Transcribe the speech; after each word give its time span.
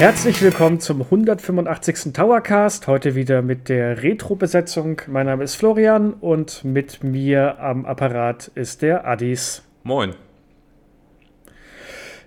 Herzlich 0.00 0.40
willkommen 0.40 0.80
zum 0.80 1.02
185. 1.02 2.14
Towercast. 2.14 2.86
Heute 2.86 3.14
wieder 3.14 3.42
mit 3.42 3.68
der 3.68 4.02
Retro-Besetzung. 4.02 5.02
Mein 5.08 5.26
Name 5.26 5.44
ist 5.44 5.56
Florian 5.56 6.14
und 6.14 6.64
mit 6.64 7.04
mir 7.04 7.60
am 7.60 7.84
Apparat 7.84 8.50
ist 8.54 8.80
der 8.80 9.06
Addis. 9.06 9.62
Moin. 9.82 10.14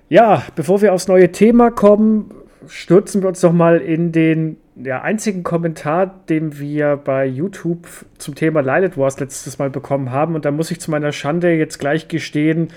Ja, 0.08 0.44
bevor 0.55 0.84
wir 0.84 0.94
aufs 0.94 1.08
neue 1.08 1.31
Thema 1.31 1.72
kommen, 1.72 2.30
stürzen 2.67 3.23
wir 3.23 3.30
uns 3.30 3.41
doch 3.41 3.54
mal 3.54 3.80
in 3.80 4.12
den 4.12 4.58
ja, 4.76 5.02
einzigen 5.02 5.42
Kommentar, 5.42 6.22
den 6.30 6.59
wir 6.59 6.95
bei 6.95 7.26
YouTube 7.26 7.88
zum 8.20 8.36
Thema 8.36 8.62
Lilith 8.62 9.00
Wars 9.00 9.20
letztes 9.20 9.58
Mal 9.58 9.72
bekommen 9.72 10.12
haben. 10.12 10.36
Und 10.36 10.45
da 10.45 10.52
muss 10.52 10.70
ich 10.70 10.80
zu 10.80 10.92
meiner 10.92 11.12
Schande 11.12 11.55
jetzt 11.55 11.80
gleich 11.80 12.08
gestehen, 12.08 12.67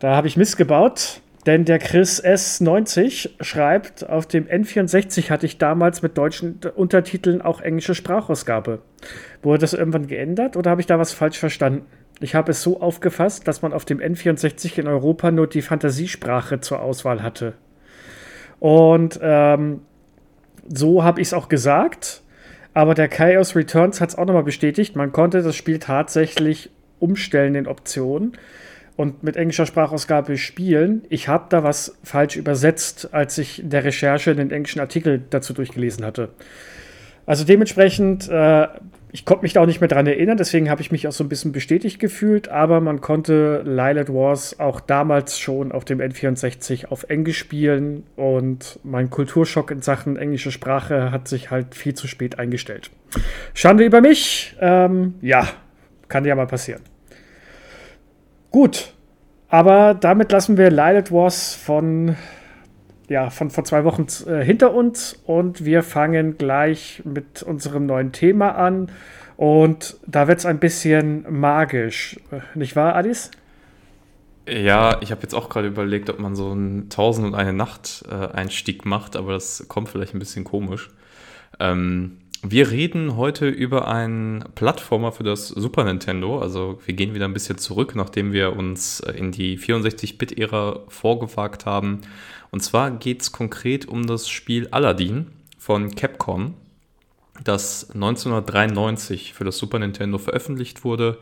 da 0.00 0.14
habe 0.14 0.28
ich 0.28 0.36
missgebaut. 0.36 1.22
Denn 1.46 1.64
der 1.64 1.78
Chris 1.78 2.22
S90 2.22 3.30
schreibt, 3.40 4.08
auf 4.08 4.26
dem 4.26 4.46
N64 4.48 5.30
hatte 5.30 5.46
ich 5.46 5.58
damals 5.58 6.02
mit 6.02 6.18
deutschen 6.18 6.58
Untertiteln 6.74 7.40
auch 7.40 7.60
englische 7.60 7.94
Sprachausgabe. 7.94 8.80
Wurde 9.42 9.60
das 9.60 9.72
irgendwann 9.72 10.08
geändert 10.08 10.56
oder 10.56 10.72
habe 10.72 10.80
ich 10.80 10.88
da 10.88 10.98
was 10.98 11.12
falsch 11.12 11.38
verstanden? 11.38 11.86
Ich 12.18 12.34
habe 12.34 12.50
es 12.50 12.62
so 12.62 12.80
aufgefasst, 12.80 13.46
dass 13.46 13.62
man 13.62 13.72
auf 13.72 13.84
dem 13.84 14.00
N64 14.00 14.80
in 14.80 14.88
Europa 14.88 15.30
nur 15.30 15.46
die 15.46 15.62
Fantasiesprache 15.62 16.60
zur 16.60 16.80
Auswahl 16.80 17.22
hatte. 17.22 17.52
Und 18.58 19.20
ähm, 19.22 19.82
so 20.66 21.04
habe 21.04 21.20
ich 21.20 21.28
es 21.28 21.34
auch 21.34 21.48
gesagt. 21.48 22.22
Aber 22.74 22.94
der 22.94 23.08
Chaos 23.08 23.54
Returns 23.54 24.00
hat 24.00 24.08
es 24.08 24.18
auch 24.18 24.26
nochmal 24.26 24.42
bestätigt. 24.42 24.96
Man 24.96 25.12
konnte 25.12 25.42
das 25.42 25.54
Spiel 25.54 25.78
tatsächlich 25.78 26.70
umstellen 26.98 27.54
in 27.54 27.66
Optionen 27.68 28.32
und 28.96 29.22
mit 29.22 29.36
englischer 29.36 29.66
Sprachausgabe 29.66 30.38
spielen. 30.38 31.02
Ich 31.10 31.28
habe 31.28 31.46
da 31.50 31.62
was 31.62 31.96
falsch 32.02 32.36
übersetzt, 32.36 33.12
als 33.12 33.36
ich 33.38 33.62
in 33.62 33.70
der 33.70 33.84
Recherche 33.84 34.34
den 34.34 34.50
englischen 34.50 34.80
Artikel 34.80 35.22
dazu 35.30 35.52
durchgelesen 35.52 36.04
hatte. 36.04 36.30
Also 37.26 37.44
dementsprechend, 37.44 38.28
äh, 38.28 38.68
ich 39.12 39.24
konnte 39.24 39.42
mich 39.42 39.52
da 39.52 39.62
auch 39.62 39.66
nicht 39.66 39.80
mehr 39.80 39.88
dran 39.88 40.06
erinnern, 40.06 40.36
deswegen 40.36 40.70
habe 40.70 40.80
ich 40.80 40.92
mich 40.92 41.08
auch 41.08 41.12
so 41.12 41.24
ein 41.24 41.28
bisschen 41.28 41.50
bestätigt 41.52 41.98
gefühlt, 41.98 42.48
aber 42.48 42.80
man 42.80 43.00
konnte 43.00 43.62
Lilith 43.64 44.10
Wars 44.10 44.60
auch 44.60 44.80
damals 44.80 45.38
schon 45.38 45.72
auf 45.72 45.84
dem 45.84 46.00
N64 46.00 46.86
auf 46.86 47.04
Englisch 47.08 47.38
spielen 47.38 48.04
und 48.14 48.78
mein 48.84 49.10
Kulturschock 49.10 49.70
in 49.72 49.82
Sachen 49.82 50.16
englische 50.16 50.52
Sprache 50.52 51.10
hat 51.10 51.28
sich 51.28 51.50
halt 51.50 51.74
viel 51.74 51.94
zu 51.94 52.06
spät 52.06 52.38
eingestellt. 52.38 52.90
Schande 53.54 53.84
über 53.84 54.00
mich, 54.00 54.56
ähm, 54.60 55.14
ja, 55.20 55.48
kann 56.08 56.24
ja 56.24 56.34
mal 56.36 56.46
passieren. 56.46 56.82
Gut, 58.56 58.94
aber 59.50 59.92
damit 59.92 60.32
lassen 60.32 60.56
wir 60.56 60.70
Lilith 60.70 61.12
Wars 61.12 61.54
von, 61.54 62.16
ja, 63.06 63.28
von 63.28 63.50
vor 63.50 63.64
zwei 63.64 63.84
Wochen 63.84 64.06
äh, 64.26 64.42
hinter 64.42 64.72
uns 64.72 65.12
und 65.26 65.66
wir 65.66 65.82
fangen 65.82 66.38
gleich 66.38 67.02
mit 67.04 67.42
unserem 67.42 67.84
neuen 67.84 68.12
Thema 68.12 68.52
an. 68.52 68.90
Und 69.36 69.98
da 70.06 70.26
wird 70.26 70.38
es 70.38 70.46
ein 70.46 70.58
bisschen 70.58 71.26
magisch, 71.28 72.18
nicht 72.54 72.76
wahr, 72.76 72.94
Alice? 72.94 73.30
Ja, 74.48 75.02
ich 75.02 75.10
habe 75.10 75.20
jetzt 75.20 75.34
auch 75.34 75.50
gerade 75.50 75.68
überlegt, 75.68 76.08
ob 76.08 76.18
man 76.18 76.34
so 76.34 76.50
einen 76.52 76.88
Tausend 76.88 77.26
und 77.26 77.34
eine 77.34 77.52
Nacht 77.52 78.06
äh, 78.10 78.14
Einstieg 78.14 78.86
macht, 78.86 79.16
aber 79.16 79.34
das 79.34 79.66
kommt 79.68 79.90
vielleicht 79.90 80.14
ein 80.14 80.18
bisschen 80.18 80.44
komisch. 80.44 80.88
Ähm, 81.60 82.20
wir 82.50 82.70
reden 82.70 83.16
heute 83.16 83.48
über 83.48 83.88
einen 83.88 84.44
Plattformer 84.54 85.12
für 85.12 85.24
das 85.24 85.48
Super 85.48 85.84
Nintendo. 85.84 86.40
Also 86.40 86.78
wir 86.84 86.94
gehen 86.94 87.14
wieder 87.14 87.24
ein 87.24 87.32
bisschen 87.32 87.58
zurück, 87.58 87.94
nachdem 87.94 88.32
wir 88.32 88.56
uns 88.56 89.00
äh, 89.00 89.12
in 89.12 89.32
die 89.32 89.58
64-Bit-Ära 89.58 90.80
vorgewagt 90.88 91.66
haben. 91.66 92.02
Und 92.50 92.60
zwar 92.60 92.90
geht 92.92 93.22
es 93.22 93.32
konkret 93.32 93.86
um 93.86 94.06
das 94.06 94.28
Spiel 94.28 94.68
Aladdin 94.70 95.26
von 95.58 95.94
Capcom, 95.94 96.54
das 97.42 97.90
1993 97.90 99.34
für 99.34 99.44
das 99.44 99.58
Super 99.58 99.78
Nintendo 99.78 100.18
veröffentlicht 100.18 100.84
wurde 100.84 101.18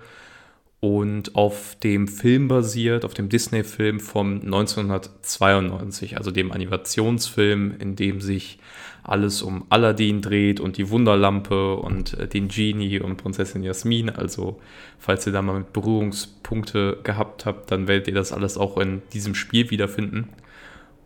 und 0.81 1.35
auf 1.35 1.77
dem 1.83 2.09
Film 2.09 2.47
basiert, 2.49 3.07
auf 3.07 3.15
dem 3.15 3.31
Disney-Film 3.31 4.01
von 4.01 4.43
1992, 4.43 6.19
also 6.19 6.31
dem 6.31 6.53
Animationsfilm, 6.53 7.75
in 7.79 7.97
dem 7.97 8.21
sich 8.21 8.59
alles 9.05 9.43
um 9.43 9.65
Aladdin 9.69 10.23
dreht 10.23 10.61
und 10.61 10.79
die 10.79 10.89
Wunderlampe 10.89 11.77
und 11.77 12.15
äh, 12.15 12.27
den 12.27 12.49
Genie 12.49 13.01
und 13.01 13.17
Prinzessin 13.17 13.63
Jasmin. 13.63 14.11
Also, 14.11 14.61
falls 14.99 15.27
ihr 15.27 15.33
da 15.33 15.43
mal 15.43 15.59
mit 15.59 15.73
Berührungspunkte 15.73 16.99
gehabt 17.05 17.47
habt, 17.47 17.71
dann 17.71 17.87
werdet 17.87 18.09
ihr 18.09 18.15
das 18.15 18.33
alles 18.33 18.57
auch 18.57 18.79
in 18.79 19.03
diesem 19.13 19.35
Spiel 19.35 19.71
wiederfinden. 19.71 20.31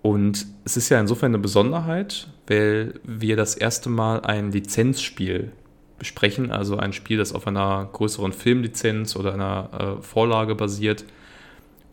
Und 0.00 0.46
es 0.64 0.76
ist 0.76 0.88
ja 0.88 1.00
insofern 1.00 1.32
eine 1.32 1.40
Besonderheit, 1.40 2.28
weil 2.46 2.94
wir 3.02 3.36
das 3.36 3.56
erste 3.56 3.90
Mal 3.90 4.20
ein 4.20 4.52
Lizenzspiel 4.52 5.50
besprechen, 5.98 6.52
also 6.52 6.76
ein 6.76 6.92
Spiel, 6.92 7.18
das 7.18 7.32
auf 7.32 7.48
einer 7.48 7.88
größeren 7.92 8.32
Filmlizenz 8.32 9.16
oder 9.16 9.34
einer 9.34 9.98
äh, 9.98 10.02
Vorlage 10.02 10.54
basiert. 10.54 11.04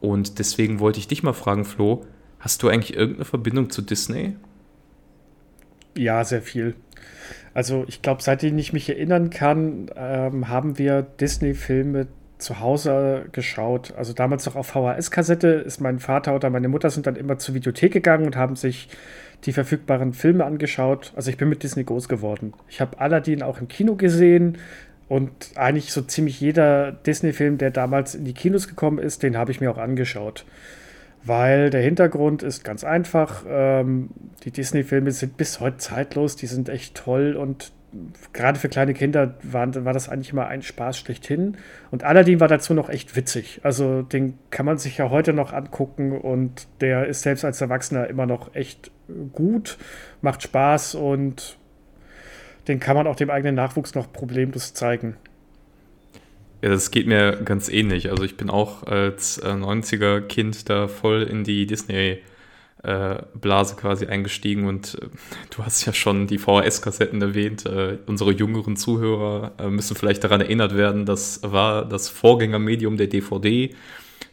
Und 0.01 0.37
deswegen 0.37 0.79
wollte 0.79 0.99
ich 0.99 1.07
dich 1.07 1.23
mal 1.23 1.33
fragen, 1.33 1.65
Flo, 1.65 2.05
hast 2.39 2.61
du 2.61 2.69
eigentlich 2.69 2.95
irgendeine 2.95 3.25
Verbindung 3.25 3.71
zu 3.71 3.81
Disney? 3.81 4.35
Ja, 5.97 6.23
sehr 6.23 6.41
viel. 6.41 6.75
Also 7.53 7.85
ich 7.87 8.01
glaube, 8.01 8.21
seitdem 8.21 8.57
ich 8.57 8.73
mich 8.73 8.89
erinnern 8.89 9.29
kann, 9.29 9.89
ähm, 9.95 10.49
haben 10.49 10.77
wir 10.77 11.01
Disney-Filme 11.01 12.07
zu 12.37 12.59
Hause 12.59 13.27
geschaut. 13.31 13.93
Also 13.95 14.11
damals 14.11 14.45
noch 14.45 14.57
auf 14.57 14.67
VHS-Kassette 14.67 15.47
ist 15.47 15.79
mein 15.79 15.99
Vater 15.99 16.35
oder 16.35 16.49
meine 16.49 16.67
Mutter 16.67 16.89
sind 16.89 17.07
dann 17.07 17.15
immer 17.15 17.37
zur 17.37 17.55
Videothek 17.55 17.93
gegangen 17.93 18.25
und 18.25 18.35
haben 18.35 18.57
sich 18.57 18.89
die 19.45 19.53
verfügbaren 19.53 20.13
Filme 20.13 20.43
angeschaut. 20.43 21.13
Also 21.15 21.29
ich 21.29 21.37
bin 21.37 21.47
mit 21.47 21.63
Disney 21.63 21.85
groß 21.85 22.09
geworden. 22.09 22.53
Ich 22.67 22.81
habe 22.81 22.99
Aladdin 22.99 23.41
auch 23.41 23.61
im 23.61 23.69
Kino 23.69 23.95
gesehen 23.95 24.57
und 25.07 25.31
eigentlich 25.55 25.93
so 25.93 26.01
ziemlich 26.01 26.41
jeder 26.41 26.91
Disney-Film, 26.91 27.57
der 27.57 27.71
damals 27.71 28.15
in 28.15 28.25
die 28.25 28.33
Kinos 28.33 28.67
gekommen 28.67 28.99
ist, 28.99 29.23
den 29.23 29.37
habe 29.37 29.51
ich 29.51 29.61
mir 29.61 29.71
auch 29.71 29.77
angeschaut 29.77 30.45
weil 31.25 31.69
der 31.69 31.81
Hintergrund 31.81 32.43
ist 32.43 32.63
ganz 32.63 32.83
einfach. 32.83 33.43
Ähm, 33.47 34.09
die 34.43 34.51
Disney-Filme 34.51 35.11
sind 35.11 35.37
bis 35.37 35.59
heute 35.59 35.77
zeitlos, 35.77 36.35
die 36.35 36.47
sind 36.47 36.69
echt 36.69 36.95
toll 36.95 37.35
und 37.35 37.71
gerade 38.33 38.59
für 38.59 38.69
kleine 38.69 38.93
Kinder 38.93 39.35
waren, 39.41 39.85
war 39.85 39.93
das 39.93 40.09
eigentlich 40.09 40.31
immer 40.31 40.47
ein 40.47 40.61
Spaß 40.61 40.97
schlechthin. 40.97 41.57
Und 41.91 42.03
Aladdin 42.03 42.39
war 42.39 42.47
dazu 42.47 42.73
noch 42.73 42.89
echt 42.89 43.15
witzig. 43.15 43.61
Also 43.63 44.01
den 44.01 44.37
kann 44.49 44.65
man 44.65 44.77
sich 44.77 44.97
ja 44.97 45.09
heute 45.09 45.33
noch 45.33 45.53
angucken 45.53 46.11
und 46.11 46.67
der 46.81 47.07
ist 47.07 47.21
selbst 47.21 47.45
als 47.45 47.61
Erwachsener 47.61 48.07
immer 48.07 48.25
noch 48.25 48.53
echt 48.53 48.91
gut, 49.33 49.77
macht 50.21 50.43
Spaß 50.43 50.95
und 50.95 51.57
den 52.67 52.79
kann 52.79 52.95
man 52.95 53.07
auch 53.07 53.15
dem 53.15 53.29
eigenen 53.29 53.55
Nachwuchs 53.55 53.95
noch 53.95 54.11
problemlos 54.11 54.73
zeigen. 54.73 55.15
Ja, 56.65 56.71
das 56.71 56.89
geht 56.89 57.05
mir 57.05 57.43
ganz 57.45 57.69
ähnlich. 57.69 58.09
Also 58.09 58.23
ich 58.23 58.37
bin 58.37 58.49
auch 58.49 58.81
als 58.87 59.37
äh, 59.37 59.49
90er-Kind 59.49 60.67
da 60.67 60.87
voll 60.87 61.21
in 61.21 61.43
die 61.43 61.67
Disney- 61.67 62.17
äh, 62.81 63.21
Blase 63.35 63.75
quasi 63.75 64.07
eingestiegen 64.07 64.67
und 64.67 64.97
äh, 64.99 65.07
du 65.55 65.63
hast 65.63 65.85
ja 65.85 65.93
schon 65.93 66.25
die 66.25 66.39
VHS-Kassetten 66.39 67.21
erwähnt. 67.21 67.67
Äh, 67.67 67.99
unsere 68.07 68.31
jüngeren 68.31 68.77
Zuhörer 68.77 69.53
äh, 69.59 69.67
müssen 69.69 69.95
vielleicht 69.95 70.23
daran 70.23 70.41
erinnert 70.41 70.75
werden, 70.75 71.05
das 71.05 71.41
war 71.43 71.85
das 71.85 72.09
Vorgängermedium 72.09 72.97
der 72.97 73.07
DVD, 73.07 73.75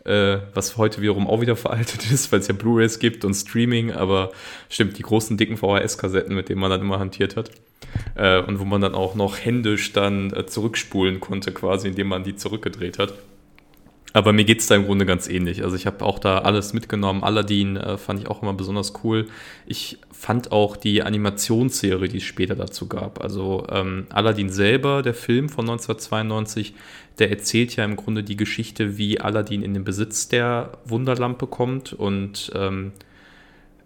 äh, 0.04 0.38
was 0.54 0.76
heute 0.76 1.00
wiederum 1.00 1.26
auch 1.26 1.40
wieder 1.40 1.56
veraltet 1.56 2.10
ist, 2.10 2.32
weil 2.32 2.40
es 2.40 2.49
ja 2.49 2.54
Blu-rays 2.54 2.99
gibt 2.99 3.25
und 3.25 3.34
Streaming, 3.34 3.93
aber 3.93 4.32
stimmt, 4.69 4.99
die 4.99 5.02
großen 5.02 5.37
dicken 5.37 5.56
VHS-Kassetten, 5.56 6.34
mit 6.34 6.49
denen 6.49 6.60
man 6.60 6.70
dann 6.70 6.81
immer 6.81 6.99
hantiert 6.99 7.37
hat 7.37 7.50
äh, 8.14 8.40
und 8.40 8.58
wo 8.58 8.64
man 8.64 8.81
dann 8.81 8.94
auch 8.94 9.14
noch 9.14 9.38
händisch 9.38 9.93
dann 9.93 10.32
äh, 10.32 10.46
zurückspulen 10.46 11.20
konnte, 11.20 11.52
quasi, 11.52 11.88
indem 11.88 12.08
man 12.08 12.25
die 12.25 12.37
zurückgedreht 12.37 12.99
hat. 12.99 13.14
Aber 14.14 14.32
mir 14.32 14.44
geht 14.44 14.60
es 14.60 14.66
da 14.66 14.75
im 14.75 14.84
Grunde 14.84 15.06
ganz 15.06 15.26
ähnlich. 15.26 15.64
Also 15.64 15.75
ich 15.75 15.87
habe 15.87 16.04
auch 16.04 16.19
da 16.19 16.38
alles 16.38 16.75
mitgenommen. 16.75 17.25
Aladdin 17.25 17.76
äh, 17.76 17.96
fand 17.96 18.20
ich 18.20 18.28
auch 18.28 18.43
immer 18.43 18.52
besonders 18.52 18.93
cool. 19.04 19.26
Ich 19.66 19.99
fand 20.22 20.52
auch 20.52 20.76
die 20.76 21.02
Animationsserie, 21.02 22.06
die 22.06 22.19
es 22.19 22.22
später 22.22 22.54
dazu 22.54 22.86
gab. 22.86 23.20
Also 23.20 23.66
ähm, 23.69 24.06
Aladdin 24.10 24.50
selber, 24.50 25.02
der 25.02 25.14
Film 25.14 25.48
von 25.48 25.69
1992, 25.69 26.74
der 27.19 27.30
erzählt 27.30 27.74
ja 27.74 27.84
im 27.84 27.96
Grunde 27.96 28.22
die 28.22 28.36
Geschichte, 28.36 28.96
wie 28.96 29.20
Aladdin 29.20 29.64
in 29.64 29.74
den 29.74 29.82
Besitz 29.82 30.28
der 30.28 30.78
Wunderlampe 30.84 31.48
kommt 31.48 31.92
und 31.92 32.52
ähm, 32.54 32.92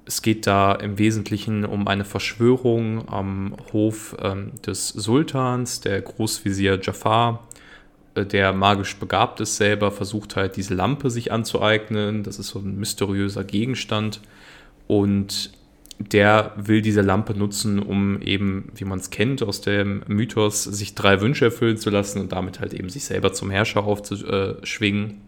es 0.05 0.21
geht 0.21 0.47
da 0.47 0.75
im 0.75 0.99
Wesentlichen 0.99 1.65
um 1.65 1.89
eine 1.89 2.05
Verschwörung 2.05 3.09
am 3.09 3.57
Hof 3.73 4.15
ähm, 4.23 4.53
des 4.65 4.89
Sultans, 4.89 5.81
der 5.81 6.03
Großvizier 6.03 6.79
Jafar, 6.83 7.49
äh, 8.15 8.27
der 8.27 8.53
magisch 8.53 8.99
begabt 8.99 9.41
ist 9.41 9.57
selber, 9.57 9.91
versucht 9.91 10.37
halt 10.37 10.57
diese 10.57 10.75
Lampe 10.75 11.09
sich 11.09 11.33
anzueignen. 11.33 12.25
Das 12.25 12.39
ist 12.39 12.49
so 12.49 12.59
ein 12.59 12.77
mysteriöser 12.77 13.43
Gegenstand. 13.43 14.21
Und 14.87 15.51
der 15.99 16.53
will 16.57 16.83
diese 16.83 17.01
Lampe 17.01 17.35
nutzen, 17.35 17.79
um 17.79 18.21
eben, 18.21 18.71
wie 18.75 18.85
man 18.85 18.99
es 18.99 19.11
kennt 19.11 19.43
aus 19.43 19.61
dem 19.61 20.03
Mythos, 20.07 20.65
sich 20.65 20.95
drei 20.95 21.21
Wünsche 21.21 21.47
erfüllen 21.47 21.79
zu 21.79 21.91
lassen 21.91 22.21
und 22.21 22.33
damit 22.33 22.61
halt 22.61 22.75
eben 22.75 22.91
sich 22.91 23.05
selber 23.05 23.33
zum 23.33 23.51
Herrscher 23.51 23.85
aufzuschwingen. 23.85 25.23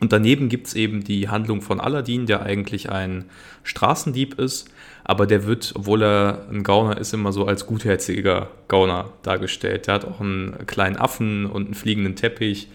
Und 0.00 0.12
daneben 0.12 0.48
gibt 0.48 0.66
es 0.66 0.74
eben 0.74 1.04
die 1.04 1.28
Handlung 1.28 1.60
von 1.60 1.78
Aladdin, 1.78 2.26
der 2.26 2.42
eigentlich 2.42 2.90
ein 2.90 3.26
Straßendieb 3.62 4.38
ist, 4.38 4.68
aber 5.04 5.26
der 5.26 5.46
wird, 5.46 5.74
obwohl 5.76 6.02
er 6.02 6.46
ein 6.50 6.64
Gauner 6.64 6.98
ist, 6.98 7.14
immer 7.14 7.32
so 7.32 7.46
als 7.46 7.66
gutherziger 7.66 8.48
Gauner 8.66 9.12
dargestellt. 9.22 9.86
Der 9.86 9.94
hat 9.94 10.04
auch 10.04 10.20
einen 10.20 10.66
kleinen 10.66 10.96
Affen 10.96 11.46
und 11.46 11.66
einen 11.66 11.74
fliegenden 11.74 12.16
Teppich, 12.16 12.68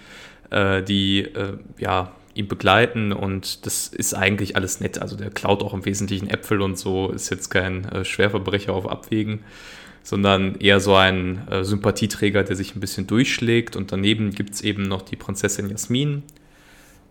äh, 0.52 0.82
die 0.84 1.22
äh, 1.24 1.58
ja, 1.78 2.12
ihn 2.38 2.48
begleiten 2.48 3.12
und 3.12 3.66
das 3.66 3.88
ist 3.88 4.14
eigentlich 4.14 4.56
alles 4.56 4.80
nett. 4.80 5.00
Also 5.02 5.16
der 5.16 5.30
klaut 5.30 5.64
auch 5.64 5.74
im 5.74 5.86
Wesentlichen 5.86 6.30
Äpfel 6.30 6.62
und 6.62 6.78
so, 6.78 7.10
ist 7.10 7.30
jetzt 7.30 7.50
kein 7.50 7.86
äh, 7.86 8.06
Schwerverbrecher 8.06 8.74
auf 8.74 8.88
Abwägen, 8.88 9.44
sondern 10.04 10.56
eher 10.56 10.80
so 10.80 10.96
ein 10.96 11.48
äh, 11.50 11.64
Sympathieträger, 11.64 12.44
der 12.44 12.56
sich 12.56 12.76
ein 12.76 12.80
bisschen 12.80 13.08
durchschlägt. 13.08 13.76
Und 13.76 13.92
daneben 13.92 14.32
gibt 14.32 14.54
es 14.54 14.62
eben 14.62 14.84
noch 14.84 15.02
die 15.02 15.18
Prinzessin 15.18 15.70
Jasmin, 15.70 16.24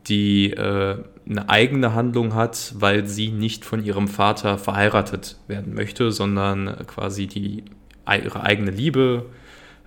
die 0.09 0.53
äh, 0.53 0.97
eine 1.29 1.49
eigene 1.49 1.95
Handlung 1.95 2.35
hat, 2.35 2.73
weil 2.77 3.07
sie 3.07 3.33
nicht 3.33 3.65
von 3.65 3.85
ihrem 3.85 4.09
Vater 4.09 4.57
verheiratet 4.57 5.37
werden 5.49 5.75
möchte, 5.75 6.13
sondern 6.13 6.87
quasi 6.87 7.27
die, 7.27 7.65
ihre 8.07 8.43
eigene 8.43 8.71
Liebe 8.71 9.27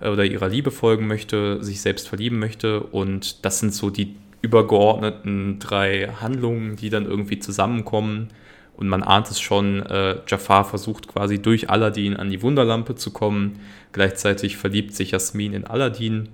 äh, 0.00 0.08
oder 0.08 0.24
ihrer 0.24 0.48
Liebe 0.48 0.70
folgen 0.70 1.06
möchte, 1.06 1.62
sich 1.64 1.80
selbst 1.80 2.08
verlieben 2.08 2.38
möchte. 2.38 2.80
Und 2.80 3.44
das 3.44 3.60
sind 3.60 3.74
so 3.74 3.90
die 3.90 4.14
übergeordneten 4.42 5.58
drei 5.58 6.08
Handlungen, 6.20 6.76
die 6.76 6.90
dann 6.90 7.06
irgendwie 7.06 7.38
zusammenkommen. 7.38 8.28
Und 8.76 8.88
man 8.88 9.02
ahnt 9.02 9.30
es 9.30 9.40
schon, 9.40 9.84
äh, 9.84 10.16
Jafar 10.26 10.64
versucht 10.64 11.08
quasi 11.08 11.40
durch 11.40 11.68
Aladdin 11.68 12.16
an 12.16 12.30
die 12.30 12.40
Wunderlampe 12.40 12.94
zu 12.94 13.12
kommen. 13.12 13.60
Gleichzeitig 13.92 14.56
verliebt 14.56 14.94
sich 14.94 15.10
Jasmin 15.10 15.52
in 15.52 15.66
Aladdin 15.66 16.30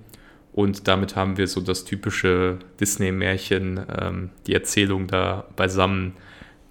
und 0.57 0.87
damit 0.87 1.15
haben 1.15 1.37
wir 1.37 1.45
so 1.45 1.61
das 1.61 1.85
typische 1.85 2.57
Disney-Märchen, 2.79 3.79
ähm, 3.95 4.31
die 4.47 4.55
Erzählung 4.55 5.05
da 5.05 5.45
beisammen, 5.55 6.13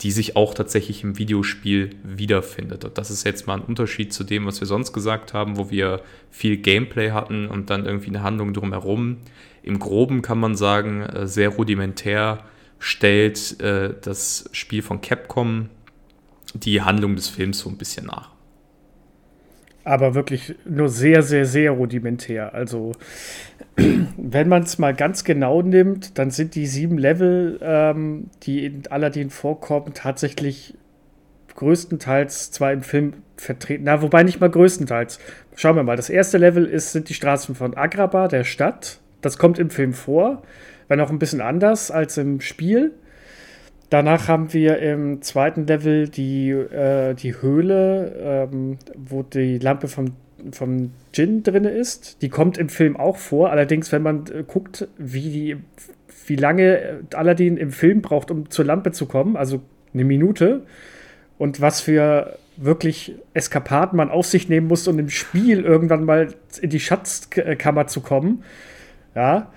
die 0.01 0.11
sich 0.11 0.35
auch 0.35 0.55
tatsächlich 0.55 1.05
im 1.05 1.19
Videospiel 1.19 1.91
wiederfindet. 2.03 2.85
Und 2.85 2.99
das 2.99 3.13
ist 3.13 3.25
jetzt 3.25 3.47
mal 3.47 3.55
ein 3.55 3.61
Unterschied 3.61 4.13
zu 4.13 4.25
dem, 4.25 4.45
was 4.45 4.59
wir 4.59 4.67
sonst 4.67 4.93
gesagt 4.93 5.35
haben, 5.35 5.57
wo 5.57 5.71
wir 5.71 6.01
viel 6.33 6.57
Gameplay 6.57 7.13
hatten 7.13 7.47
und 7.47 7.71
dann 7.71 7.87
irgendwie 7.87 8.09
eine 8.09 8.25
Handlung 8.25 8.55
drumherum. 8.55 9.19
Im 9.67 9.79
Groben 9.79 10.23
kann 10.23 10.39
man 10.39 10.57
sagen, 10.57 11.03
äh, 11.03 11.27
sehr 11.27 11.51
rudimentär 11.51 12.39
stellt 12.79 13.61
äh, 13.61 13.95
das 14.01 14.49
Spiel 14.53 14.81
von 14.81 15.03
Capcom 15.03 15.69
die 16.55 16.81
Handlung 16.81 17.17
des 17.17 17.29
Films 17.29 17.59
so 17.59 17.69
ein 17.69 17.77
bisschen 17.77 18.07
nach 18.07 18.31
aber 19.87 20.17
wirklich 20.17 20.57
nur 20.65 20.89
sehr, 20.89 21.23
sehr, 21.23 21.47
sehr 21.47 21.71
rudimentär. 21.71 22.53
Also, 22.55 22.91
wenn 23.77 24.49
man 24.49 24.65
es 24.65 24.79
mal 24.79 24.93
ganz 24.93 25.23
genau 25.23 25.63
nimmt, 25.63 26.19
dann 26.19 26.33
sind 26.33 26.57
die 26.57 26.67
sieben 26.67 26.99
Level, 26.99 27.61
ähm, 27.63 28.29
die 28.43 28.67
in 28.67 28.83
Aladdin 28.91 29.31
vorkommen, 29.31 29.95
tatsächlich 29.95 30.75
größtenteils 31.55 32.51
zwar 32.51 32.73
im 32.73 32.83
Film 32.83 33.13
vertreten, 33.37 33.85
na, 33.85 34.03
wobei 34.03 34.25
nicht 34.25 34.41
mal 34.41 34.51
größtenteils. 34.51 35.21
Schauen 35.55 35.77
wir 35.77 35.85
mal, 35.85 35.97
das 35.97 36.11
erste 36.11 36.37
Level 36.37 36.67
ist, 36.67 36.91
sind 36.91 37.09
die 37.09 37.15
Straßen 37.15 37.55
von 37.55 37.77
Agrabah, 37.77 38.27
der 38.27 38.43
Stadt. 38.43 38.99
Das 39.27 39.39
kommt 39.39 39.59
im 39.59 39.71
Film 39.71 39.93
vor, 39.93 40.43
wenn 40.87 41.01
auch 41.01 41.11
ein 41.11 41.19
bisschen 41.19 41.41
anders 41.41 41.91
als 41.91 42.17
im 42.17 42.41
Spiel. 42.41 42.93
Danach 43.91 44.29
haben 44.29 44.53
wir 44.53 44.79
im 44.79 45.21
zweiten 45.21 45.67
Level 45.67 46.09
die, 46.09 46.51
äh, 46.51 47.13
die 47.15 47.43
Höhle, 47.43 48.49
ähm, 48.53 48.79
wo 48.95 49.25
die 49.25 49.59
Lampe 49.59 49.89
vom, 49.89 50.13
vom 50.53 50.93
Djinn 51.17 51.43
drin 51.43 51.65
ist. 51.65 52.23
Die 52.23 52.29
kommt 52.29 52.57
im 52.57 52.69
Film 52.69 52.97
auch 52.97 53.17
vor. 53.17 53.51
Allerdings, 53.51 53.91
wenn 53.91 54.03
man 54.03 54.27
äh, 54.29 54.45
guckt, 54.47 54.87
wie, 54.97 55.31
die, 55.31 55.57
wie 56.29 56.37
lange 56.37 57.01
Aladdin 57.13 57.57
im 57.57 57.73
Film 57.73 58.03
braucht, 58.03 58.31
um 58.31 58.49
zur 58.49 58.65
Lampe 58.65 58.93
zu 58.93 59.07
kommen, 59.07 59.37
also 59.37 59.61
eine 59.93 60.05
Minute, 60.05 60.63
und 61.37 61.61
was 61.61 61.81
für 61.81 62.39
wirklich 62.57 63.17
Eskapaden 63.35 63.97
man 63.97 64.09
auf 64.09 64.27
sich 64.27 64.49
nehmen 64.49 64.69
muss, 64.69 64.87
um 64.87 65.01
im 65.01 65.11
Spiel 65.11 65.65
irgendwann 65.65 66.05
mal 66.05 66.29
in 66.61 66.71
die 66.71 66.79
Schatzkammer 66.79 67.89
zu 67.89 68.03
kommen. 68.03 68.45
Ja, 69.17 69.51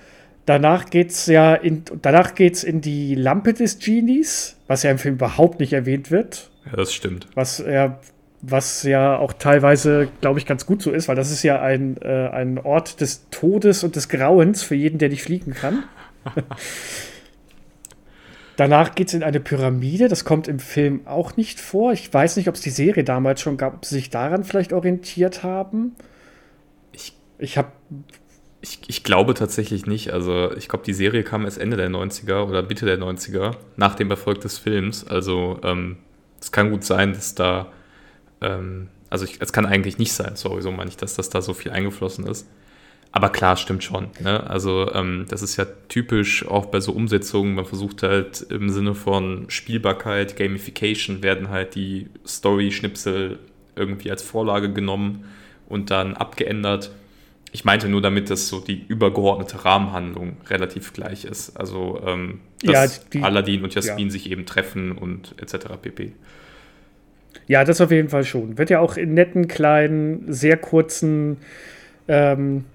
Danach 0.49 0.89
geht's 0.89 1.27
ja 1.27 1.53
in, 1.53 1.83
danach 2.01 2.33
geht's 2.33 2.63
in 2.63 2.81
die 2.81 3.13
Lampe 3.13 3.53
des 3.53 3.77
Genies, 3.77 4.57
was 4.65 4.81
ja 4.81 4.89
im 4.89 4.97
Film 4.97 5.13
überhaupt 5.13 5.59
nicht 5.59 5.73
erwähnt 5.73 6.09
wird. 6.09 6.49
Ja, 6.65 6.75
das 6.75 6.91
stimmt. 6.91 7.27
Was 7.35 7.59
ja, 7.59 7.99
was 8.41 8.81
ja 8.81 9.15
auch 9.19 9.31
teilweise, 9.33 10.07
glaube 10.21 10.39
ich, 10.39 10.47
ganz 10.47 10.65
gut 10.65 10.81
so 10.81 10.89
ist, 10.89 11.07
weil 11.07 11.15
das 11.15 11.29
ist 11.29 11.43
ja 11.43 11.61
ein, 11.61 11.97
äh, 12.01 12.29
ein 12.29 12.57
Ort 12.57 12.99
des 12.99 13.29
Todes 13.29 13.83
und 13.83 13.95
des 13.95 14.09
Grauens 14.09 14.63
für 14.63 14.73
jeden, 14.73 14.97
der 14.97 15.09
nicht 15.09 15.21
fliegen 15.21 15.53
kann. 15.53 15.83
Danach 18.55 18.95
geht 18.95 19.09
es 19.09 19.13
in 19.13 19.21
eine 19.21 19.39
Pyramide. 19.39 20.07
Das 20.07 20.25
kommt 20.25 20.47
im 20.47 20.57
Film 20.57 21.05
auch 21.05 21.37
nicht 21.37 21.59
vor. 21.59 21.93
Ich 21.93 22.11
weiß 22.11 22.37
nicht, 22.37 22.49
ob 22.49 22.55
es 22.55 22.61
die 22.61 22.71
Serie 22.71 23.03
damals 23.03 23.41
schon 23.41 23.57
gab, 23.57 23.75
ob 23.75 23.85
sie 23.85 23.93
sich 23.93 24.09
daran 24.09 24.43
vielleicht 24.43 24.73
orientiert 24.73 25.43
haben. 25.43 25.95
Ich, 26.91 27.13
ich 27.37 27.55
habe 27.55 27.71
ich, 28.61 28.79
ich 28.87 29.03
glaube 29.03 29.33
tatsächlich 29.33 29.85
nicht. 29.85 30.11
Also 30.11 30.51
ich 30.55 30.67
glaube, 30.67 30.85
die 30.85 30.93
Serie 30.93 31.23
kam 31.23 31.45
erst 31.45 31.57
Ende 31.57 31.77
der 31.77 31.89
90er 31.89 32.43
oder 32.43 32.63
Mitte 32.63 32.85
der 32.85 32.99
90er, 32.99 33.55
nach 33.77 33.95
dem 33.95 34.09
Erfolg 34.11 34.41
des 34.41 34.57
Films. 34.57 35.07
Also 35.07 35.59
ähm, 35.63 35.97
es 36.41 36.51
kann 36.51 36.71
gut 36.71 36.83
sein, 36.83 37.13
dass 37.13 37.35
da, 37.35 37.71
ähm, 38.41 38.89
also 39.09 39.25
ich, 39.25 39.41
es 39.41 39.53
kann 39.53 39.65
eigentlich 39.65 39.97
nicht 39.97 40.13
sein, 40.13 40.35
sorry, 40.35 40.61
so 40.61 40.71
meine 40.71 40.89
ich, 40.89 40.97
dass 40.97 41.15
das 41.15 41.29
da 41.29 41.41
so 41.41 41.53
viel 41.53 41.71
eingeflossen 41.71 42.27
ist. 42.27 42.47
Aber 43.11 43.29
klar, 43.29 43.57
stimmt 43.57 43.83
schon. 43.83 44.09
Ne? 44.19 44.47
Also 44.47 44.91
ähm, 44.93 45.25
das 45.29 45.41
ist 45.41 45.57
ja 45.57 45.65
typisch 45.87 46.45
auch 46.45 46.67
bei 46.67 46.79
so 46.79 46.91
Umsetzungen. 46.91 47.55
Man 47.55 47.65
versucht 47.65 48.03
halt 48.03 48.41
im 48.49 48.69
Sinne 48.69 48.93
von 48.93 49.49
Spielbarkeit, 49.49 50.35
Gamification 50.35 51.23
werden 51.23 51.49
halt 51.49 51.73
die 51.73 52.07
Story-Schnipsel 52.27 53.39
irgendwie 53.75 54.11
als 54.11 54.21
Vorlage 54.21 54.71
genommen 54.71 55.25
und 55.67 55.89
dann 55.89 56.15
abgeändert. 56.15 56.91
Ich 57.51 57.65
meinte 57.65 57.89
nur 57.89 58.01
damit, 58.01 58.29
dass 58.29 58.47
so 58.47 58.59
die 58.59 58.85
übergeordnete 58.87 59.65
Rahmenhandlung 59.65 60.37
relativ 60.47 60.93
gleich 60.93 61.25
ist. 61.25 61.57
Also, 61.57 62.01
ähm, 62.05 62.41
dass 62.63 62.97
ja, 62.97 63.03
die, 63.13 63.23
Aladdin 63.23 63.63
und 63.63 63.73
Jasmin 63.73 64.07
ja. 64.07 64.11
sich 64.11 64.29
eben 64.29 64.45
treffen 64.45 64.91
und 64.91 65.35
etc. 65.41 65.67
pp. 65.81 66.13
Ja, 67.47 67.63
das 67.63 67.81
auf 67.81 67.91
jeden 67.91 68.09
Fall 68.09 68.23
schon. 68.23 68.57
Wird 68.57 68.69
ja 68.69 68.79
auch 68.79 68.97
in 68.97 69.13
netten, 69.15 69.47
kleinen, 69.47 70.31
sehr 70.31 70.57
kurzen 70.57 71.37
ähm, 72.07 72.65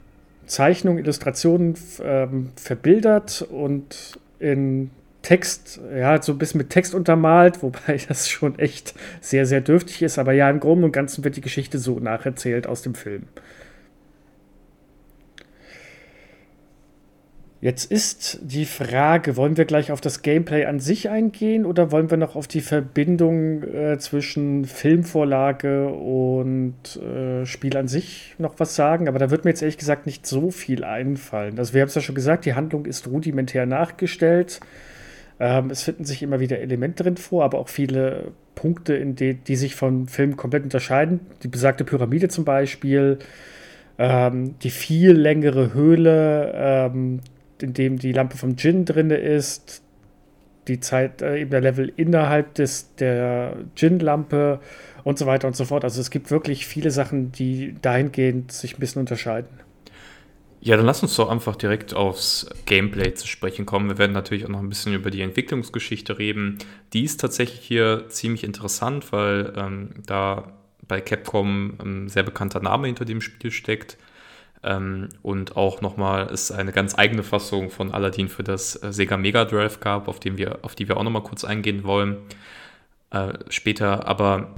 Zeichnungen, 0.46 0.98
Illustrationen 0.98 1.74
ähm, 2.02 2.50
verbildert 2.56 3.46
und 3.48 4.18
in 4.40 4.90
Text, 5.22 5.80
ja, 5.96 6.20
so 6.20 6.32
ein 6.32 6.38
bisschen 6.38 6.58
mit 6.58 6.70
Text 6.70 6.94
untermalt, 6.94 7.62
wobei 7.62 7.98
das 8.08 8.28
schon 8.28 8.58
echt 8.58 8.94
sehr, 9.20 9.46
sehr 9.46 9.60
dürftig 9.60 10.02
ist. 10.02 10.18
Aber 10.18 10.32
ja, 10.32 10.50
im 10.50 10.60
Groben 10.60 10.84
und 10.84 10.92
Ganzen 10.92 11.24
wird 11.24 11.36
die 11.36 11.40
Geschichte 11.40 11.78
so 11.78 11.98
nacherzählt 11.98 12.66
aus 12.66 12.82
dem 12.82 12.94
Film. 12.94 13.24
Jetzt 17.64 17.90
ist 17.90 18.40
die 18.42 18.66
Frage, 18.66 19.38
wollen 19.38 19.56
wir 19.56 19.64
gleich 19.64 19.90
auf 19.90 20.02
das 20.02 20.20
Gameplay 20.20 20.66
an 20.66 20.80
sich 20.80 21.08
eingehen 21.08 21.64
oder 21.64 21.90
wollen 21.90 22.10
wir 22.10 22.18
noch 22.18 22.36
auf 22.36 22.46
die 22.46 22.60
Verbindung 22.60 23.62
äh, 23.62 23.96
zwischen 23.96 24.66
Filmvorlage 24.66 25.88
und 25.88 26.74
äh, 26.96 27.46
Spiel 27.46 27.74
an 27.78 27.88
sich 27.88 28.34
noch 28.36 28.60
was 28.60 28.76
sagen? 28.76 29.08
Aber 29.08 29.18
da 29.18 29.30
wird 29.30 29.46
mir 29.46 29.52
jetzt 29.52 29.62
ehrlich 29.62 29.78
gesagt 29.78 30.04
nicht 30.04 30.26
so 30.26 30.50
viel 30.50 30.84
einfallen. 30.84 31.58
Also 31.58 31.72
wir 31.72 31.80
haben 31.80 31.88
es 31.88 31.94
ja 31.94 32.02
schon 32.02 32.14
gesagt, 32.14 32.44
die 32.44 32.52
Handlung 32.52 32.84
ist 32.84 33.06
rudimentär 33.06 33.64
nachgestellt. 33.64 34.60
Ähm, 35.40 35.70
es 35.70 35.84
finden 35.84 36.04
sich 36.04 36.22
immer 36.22 36.40
wieder 36.40 36.58
Elemente 36.58 37.02
drin 37.02 37.16
vor, 37.16 37.44
aber 37.44 37.58
auch 37.58 37.70
viele 37.70 38.32
Punkte, 38.56 38.94
in 38.94 39.14
die, 39.14 39.36
die 39.36 39.56
sich 39.56 39.74
vom 39.74 40.06
Film 40.06 40.36
komplett 40.36 40.64
unterscheiden. 40.64 41.20
Die 41.42 41.48
besagte 41.48 41.84
Pyramide 41.84 42.28
zum 42.28 42.44
Beispiel. 42.44 43.20
Ähm, 43.96 44.58
die 44.58 44.70
viel 44.70 45.12
längere 45.12 45.72
Höhle, 45.72 46.52
ähm, 46.54 47.20
in 47.60 47.74
dem 47.74 47.98
die 47.98 48.12
Lampe 48.12 48.36
vom 48.36 48.56
Djinn 48.56 48.84
drin 48.84 49.10
ist, 49.10 49.82
die 50.68 50.80
Zeit, 50.80 51.22
äh, 51.22 51.40
eben 51.40 51.50
der 51.50 51.60
Level 51.60 51.92
innerhalb 51.96 52.54
des, 52.54 52.94
der 52.96 53.56
Djinn-Lampe 53.78 54.60
und 55.04 55.18
so 55.18 55.26
weiter 55.26 55.46
und 55.46 55.56
so 55.56 55.64
fort. 55.64 55.84
Also 55.84 56.00
es 56.00 56.10
gibt 56.10 56.30
wirklich 56.30 56.66
viele 56.66 56.90
Sachen, 56.90 57.32
die 57.32 57.76
dahingehend 57.82 58.52
sich 58.52 58.76
ein 58.76 58.80
bisschen 58.80 59.00
unterscheiden. 59.00 59.48
Ja, 60.60 60.78
dann 60.78 60.86
lass 60.86 61.02
uns 61.02 61.14
doch 61.16 61.28
einfach 61.28 61.56
direkt 61.56 61.92
aufs 61.92 62.46
Gameplay 62.64 63.12
zu 63.12 63.26
sprechen 63.26 63.66
kommen. 63.66 63.90
Wir 63.90 63.98
werden 63.98 64.12
natürlich 64.12 64.46
auch 64.46 64.48
noch 64.48 64.60
ein 64.60 64.70
bisschen 64.70 64.94
über 64.94 65.10
die 65.10 65.20
Entwicklungsgeschichte 65.20 66.18
reden. 66.18 66.56
Die 66.94 67.04
ist 67.04 67.20
tatsächlich 67.20 67.60
hier 67.60 68.06
ziemlich 68.08 68.44
interessant, 68.44 69.12
weil 69.12 69.52
ähm, 69.56 69.90
da 70.06 70.54
bei 70.88 71.02
Capcom 71.02 71.74
ein 71.78 72.08
sehr 72.08 72.22
bekannter 72.22 72.60
Name 72.60 72.86
hinter 72.86 73.04
dem 73.04 73.20
Spiel 73.20 73.50
steckt. 73.50 73.98
Ähm, 74.64 75.10
und 75.22 75.56
auch 75.56 75.80
nochmal 75.82 76.28
es 76.32 76.50
eine 76.50 76.72
ganz 76.72 76.98
eigene 76.98 77.22
Fassung 77.22 77.70
von 77.70 77.92
Aladdin 77.92 78.28
für 78.28 78.42
das 78.42 78.82
äh, 78.82 78.92
Sega 78.92 79.16
Mega 79.16 79.44
Drive 79.44 79.80
gab, 79.80 80.08
auf, 80.08 80.20
dem 80.20 80.38
wir, 80.38 80.60
auf 80.62 80.74
die 80.74 80.88
wir 80.88 80.96
auch 80.96 81.02
nochmal 81.02 81.22
kurz 81.22 81.44
eingehen 81.44 81.84
wollen 81.84 82.16
äh, 83.10 83.34
später. 83.50 84.08
Aber 84.08 84.54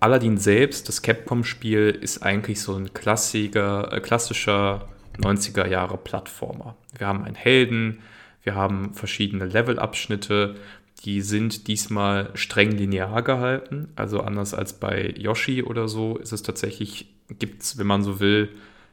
Aladdin 0.00 0.36
selbst, 0.36 0.88
das 0.88 1.00
Capcom-Spiel, 1.02 1.96
ist 2.00 2.22
eigentlich 2.22 2.60
so 2.60 2.74
ein 2.74 2.92
klassischer, 2.92 3.92
äh, 3.92 4.00
klassischer 4.00 4.88
90er 5.18 5.66
Jahre 5.66 5.96
Plattformer. 5.96 6.76
Wir 6.96 7.06
haben 7.06 7.24
einen 7.24 7.36
Helden, 7.36 7.98
Wir 8.42 8.54
haben 8.54 8.94
verschiedene 8.94 9.44
Levelabschnitte, 9.44 10.54
die 11.04 11.20
sind 11.20 11.66
diesmal 11.66 12.30
streng 12.34 12.70
linear 12.70 13.22
gehalten. 13.22 13.88
Also 13.96 14.20
anders 14.20 14.54
als 14.54 14.72
bei 14.72 15.14
Yoshi 15.16 15.64
oder 15.64 15.88
so 15.88 16.16
ist 16.16 16.32
es 16.32 16.42
tatsächlich, 16.42 17.08
gibt 17.38 17.62
es, 17.62 17.76
wenn 17.76 17.88
man 17.88 18.04
so 18.04 18.20
will, 18.20 18.50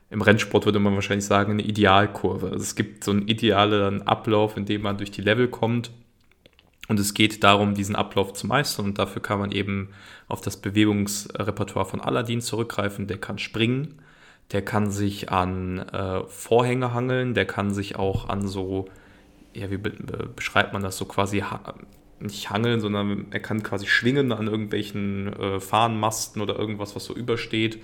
im 0.09 0.21
Rennsport 0.21 0.65
würde 0.65 0.79
man 0.79 0.93
wahrscheinlich 0.95 1.25
sagen, 1.25 1.53
eine 1.53 1.63
Idealkurve. 1.63 2.47
Also 2.47 2.63
es 2.63 2.75
gibt 2.75 3.03
so 3.03 3.11
einen 3.11 3.27
idealen 3.27 4.03
Ablauf, 4.03 4.57
in 4.57 4.65
dem 4.65 4.81
man 4.83 4.97
durch 4.97 5.11
die 5.11 5.21
Level 5.21 5.47
kommt. 5.47 5.91
Und 6.87 6.99
es 6.99 7.13
geht 7.13 7.43
darum, 7.43 7.73
diesen 7.73 7.95
Ablauf 7.95 8.33
zu 8.33 8.45
meistern. 8.45 8.85
Und 8.85 8.99
dafür 8.99 9.21
kann 9.21 9.39
man 9.39 9.51
eben 9.51 9.89
auf 10.27 10.41
das 10.41 10.57
Bewegungsrepertoire 10.57 11.85
von 11.85 12.01
Aladdin 12.01 12.41
zurückgreifen. 12.41 13.07
Der 13.07 13.17
kann 13.17 13.39
springen, 13.39 13.99
der 14.51 14.63
kann 14.63 14.91
sich 14.91 15.31
an 15.31 15.79
äh, 15.79 16.23
Vorhänge 16.27 16.93
hangeln, 16.93 17.33
der 17.33 17.45
kann 17.45 17.73
sich 17.73 17.95
auch 17.95 18.29
an 18.29 18.47
so 18.47 18.89
ja, 19.53 19.69
wie 19.71 19.77
beschreibt 19.77 20.73
man 20.73 20.81
das 20.81 20.97
so 20.97 21.05
quasi, 21.05 21.39
ha 21.39 21.75
nicht 22.19 22.49
hangeln, 22.49 22.79
sondern 22.79 23.25
er 23.31 23.41
kann 23.41 23.63
quasi 23.63 23.85
schwingen 23.85 24.31
an 24.31 24.47
irgendwelchen 24.47 25.33
äh, 25.33 25.59
Fahnenmasten 25.59 26.41
oder 26.41 26.57
irgendwas, 26.57 26.95
was 26.95 27.03
so 27.03 27.13
übersteht. 27.13 27.79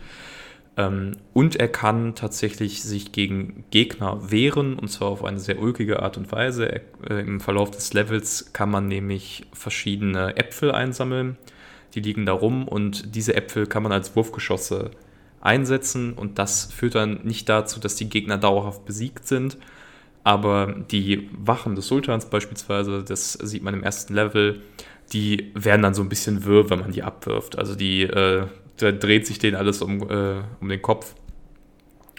Ähm, 0.79 1.11
und 1.33 1.57
er 1.57 1.67
kann 1.67 2.15
tatsächlich 2.15 2.81
sich 2.83 3.11
gegen 3.11 3.65
Gegner 3.69 4.31
wehren, 4.31 4.79
und 4.79 4.87
zwar 4.87 5.09
auf 5.09 5.25
eine 5.25 5.39
sehr 5.39 5.59
ulkige 5.59 6.01
Art 6.01 6.15
und 6.15 6.31
Weise. 6.31 6.71
Er, 6.71 6.81
äh, 7.09 7.19
Im 7.19 7.41
Verlauf 7.41 7.69
des 7.69 7.93
Levels 7.93 8.53
kann 8.53 8.71
man 8.71 8.87
nämlich 8.87 9.45
verschiedene 9.51 10.37
Äpfel 10.37 10.71
einsammeln. 10.71 11.37
Die 11.95 11.99
liegen 11.99 12.25
da 12.25 12.31
rum 12.31 12.65
und 12.65 13.13
diese 13.13 13.35
Äpfel 13.35 13.67
kann 13.67 13.83
man 13.83 13.91
als 13.91 14.15
Wurfgeschosse 14.15 14.91
einsetzen 15.41 16.13
und 16.13 16.39
das 16.39 16.71
führt 16.71 16.95
dann 16.95 17.21
nicht 17.23 17.49
dazu, 17.49 17.81
dass 17.81 17.95
die 17.95 18.07
Gegner 18.07 18.37
dauerhaft 18.37 18.85
besiegt 18.85 19.27
sind, 19.27 19.57
aber 20.23 20.75
die 20.91 21.29
Wachen 21.33 21.75
des 21.75 21.87
Sultans 21.87 22.29
beispielsweise, 22.29 23.03
das 23.03 23.33
sieht 23.33 23.63
man 23.63 23.73
im 23.73 23.83
ersten 23.83 24.13
Level, 24.13 24.61
die 25.11 25.51
werden 25.55 25.81
dann 25.81 25.93
so 25.93 26.03
ein 26.03 26.09
bisschen 26.09 26.45
wirr, 26.45 26.69
wenn 26.69 26.79
man 26.79 26.91
die 26.91 27.03
abwirft. 27.03 27.57
Also 27.57 27.73
die, 27.75 28.03
äh, 28.03 28.45
da 28.81 28.91
dreht 28.91 29.27
sich 29.27 29.39
denen 29.39 29.55
alles 29.55 29.81
um, 29.81 30.01
äh, 30.09 30.41
um 30.59 30.69
den 30.69 30.81
Kopf. 30.81 31.15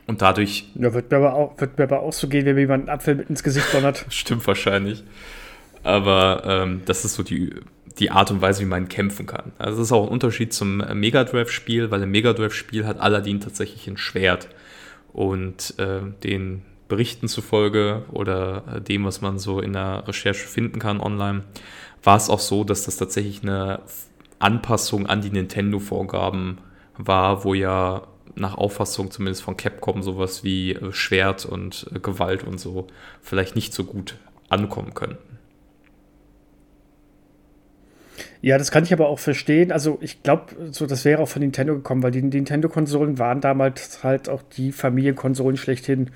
Und 0.06 0.22
dadurch. 0.22 0.68
Ja, 0.74 0.92
wird 0.92 1.10
mir 1.10 1.18
aber 1.18 1.34
auch, 1.34 1.60
wird 1.60 1.78
mir 1.78 1.84
aber 1.84 2.00
auch 2.00 2.12
so 2.12 2.28
gehen, 2.28 2.44
wenn 2.44 2.54
mir 2.54 2.62
jemand 2.62 2.88
einen 2.88 2.98
Apfel 2.98 3.14
mit 3.14 3.30
ins 3.30 3.42
Gesicht 3.42 3.72
donnert. 3.72 4.06
Stimmt 4.10 4.46
wahrscheinlich. 4.46 5.04
Aber 5.82 6.42
ähm, 6.44 6.82
das 6.84 7.04
ist 7.04 7.14
so 7.14 7.22
die, 7.22 7.54
die 7.98 8.10
Art 8.10 8.30
und 8.30 8.40
Weise, 8.40 8.62
wie 8.62 8.66
man 8.66 8.88
kämpfen 8.88 9.26
kann. 9.26 9.52
Also 9.58 9.78
das 9.78 9.88
ist 9.88 9.92
auch 9.92 10.04
ein 10.04 10.12
Unterschied 10.12 10.52
zum 10.52 10.78
Mega 10.94 11.24
Drive-Spiel, 11.24 11.90
weil 11.90 12.02
im 12.02 12.10
Mega 12.10 12.32
Drive-Spiel 12.32 12.86
hat 12.86 12.98
Aladdin 13.00 13.40
tatsächlich 13.40 13.86
ein 13.86 13.96
Schwert. 13.96 14.48
Und 15.12 15.74
äh, 15.78 16.00
den 16.22 16.62
Berichten 16.88 17.28
zufolge 17.28 18.02
oder 18.10 18.64
äh, 18.74 18.80
dem, 18.80 19.04
was 19.04 19.22
man 19.22 19.38
so 19.38 19.60
in 19.60 19.72
der 19.72 20.06
Recherche 20.06 20.46
finden 20.46 20.78
kann 20.78 21.00
online, 21.00 21.44
war 22.02 22.16
es 22.16 22.28
auch 22.28 22.40
so, 22.40 22.64
dass 22.64 22.84
das 22.84 22.96
tatsächlich 22.96 23.42
eine 23.42 23.80
Anpassung 24.40 25.06
an 25.06 25.20
die 25.20 25.30
Nintendo-Vorgaben 25.30 26.58
war, 26.96 27.44
wo 27.44 27.54
ja 27.54 28.02
nach 28.34 28.56
Auffassung 28.56 29.10
zumindest 29.10 29.42
von 29.42 29.56
Capcom 29.56 30.02
sowas 30.02 30.44
wie 30.44 30.72
äh, 30.72 30.92
Schwert 30.92 31.46
und 31.46 31.90
äh, 31.94 32.00
Gewalt 32.00 32.44
und 32.44 32.58
so 32.58 32.86
vielleicht 33.22 33.54
nicht 33.54 33.72
so 33.72 33.84
gut 33.84 34.16
ankommen 34.48 34.94
könnten. 34.94 35.38
Ja, 38.42 38.56
das 38.56 38.70
kann 38.70 38.84
ich 38.84 38.92
aber 38.92 39.08
auch 39.08 39.18
verstehen. 39.18 39.70
Also 39.70 39.98
ich 40.00 40.22
glaube, 40.22 40.72
so 40.72 40.86
das 40.86 41.04
wäre 41.04 41.22
auch 41.22 41.28
von 41.28 41.40
Nintendo 41.42 41.74
gekommen, 41.74 42.02
weil 42.02 42.10
die 42.10 42.22
Nintendo-Konsolen 42.22 43.18
waren 43.18 43.40
damals 43.40 44.02
halt 44.02 44.28
auch 44.28 44.42
die 44.42 44.72
Familienkonsolen 44.72 45.56
schlechthin 45.56 46.10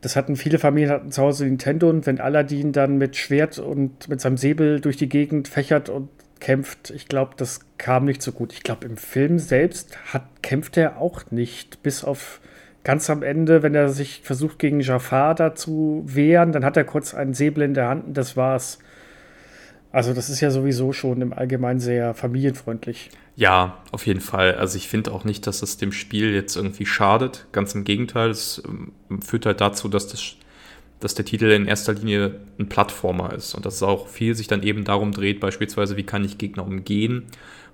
das 0.00 0.16
hatten 0.16 0.36
viele 0.36 0.58
Familien 0.58 0.90
hatten 0.90 1.12
zu 1.12 1.22
Hause 1.22 1.44
Nintendo 1.44 1.88
und 1.90 2.06
wenn 2.06 2.20
Aladdin 2.20 2.72
dann 2.72 2.98
mit 2.98 3.16
Schwert 3.16 3.58
und 3.58 4.08
mit 4.08 4.20
seinem 4.20 4.36
Säbel 4.36 4.80
durch 4.80 4.96
die 4.96 5.08
Gegend 5.08 5.48
fächert 5.48 5.88
und 5.88 6.08
kämpft, 6.40 6.90
ich 6.90 7.08
glaube, 7.08 7.32
das 7.36 7.60
kam 7.78 8.04
nicht 8.04 8.22
so 8.22 8.32
gut. 8.32 8.52
Ich 8.52 8.62
glaube, 8.62 8.86
im 8.86 8.96
Film 8.96 9.38
selbst 9.38 9.96
hat, 10.12 10.42
kämpft 10.42 10.76
er 10.76 10.98
auch 10.98 11.30
nicht, 11.30 11.82
bis 11.82 12.04
auf 12.04 12.40
ganz 12.84 13.10
am 13.10 13.22
Ende, 13.22 13.62
wenn 13.62 13.74
er 13.74 13.88
sich 13.88 14.22
versucht 14.24 14.58
gegen 14.58 14.80
Jafar 14.80 15.34
da 15.34 15.54
zu 15.54 16.02
wehren, 16.06 16.52
dann 16.52 16.64
hat 16.64 16.76
er 16.76 16.84
kurz 16.84 17.14
einen 17.14 17.34
Säbel 17.34 17.62
in 17.62 17.74
der 17.74 17.88
Hand 17.88 18.06
und 18.06 18.14
das 18.14 18.36
war's. 18.36 18.78
Also 19.90 20.12
das 20.12 20.28
ist 20.28 20.40
ja 20.40 20.50
sowieso 20.50 20.92
schon 20.92 21.22
im 21.22 21.32
Allgemeinen 21.32 21.80
sehr 21.80 22.14
familienfreundlich. 22.14 23.10
Ja, 23.36 23.78
auf 23.90 24.06
jeden 24.06 24.20
Fall. 24.20 24.54
Also 24.54 24.76
ich 24.76 24.88
finde 24.88 25.12
auch 25.12 25.24
nicht, 25.24 25.46
dass 25.46 25.62
es 25.62 25.76
dem 25.76 25.92
Spiel 25.92 26.34
jetzt 26.34 26.56
irgendwie 26.56 26.86
schadet. 26.86 27.46
Ganz 27.52 27.74
im 27.74 27.84
Gegenteil, 27.84 28.30
es 28.30 28.62
ähm, 28.66 28.92
führt 29.22 29.46
halt 29.46 29.60
dazu, 29.60 29.88
dass, 29.88 30.08
das, 30.08 30.36
dass 31.00 31.14
der 31.14 31.24
Titel 31.24 31.50
in 31.50 31.66
erster 31.66 31.94
Linie 31.94 32.40
ein 32.58 32.68
Plattformer 32.68 33.32
ist 33.32 33.54
und 33.54 33.64
dass 33.64 33.76
es 33.76 33.82
auch 33.82 34.08
viel 34.08 34.34
sich 34.34 34.48
dann 34.48 34.62
eben 34.62 34.84
darum 34.84 35.12
dreht, 35.12 35.40
beispielsweise, 35.40 35.96
wie 35.96 36.04
kann 36.04 36.24
ich 36.24 36.38
Gegner 36.38 36.66
umgehen 36.66 37.26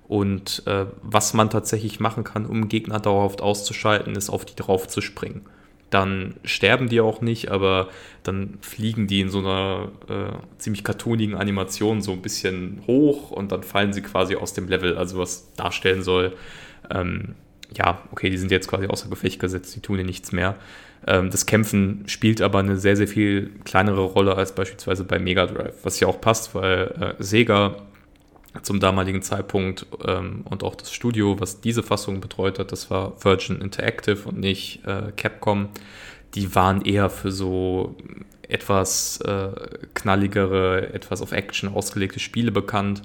und 0.07 0.63
äh, 0.67 0.85
was 1.01 1.33
man 1.33 1.49
tatsächlich 1.49 1.99
machen 1.99 2.23
kann, 2.23 2.45
um 2.45 2.69
Gegner 2.69 2.99
dauerhaft 2.99 3.41
auszuschalten, 3.41 4.15
ist 4.15 4.29
auf 4.29 4.45
die 4.45 4.55
drauf 4.55 4.87
zu 4.87 5.01
springen 5.01 5.45
dann 5.89 6.35
sterben 6.43 6.89
die 6.89 6.99
auch 6.99 7.21
nicht, 7.21 7.51
aber 7.51 7.89
dann 8.23 8.57
fliegen 8.61 9.07
die 9.07 9.21
in 9.21 9.29
so 9.29 9.39
einer 9.39 9.91
äh, 10.09 10.57
ziemlich 10.57 10.83
cartoonigen 10.83 11.35
Animation 11.35 12.01
so 12.01 12.11
ein 12.11 12.21
bisschen 12.21 12.81
hoch 12.87 13.31
und 13.31 13.51
dann 13.51 13.63
fallen 13.63 13.93
sie 13.93 14.01
quasi 14.01 14.35
aus 14.35 14.53
dem 14.53 14.67
Level, 14.67 14.97
also 14.97 15.17
was 15.19 15.53
darstellen 15.53 16.03
soll, 16.03 16.33
ähm, 16.89 17.35
ja, 17.75 18.01
okay, 18.11 18.29
die 18.29 18.37
sind 18.37 18.51
jetzt 18.51 18.67
quasi 18.67 18.87
außer 18.87 19.09
Gefecht 19.09 19.39
gesetzt, 19.39 19.75
die 19.75 19.79
tun 19.79 19.97
ja 19.97 20.03
nichts 20.03 20.31
mehr. 20.31 20.55
Ähm, 21.07 21.29
das 21.29 21.45
Kämpfen 21.45 22.03
spielt 22.07 22.41
aber 22.41 22.59
eine 22.59 22.77
sehr, 22.77 22.95
sehr 22.95 23.07
viel 23.07 23.51
kleinere 23.63 24.01
Rolle 24.01 24.35
als 24.35 24.53
beispielsweise 24.53 25.03
bei 25.03 25.19
Mega 25.19 25.45
Drive, 25.45 25.75
was 25.83 25.99
ja 25.99 26.07
auch 26.07 26.19
passt, 26.19 26.55
weil 26.55 27.15
äh, 27.19 27.23
Sega 27.23 27.75
zum 28.61 28.79
damaligen 28.79 29.21
Zeitpunkt 29.21 29.85
ähm, 30.05 30.43
und 30.49 30.63
auch 30.63 30.75
das 30.75 30.91
Studio, 30.91 31.39
was 31.39 31.61
diese 31.61 31.83
Fassung 31.83 32.21
betreut 32.21 32.57
hat, 32.57 32.71
das 32.71 32.89
war 32.89 33.13
Virgin 33.23 33.61
Interactive 33.61 34.27
und 34.27 34.39
nicht 34.39 34.85
äh, 34.85 35.11
Capcom. 35.15 35.69
Die 36.35 36.55
waren 36.55 36.81
eher 36.81 37.09
für 37.09 37.31
so 37.31 37.95
etwas 38.47 39.19
äh, 39.21 39.49
knalligere, 39.93 40.93
etwas 40.93 41.21
auf 41.21 41.31
Action 41.31 41.73
ausgelegte 41.73 42.19
Spiele 42.19 42.51
bekannt. 42.51 43.01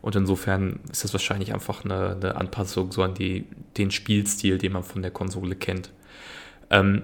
Und 0.00 0.16
insofern 0.16 0.80
ist 0.90 1.04
das 1.04 1.12
wahrscheinlich 1.12 1.54
einfach 1.54 1.84
eine, 1.84 2.16
eine 2.16 2.36
Anpassung 2.36 2.90
so 2.90 3.02
an 3.02 3.14
die, 3.14 3.44
den 3.76 3.90
Spielstil, 3.90 4.58
den 4.58 4.72
man 4.72 4.82
von 4.82 5.02
der 5.02 5.12
Konsole 5.12 5.54
kennt. 5.54 5.90
Ähm, 6.70 7.02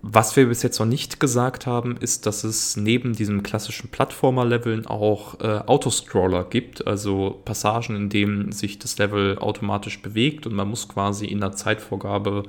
was 0.00 0.36
wir 0.36 0.46
bis 0.46 0.62
jetzt 0.62 0.78
noch 0.78 0.86
nicht 0.86 1.18
gesagt 1.18 1.66
haben, 1.66 1.96
ist, 1.96 2.26
dass 2.26 2.44
es 2.44 2.76
neben 2.76 3.14
diesem 3.14 3.42
klassischen 3.42 3.90
Plattformer-Leveln 3.90 4.86
auch 4.86 5.40
äh, 5.40 5.58
Autoscroller 5.66 6.44
gibt, 6.44 6.86
also 6.86 7.40
Passagen, 7.44 7.96
in 7.96 8.08
denen 8.08 8.52
sich 8.52 8.78
das 8.78 8.96
Level 8.98 9.38
automatisch 9.38 10.00
bewegt 10.00 10.46
und 10.46 10.54
man 10.54 10.68
muss 10.68 10.88
quasi 10.88 11.26
in 11.26 11.40
der 11.40 11.52
Zeitvorgabe 11.52 12.44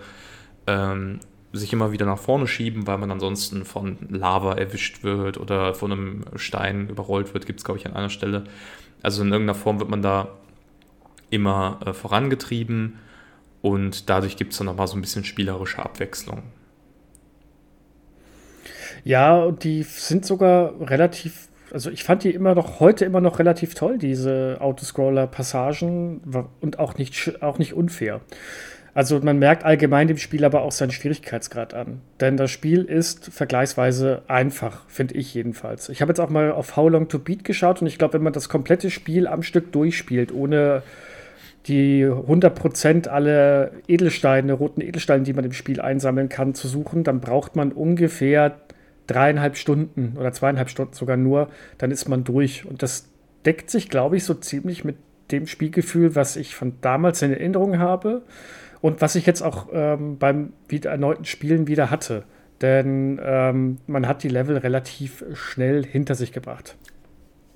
ähm, 0.68 1.20
sich 1.52 1.74
immer 1.74 1.92
wieder 1.92 2.06
nach 2.06 2.20
vorne 2.20 2.46
schieben, 2.46 2.86
weil 2.86 3.00
man 3.00 3.10
ansonsten 3.10 3.66
von 3.66 3.98
Lava 4.10 4.54
erwischt 4.54 5.04
wird 5.04 5.40
oder 5.40 5.74
von 5.74 5.92
einem 5.92 6.26
Stein 6.36 6.88
überrollt 6.90 7.34
wird, 7.34 7.48
gibt 7.48 7.60
es, 7.60 7.66
glaube 7.66 7.80
ich, 7.80 7.88
an 7.88 7.96
einer 7.96 8.10
Stelle. 8.10 8.44
Also 9.02 9.24
in 9.24 9.32
irgendeiner 9.32 9.58
Form 9.58 9.80
wird 9.80 9.90
man 9.90 10.04
da 10.04 10.28
immer 11.32 11.80
äh, 11.84 11.94
vorangetrieben 11.94 13.00
und 13.64 14.08
dadurch 14.08 14.38
gibt 14.38 14.52
es 14.52 14.60
dann 14.60 14.66
nochmal 14.68 14.88
so 14.88 14.96
ein 14.96 15.02
bisschen 15.02 15.24
spielerische 15.24 15.84
Abwechslung. 15.84 16.44
Ja, 19.04 19.38
und 19.38 19.64
die 19.64 19.84
sind 19.84 20.26
sogar 20.26 20.74
relativ, 20.82 21.48
also 21.72 21.90
ich 21.90 22.04
fand 22.04 22.24
die 22.24 22.32
immer 22.32 22.56
noch, 22.56 22.80
heute 22.80 23.06
immer 23.06 23.22
noch 23.22 23.40
relativ 23.40 23.76
toll, 23.76 23.98
diese 23.98 24.58
Autoscroller-Passagen 24.60 26.22
und 26.62 26.80
auch 26.80 26.98
nicht, 26.98 27.42
auch 27.42 27.58
nicht 27.58 27.74
unfair. 27.74 28.22
Also 28.94 29.20
man 29.20 29.40
merkt 29.40 29.64
allgemein 29.64 30.08
dem 30.08 30.18
Spiel 30.18 30.44
aber 30.44 30.62
auch 30.62 30.72
seinen 30.72 30.92
Schwierigkeitsgrad 30.92 31.74
an. 31.74 32.02
Denn 32.20 32.38
das 32.38 32.52
Spiel 32.52 32.84
ist 32.84 33.32
vergleichsweise 33.32 34.24
einfach, 34.28 34.90
finde 34.90 35.16
ich 35.16 35.34
jedenfalls. 35.34 35.90
Ich 35.90 36.02
habe 36.02 36.10
jetzt 36.10 36.20
auch 36.20 36.30
mal 36.30 36.52
auf 36.52 36.76
How 36.76 36.90
Long 36.90 37.08
to 37.08 37.20
Beat 37.20 37.44
geschaut 37.44 37.82
und 37.82 37.88
ich 37.88 37.98
glaube, 37.98 38.16
wenn 38.16 38.24
man 38.24 38.34
das 38.34 38.50
komplette 38.50 38.90
Spiel 38.90 39.28
am 39.28 39.44
Stück 39.44 39.72
durchspielt, 39.72 40.34
ohne 40.34 40.84
die 41.68 42.06
100% 42.06 43.08
alle 43.08 43.72
Edelsteine, 43.88 44.54
roten 44.54 44.82
Edelsteine, 44.82 45.24
die 45.24 45.34
man 45.34 45.46
im 45.46 45.54
Spiel 45.54 45.82
einsammeln 45.82 46.30
kann, 46.30 46.56
zu 46.56 46.68
suchen, 46.68 47.04
dann 47.04 47.20
braucht 47.20 47.56
man 47.56 47.72
ungefähr 47.72 48.56
dreieinhalb 49.10 49.58
Stunden 49.58 50.16
oder 50.18 50.32
zweieinhalb 50.32 50.70
Stunden 50.70 50.94
sogar 50.94 51.18
nur, 51.18 51.50
dann 51.78 51.92
ist 51.92 52.08
man 52.08 52.24
durch. 52.24 52.66
Und 52.66 52.84
das 52.84 53.10
deckt 53.46 53.70
sich, 53.70 53.90
glaube 53.90 54.18
ich, 54.18 54.24
so 54.24 54.34
ziemlich 54.34 54.84
mit 54.84 54.98
dem 55.32 55.48
Spielgefühl, 55.48 56.16
was 56.16 56.36
ich 56.36 56.56
von 56.56 56.74
damals 56.82 57.22
in 57.22 57.32
Erinnerung 57.32 57.80
habe 57.80 58.24
und 58.82 59.02
was 59.02 59.16
ich 59.16 59.26
jetzt 59.26 59.42
auch 59.42 59.68
ähm, 59.72 60.18
beim 60.18 60.54
wieder 60.68 60.92
erneuten 60.92 61.26
Spielen 61.26 61.68
wieder 61.68 61.90
hatte. 61.90 62.24
Denn 62.62 63.20
ähm, 63.24 63.78
man 63.88 64.08
hat 64.08 64.24
die 64.24 64.30
Level 64.30 64.58
relativ 64.58 65.24
schnell 65.34 65.86
hinter 65.86 66.16
sich 66.16 66.32
gebracht. 66.32 66.76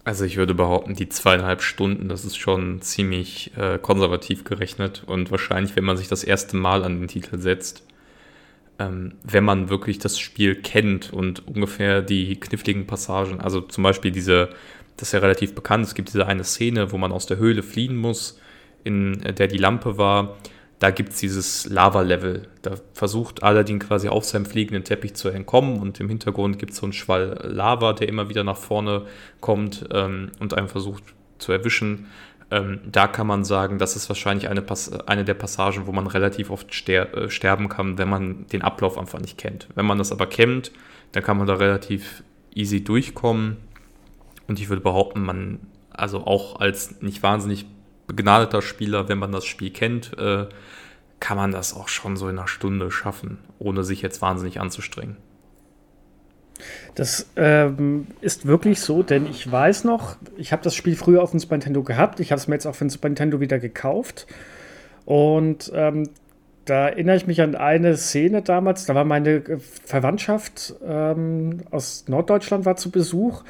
Also 0.05 0.25
ich 0.25 0.38
würde 0.38 0.53
behaupten, 0.53 0.95
die 0.95 1.07
zweieinhalb 1.07 1.62
Stunden, 1.62 2.10
das 2.10 2.25
ist 2.25 2.38
schon 2.38 2.81
ziemlich 2.81 3.51
äh, 3.57 3.77
konservativ 3.79 4.43
gerechnet 4.43 5.03
und 5.05 5.31
wahrscheinlich, 5.31 5.75
wenn 5.75 5.86
man 5.86 5.95
sich 5.95 6.10
das 6.10 6.25
erste 6.25 6.57
Mal 6.57 6.83
an 6.83 7.00
den 7.00 7.07
Titel 7.07 7.38
setzt, 7.39 7.86
ähm, 8.80 9.13
wenn 9.24 9.44
man 9.44 9.70
wirklich 9.70 10.00
das 10.00 10.20
Spiel 10.20 10.56
kennt 10.56 11.13
und 11.13 11.48
ungefähr 11.48 12.01
die 12.01 12.39
kniffligen 12.39 12.88
Passagen, 12.88 13.39
also 13.39 13.62
zum 13.62 13.84
Beispiel 13.84 14.12
diese, 14.12 14.50
das 14.98 15.10
ist 15.10 15.13
ja 15.13 15.20
relativ 15.20 15.56
bekannt, 15.56 15.86
es 15.86 15.96
gibt 15.96 16.10
diese 16.10 16.25
eine 16.27 16.44
Szene, 16.44 16.92
wo 16.92 16.98
man 16.98 17.12
aus 17.12 17.25
der 17.25 17.38
Höhle 17.38 17.63
fliehen 17.63 17.98
muss, 17.98 18.39
in 18.84 19.20
der 19.22 19.48
die 19.48 19.58
Lampe 19.58 19.98
war, 19.98 20.38
da 20.84 20.92
gibt 20.92 21.13
es 21.13 21.20
dieses 21.20 21.65
Lava-Level. 21.70 22.50
Da 22.62 22.72
versucht 22.94 23.42
Aladdin 23.42 23.80
quasi 23.80 24.10
auf 24.10 24.25
seinem 24.25 24.46
fliegenden 24.46 24.84
Teppich 24.84 25.13
zu 25.13 25.30
entkommen 25.30 25.80
und 25.80 26.01
im 26.01 26.10
Hintergrund 26.10 26.60
gibt 26.60 26.74
es 26.74 26.80
so 26.80 26.86
einen 26.86 26.92
Schwall 26.92 27.39
Lava, 27.42 27.94
der 27.94 28.10
immer 28.10 28.27
wieder 28.27 28.44
nach 28.44 28.58
vorne 28.58 29.06
kommt 29.39 29.86
ähm, 29.94 30.32
und 30.39 30.53
einen 30.53 30.68
versucht 30.68 31.03
zu 31.38 31.53
erwischen. 31.53 32.08
Ähm, 32.53 32.81
da 32.86 33.07
kann 33.07 33.25
man 33.25 33.43
sagen, 33.43 33.79
das 33.79 33.95
ist 33.95 34.10
wahrscheinlich 34.10 34.48
eine, 34.48 34.63
eine 35.07 35.25
der 35.25 35.33
Passagen, 35.33 35.88
wo 35.88 35.91
man 35.91 36.05
relativ 36.05 36.51
oft 36.51 36.72
ster 36.72 37.12
äh, 37.17 37.29
sterben 37.31 37.67
kann, 37.67 37.98
wenn 37.98 38.07
man 38.07 38.45
den 38.45 38.62
Ablauf 38.62 39.00
einfach 39.00 39.19
nicht 39.19 39.39
kennt. 39.39 39.67
Wenn 39.74 39.88
man 39.88 39.98
das 39.98 40.12
aber 40.12 40.27
kennt, 40.27 40.72
dann 41.13 41.24
kann 41.24 41.39
man 41.39 41.48
da 41.48 41.55
relativ 41.55 42.24
easy 42.53 42.83
durchkommen. 42.83 43.57
Und 44.48 44.60
ich 44.60 44.69
würde 44.69 44.83
behaupten, 44.83 45.24
man, 45.24 45.62
also 45.89 46.27
auch 46.27 46.60
als 46.60 47.01
nicht 47.01 47.24
wahnsinnig 47.24 47.65
begnadeter 48.05 48.62
Spieler, 48.62 49.10
wenn 49.10 49.17
man 49.17 49.31
das 49.31 49.45
Spiel 49.45 49.72
kennt, 49.72 50.15
äh, 50.19 50.45
kann 51.19 51.38
man 51.38 51.51
das 51.51 51.74
auch 51.75 51.88
schon 51.88 52.17
so 52.17 52.29
in 52.29 52.38
einer 52.38 52.48
Stunde 52.48 52.91
schaffen, 52.91 53.39
ohne 53.57 53.83
sich 53.83 54.03
jetzt 54.03 54.22
wahnsinnig 54.22 54.60
anzustrengen. 54.60 55.17
Das 56.96 57.27
ähm, 57.36 58.08
ist 58.22 58.46
wirklich 58.46 58.79
so, 58.79 59.03
denn 59.03 59.25
ich 59.25 59.51
weiß 59.51 59.84
noch, 59.84 60.17
ich 60.38 60.51
habe 60.51 60.63
das 60.63 60.75
Spiel 60.75 60.96
früher 60.96 61.24
auf 61.24 61.32
dem 61.32 61.39
Super 61.39 61.55
Nintendo 61.55 61.84
gehabt. 61.84 62.20
Ich 62.20 62.32
habe 62.32 62.39
es 62.39 62.48
mir 62.48 62.55
jetzt 62.55 62.65
auch 62.65 62.75
für 62.75 62.86
den 62.86 62.89
Super 62.89 63.10
Nintendo 63.10 63.39
wieder 63.39 63.60
gekauft. 63.60 64.27
Und 65.05 65.72
ähm, 65.74 66.10
da 66.65 66.89
erinnere 66.89 67.17
ich 67.17 67.27
mich 67.27 67.41
an 67.41 67.55
eine 67.55 67.98
Szene 67.98 68.41
damals. 68.41 68.86
Da 68.86 68.96
war 68.96 69.05
meine 69.05 69.43
Verwandtschaft 69.86 70.75
ähm, 70.86 71.62
aus 71.72 72.05
Norddeutschland 72.08 72.65
war 72.65 72.75
zu 72.75 72.91
Besuch. 72.91 73.43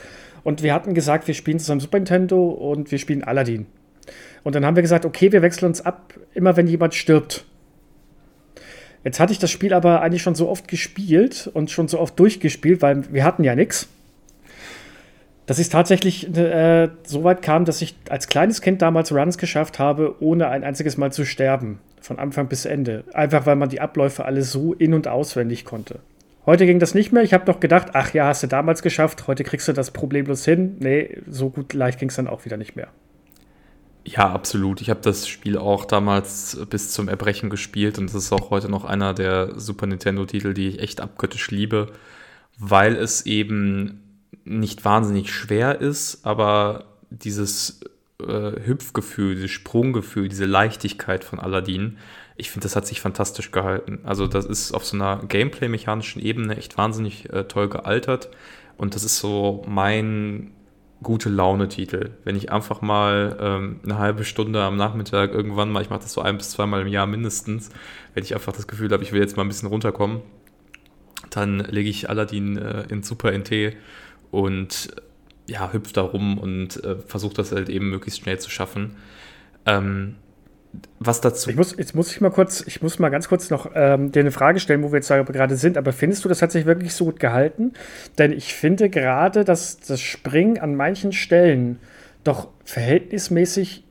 Und 0.44 0.64
wir 0.64 0.74
hatten 0.74 0.94
gesagt, 0.94 1.28
wir 1.28 1.34
spielen 1.34 1.60
zusammen 1.60 1.82
Super 1.82 2.00
Nintendo 2.00 2.50
und 2.50 2.92
wir 2.92 2.98
spielen 2.98 3.24
Aladdin. 3.24 3.66
Und 4.44 4.56
dann 4.56 4.66
haben 4.66 4.76
wir 4.76 4.84
gesagt, 4.84 5.06
okay, 5.06 5.32
wir 5.32 5.42
wechseln 5.42 5.68
uns 5.68 5.82
ab, 5.82 6.14
immer 6.34 6.58
wenn 6.58 6.68
jemand 6.68 6.96
stirbt. 6.96 7.46
Jetzt 9.04 9.20
hatte 9.20 9.34
ich 9.34 9.40
das 9.40 9.52
Spiel 9.52 9.74
aber 9.74 10.02
eigentlich 10.02 10.22
schon 10.22 10.36
so 10.36 10.50
oft 10.50 10.68
gespielt 10.68 11.50
und 11.54 11.72
schon 11.72 11.88
so 11.88 12.00
oft 12.00 12.18
durchgespielt, 12.20 12.82
weil 12.82 13.04
wir 13.14 13.24
hatten 13.24 13.44
ja 13.44 13.56
nichts. 13.56 13.90
Dass 15.46 15.60
ich 15.60 15.68
tatsächlich 15.68 16.36
äh, 16.38 16.90
so 17.04 17.26
weit 17.26 17.42
kam, 17.42 17.66
dass 17.66 17.82
ich 17.82 17.96
als 18.10 18.28
kleines 18.28 18.62
Kind 18.62 18.82
damals 18.82 19.12
Runs 19.12 19.38
geschafft 19.38 19.78
habe, 19.78 20.16
ohne 20.22 20.48
ein 20.48 20.64
einziges 20.64 20.96
Mal 20.96 21.12
zu 21.12 21.26
sterben. 21.26 21.80
Von 22.00 22.18
Anfang 22.18 22.48
bis 22.48 22.66
Ende. 22.66 23.04
Einfach 23.14 23.46
weil 23.46 23.58
man 23.58 23.70
die 23.70 23.82
Abläufe 23.82 24.26
alle 24.26 24.42
so 24.42 24.74
in- 24.74 24.94
und 24.94 25.08
auswendig 25.08 25.66
konnte. 25.66 26.00
Heute 26.46 26.66
ging 26.66 26.80
das 26.80 26.94
nicht 26.94 27.14
mehr. 27.14 27.24
Ich 27.24 27.34
habe 27.34 27.50
noch 27.50 27.60
gedacht, 27.62 27.90
ach 27.94 28.14
ja, 28.14 28.28
hast 28.28 28.44
du 28.44 28.48
damals 28.48 28.82
geschafft, 28.82 29.28
heute 29.28 29.46
kriegst 29.46 29.68
du 29.68 29.74
das 29.74 29.92
problemlos 29.92 30.44
hin. 30.44 30.76
Nee, 30.80 31.22
so 31.30 31.50
gut 31.50 31.74
leicht 31.74 32.00
ging 32.00 32.10
es 32.10 32.16
dann 32.16 32.28
auch 32.28 32.44
wieder 32.44 32.58
nicht 32.58 32.76
mehr. 32.76 32.90
Ja, 34.06 34.32
absolut. 34.32 34.82
Ich 34.82 34.90
habe 34.90 35.00
das 35.02 35.28
Spiel 35.28 35.58
auch 35.58 35.86
damals 35.86 36.60
bis 36.70 36.92
zum 36.92 37.08
Erbrechen 37.08 37.50
gespielt 37.50 37.98
und 37.98 38.08
das 38.08 38.16
ist 38.16 38.34
auch 38.34 38.50
heute 38.50 38.70
noch 38.70 38.84
einer 38.84 39.14
der 39.14 39.58
Super 39.58 39.88
Nintendo-Titel, 39.88 40.54
die 40.54 40.68
ich 40.68 40.80
echt 40.80 41.00
abgöttisch 41.00 41.52
liebe, 41.52 41.88
weil 42.58 42.96
es 42.96 43.26
eben 43.26 44.02
nicht 44.44 44.84
wahnsinnig 44.84 45.32
schwer 45.32 45.80
ist, 45.80 46.26
aber 46.26 46.86
dieses 47.10 47.80
äh, 48.20 48.52
Hüpfgefühl, 48.66 49.36
dieses 49.36 49.52
Sprunggefühl, 49.52 50.28
diese 50.28 50.46
Leichtigkeit 50.46 51.24
von 51.24 51.40
Aladdin, 51.40 51.98
ich 52.36 52.52
finde, 52.52 52.66
das 52.66 52.76
hat 52.76 52.86
sich 52.86 53.00
fantastisch 53.00 53.52
gehalten. 53.52 54.00
Also 54.04 54.28
das 54.28 54.46
ist 54.46 54.74
auf 54.74 54.84
so 54.86 54.98
einer 54.98 55.24
Gameplay-mechanischen 55.26 56.22
Ebene 56.22 56.58
echt 56.58 56.78
wahnsinnig 56.78 57.32
äh, 57.32 57.46
toll 57.46 57.70
gealtert 57.70 58.30
und 58.76 58.96
das 58.96 59.06
ist 59.06 59.20
so 59.20 59.64
mein 59.66 60.52
gute 61.04 61.30
Laune-Titel. 61.30 62.12
Wenn 62.24 62.36
ich 62.36 62.52
einfach 62.52 62.82
mal 62.82 63.38
ähm, 63.40 63.80
eine 63.84 63.98
halbe 64.00 64.24
Stunde 64.24 64.62
am 64.62 64.78
Nachmittag 64.78 65.34
irgendwann 65.34 65.72
mal, 65.72 65.82
ich 65.82 65.90
mache 65.90 66.02
das 66.02 66.14
so 66.14 66.22
ein 66.22 66.38
bis 66.38 66.52
zweimal 66.52 66.82
im 66.82 66.88
Jahr 66.88 67.06
mindestens, 67.06 67.70
wenn 68.14 68.24
ich 68.24 68.34
einfach 68.34 68.54
das 68.54 68.68
Gefühl 68.68 68.92
habe, 68.92 69.04
ich 69.04 69.12
will 69.12 69.22
jetzt 69.22 69.38
mal 69.38 69.44
ein 69.44 69.50
bisschen 69.50 69.70
runterkommen, 69.70 70.22
dann 71.30 71.60
lege 71.60 71.90
ich 71.90 72.10
Aladdin 72.10 72.58
äh, 72.58 72.86
in 72.90 73.04
Super 73.04 73.32
NT 73.32 73.76
und 74.32 74.90
ja, 75.48 75.72
hüpft 75.74 75.98
da 75.98 76.02
rum 76.02 76.38
und 76.38 76.84
äh, 76.84 76.96
versuche 76.96 77.34
das 77.34 77.52
halt 77.52 77.70
eben 77.70 77.90
möglichst 77.90 78.22
schnell 78.22 78.40
zu 78.40 78.50
schaffen. 78.50 78.96
Ähm, 79.66 80.16
was 81.00 81.22
dazu. 81.22 81.50
Ich 81.50 81.56
muss, 81.56 81.76
jetzt 81.78 81.96
muss 81.96 82.12
ich 82.12 82.22
mal 82.22 82.32
kurz, 82.32 82.64
ich 82.66 82.82
muss 82.82 83.00
mal 83.00 83.10
ganz 83.10 83.28
kurz 83.28 83.50
noch 83.50 83.72
ähm, 83.76 84.12
dir 84.12 84.22
eine 84.22 84.32
Frage 84.32 84.60
stellen, 84.60 84.84
wo 84.84 84.92
wir 84.92 84.98
jetzt 84.98 85.10
gerade 85.10 85.56
sind. 85.56 85.78
Aber 85.78 85.94
findest 85.94 86.24
du, 86.26 86.30
das 86.30 86.42
hat 86.42 86.52
sich 86.52 86.66
wirklich 86.66 86.94
so 86.94 87.06
gut 87.06 87.20
gehalten? 87.20 87.74
Denn 88.18 88.32
ich 88.32 88.54
finde 88.54 88.90
gerade, 88.90 89.44
dass 89.44 89.80
das 89.80 90.02
Springen 90.02 90.60
an 90.60 90.76
manchen 90.76 91.12
Stellen 91.12 91.80
doch 92.24 92.50
verhältnismäßig 92.64 93.84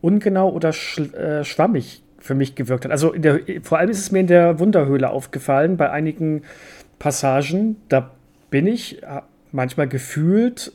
ungenau 0.00 0.50
oder 0.50 0.72
schl 0.72 1.14
äh, 1.14 1.44
schwammig 1.44 2.02
für 2.18 2.34
mich 2.34 2.54
gewirkt 2.54 2.84
hat. 2.84 2.92
Also 2.92 3.12
der, 3.12 3.40
vor 3.62 3.78
allem 3.78 3.90
ist 3.90 3.98
es 3.98 4.12
mir 4.12 4.20
in 4.20 4.26
der 4.26 4.58
Wunderhöhle 4.58 5.10
aufgefallen, 5.10 5.76
bei 5.76 5.90
einigen 5.90 6.42
Passagen, 6.98 7.76
da 7.88 8.12
bin 8.50 8.66
ich 8.66 9.02
äh, 9.02 9.22
manchmal 9.50 9.88
gefühlt 9.88 10.72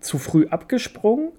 zu 0.00 0.18
früh 0.18 0.46
abgesprungen 0.48 1.30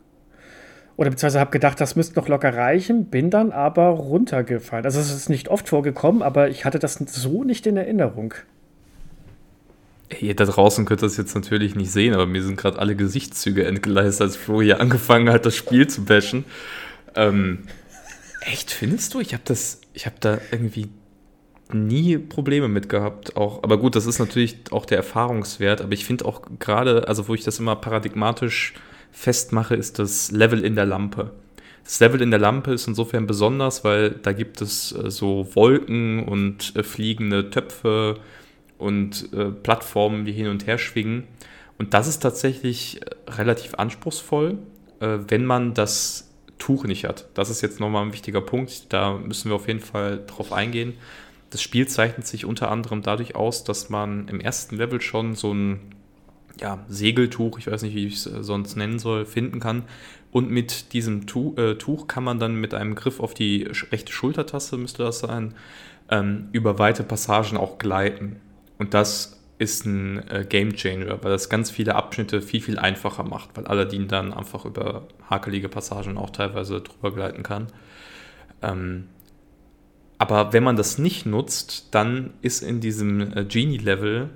oder 0.95 1.09
beziehungsweise 1.09 1.39
habe 1.39 1.51
gedacht, 1.51 1.81
das 1.81 1.95
müsste 1.95 2.19
noch 2.19 2.27
locker 2.27 2.55
reichen, 2.55 3.05
bin 3.05 3.29
dann 3.29 3.51
aber 3.51 3.87
runtergefallen. 3.87 4.85
Also 4.85 4.99
es 4.99 5.13
ist 5.13 5.29
nicht 5.29 5.49
oft 5.49 5.69
vorgekommen, 5.69 6.21
aber 6.21 6.49
ich 6.49 6.65
hatte 6.65 6.79
das 6.79 6.95
so 6.95 7.43
nicht 7.43 7.65
in 7.65 7.77
Erinnerung. 7.77 8.33
Ihr 10.19 10.35
da 10.35 10.45
draußen 10.45 10.85
könnt 10.85 11.01
das 11.01 11.17
jetzt 11.17 11.33
natürlich 11.33 11.75
nicht 11.75 11.91
sehen, 11.91 12.13
aber 12.13 12.27
mir 12.27 12.43
sind 12.43 12.57
gerade 12.57 12.77
alle 12.77 12.95
Gesichtszüge 12.95 13.65
entgleist, 13.65 14.21
als 14.21 14.35
Flo 14.35 14.61
hier 14.61 14.79
angefangen 14.79 15.29
hat, 15.29 15.45
das 15.45 15.55
Spiel 15.55 15.87
zu 15.87 16.05
bashen. 16.05 16.45
Ähm, 17.15 17.63
echt, 18.41 18.71
findest 18.71 19.13
du? 19.15 19.19
Ich 19.19 19.33
habe 19.33 19.43
das, 19.45 19.81
ich 19.93 20.05
habe 20.05 20.17
da 20.19 20.37
irgendwie 20.51 20.89
nie 21.71 22.17
Probleme 22.19 22.67
mit 22.67 22.89
gehabt. 22.89 23.35
Auch, 23.35 23.63
aber 23.63 23.77
gut, 23.77 23.95
das 23.95 24.05
ist 24.05 24.19
natürlich 24.19 24.57
auch 24.71 24.85
der 24.85 24.97
Erfahrungswert, 24.97 25.81
aber 25.81 25.93
ich 25.93 26.05
finde 26.05 26.25
auch 26.25 26.43
gerade, 26.59 27.07
also 27.07 27.27
wo 27.27 27.33
ich 27.33 27.43
das 27.43 27.59
immer 27.59 27.75
paradigmatisch 27.75 28.73
festmache, 29.13 29.75
ist 29.75 29.99
das 29.99 30.31
Level 30.31 30.65
in 30.65 30.75
der 30.75 30.85
Lampe. 30.85 31.31
Das 31.83 31.99
Level 31.99 32.21
in 32.21 32.31
der 32.31 32.39
Lampe 32.39 32.73
ist 32.73 32.87
insofern 32.87 33.27
besonders, 33.27 33.83
weil 33.83 34.11
da 34.11 34.31
gibt 34.33 34.61
es 34.61 34.91
äh, 34.93 35.11
so 35.11 35.47
Wolken 35.53 36.23
und 36.23 36.75
äh, 36.75 36.83
fliegende 36.83 37.49
Töpfe 37.49 38.19
und 38.77 39.31
äh, 39.33 39.45
Plattformen, 39.51 40.25
die 40.25 40.31
hin 40.31 40.47
und 40.47 40.65
her 40.65 40.77
schwingen. 40.77 41.25
Und 41.77 41.93
das 41.93 42.07
ist 42.07 42.19
tatsächlich 42.19 43.01
relativ 43.27 43.73
anspruchsvoll, 43.75 44.59
wenn 44.99 45.43
man 45.43 45.73
das 45.73 46.29
Tuch 46.59 46.85
nicht 46.85 47.03
hat. 47.03 47.25
Das 47.33 47.49
ist 47.49 47.61
jetzt 47.61 47.81
nochmal 47.81 48.05
ein 48.05 48.13
wichtiger 48.13 48.39
Punkt. 48.39 48.93
Da 48.93 49.15
müssen 49.15 49.49
wir 49.49 49.55
auf 49.55 49.67
jeden 49.67 49.81
Fall 49.81 50.21
drauf 50.25 50.53
eingehen. 50.53 50.93
Das 51.49 51.61
Spiel 51.61 51.87
zeichnet 51.87 52.25
sich 52.25 52.45
unter 52.45 52.71
anderem 52.71 53.01
dadurch 53.01 53.35
aus, 53.35 53.63
dass 53.63 53.89
man 53.89 54.27
im 54.29 54.39
ersten 54.39 54.77
Level 54.77 55.01
schon 55.01 55.35
so 55.35 55.51
ein 55.53 55.79
ja, 56.59 56.83
Segeltuch, 56.87 57.57
ich 57.59 57.67
weiß 57.67 57.81
nicht, 57.83 57.95
wie 57.95 58.07
ich 58.07 58.15
es 58.15 58.25
äh, 58.27 58.43
sonst 58.43 58.75
nennen 58.75 58.99
soll, 58.99 59.25
finden 59.25 59.59
kann. 59.59 59.83
Und 60.31 60.49
mit 60.49 60.93
diesem 60.93 61.27
Tuch, 61.27 61.57
äh, 61.57 61.75
Tuch 61.75 62.07
kann 62.07 62.23
man 62.23 62.39
dann 62.39 62.55
mit 62.55 62.73
einem 62.73 62.95
Griff 62.95 63.19
auf 63.19 63.33
die 63.33 63.69
rechte 63.91 64.11
Schultertaste, 64.11 64.77
müsste 64.77 65.03
das 65.03 65.19
sein, 65.19 65.53
ähm, 66.09 66.49
über 66.51 66.79
weite 66.79 67.03
Passagen 67.03 67.57
auch 67.57 67.77
gleiten. 67.77 68.37
Und 68.77 68.93
das 68.93 69.39
ist 69.59 69.85
ein 69.85 70.27
äh, 70.29 70.45
Game 70.47 70.75
Changer, 70.75 71.23
weil 71.23 71.31
das 71.31 71.49
ganz 71.49 71.71
viele 71.71 71.95
Abschnitte 71.95 72.41
viel, 72.41 72.61
viel 72.61 72.79
einfacher 72.79 73.23
macht, 73.23 73.55
weil 73.55 73.67
Aladdin 73.67 74.07
dann 74.07 74.33
einfach 74.33 74.65
über 74.65 75.07
hakelige 75.29 75.69
Passagen 75.69 76.17
auch 76.17 76.31
teilweise 76.31 76.81
drüber 76.81 77.13
gleiten 77.13 77.43
kann. 77.43 77.67
Ähm, 78.61 79.05
aber 80.17 80.53
wenn 80.53 80.63
man 80.63 80.75
das 80.75 80.97
nicht 80.97 81.25
nutzt, 81.25 81.89
dann 81.91 82.33
ist 82.41 82.63
in 82.63 82.79
diesem 82.79 83.35
äh, 83.35 83.45
Genie-Level 83.45 84.29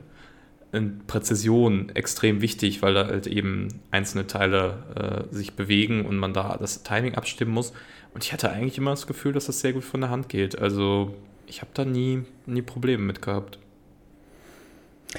Präzision 1.08 1.90
extrem 1.96 2.42
wichtig, 2.42 2.82
weil 2.82 2.94
da 2.94 3.08
halt 3.08 3.28
eben 3.28 3.70
einzelne 3.92 4.28
Teile 4.28 5.26
äh, 5.32 5.34
sich 5.34 5.54
bewegen 5.54 6.06
und 6.06 6.18
man 6.18 6.34
da 6.34 6.58
das 6.58 6.84
Timing 6.84 7.16
abstimmen 7.16 7.52
muss. 7.52 7.74
Und 8.14 8.24
ich 8.24 8.34
hatte 8.34 8.52
eigentlich 8.52 8.78
immer 8.78 8.92
das 8.92 9.08
Gefühl, 9.08 9.34
dass 9.34 9.46
das 9.46 9.62
sehr 9.62 9.74
gut 9.74 9.84
von 9.84 10.02
der 10.02 10.10
Hand 10.10 10.30
geht. 10.30 10.60
Also 10.60 11.16
ich 11.46 11.62
habe 11.62 11.72
da 11.74 11.86
nie, 11.86 12.24
nie 12.46 12.62
Probleme 12.62 13.04
mit 13.04 13.22
gehabt. 13.22 13.60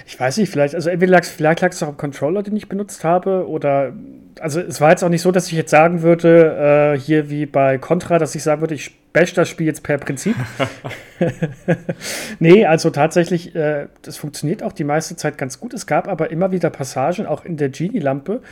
Ich 0.07 0.20
weiß 0.20 0.37
nicht, 0.37 0.51
vielleicht, 0.51 0.74
also 0.74 0.90
entweder 0.90 1.12
lag 1.12 1.22
es 1.22 1.31
vielleicht 1.31 1.62
lag's 1.62 1.83
auch 1.83 1.88
am 1.88 1.96
Controller, 1.96 2.42
den 2.42 2.57
ich 2.57 2.68
benutzt 2.68 3.05
habe, 3.05 3.48
oder 3.48 3.94
also 4.40 4.61
es 4.61 4.81
war 4.81 4.90
jetzt 4.90 5.03
auch 5.03 5.09
nicht 5.09 5.22
so, 5.22 5.33
dass 5.33 5.46
ich 5.46 5.53
jetzt 5.53 5.70
sagen 5.70 6.03
würde, 6.03 6.94
äh, 6.94 6.98
hier 6.98 7.31
wie 7.31 7.46
bei 7.46 7.79
Contra, 7.79 8.18
dass 8.18 8.35
ich 8.35 8.42
sagen 8.42 8.61
würde, 8.61 8.74
ich 8.74 8.94
bash 9.12 9.33
das 9.33 9.48
Spiel 9.48 9.66
jetzt 9.66 9.83
per 9.83 9.98
Prinzip. 9.98 10.37
nee, 12.38 12.66
also 12.66 12.90
tatsächlich, 12.90 13.55
äh, 13.55 13.87
das 14.03 14.16
funktioniert 14.18 14.62
auch 14.62 14.72
die 14.72 14.85
meiste 14.85 15.16
Zeit 15.16 15.38
ganz 15.38 15.59
gut. 15.59 15.74
Es 15.74 15.87
gab 15.87 16.07
aber 16.07 16.31
immer 16.31 16.53
wieder 16.53 16.70
Passagen, 16.70 17.27
auch 17.27 17.44
in 17.44 17.57
der 17.57 17.70
Genie-Lampe, 17.70 18.42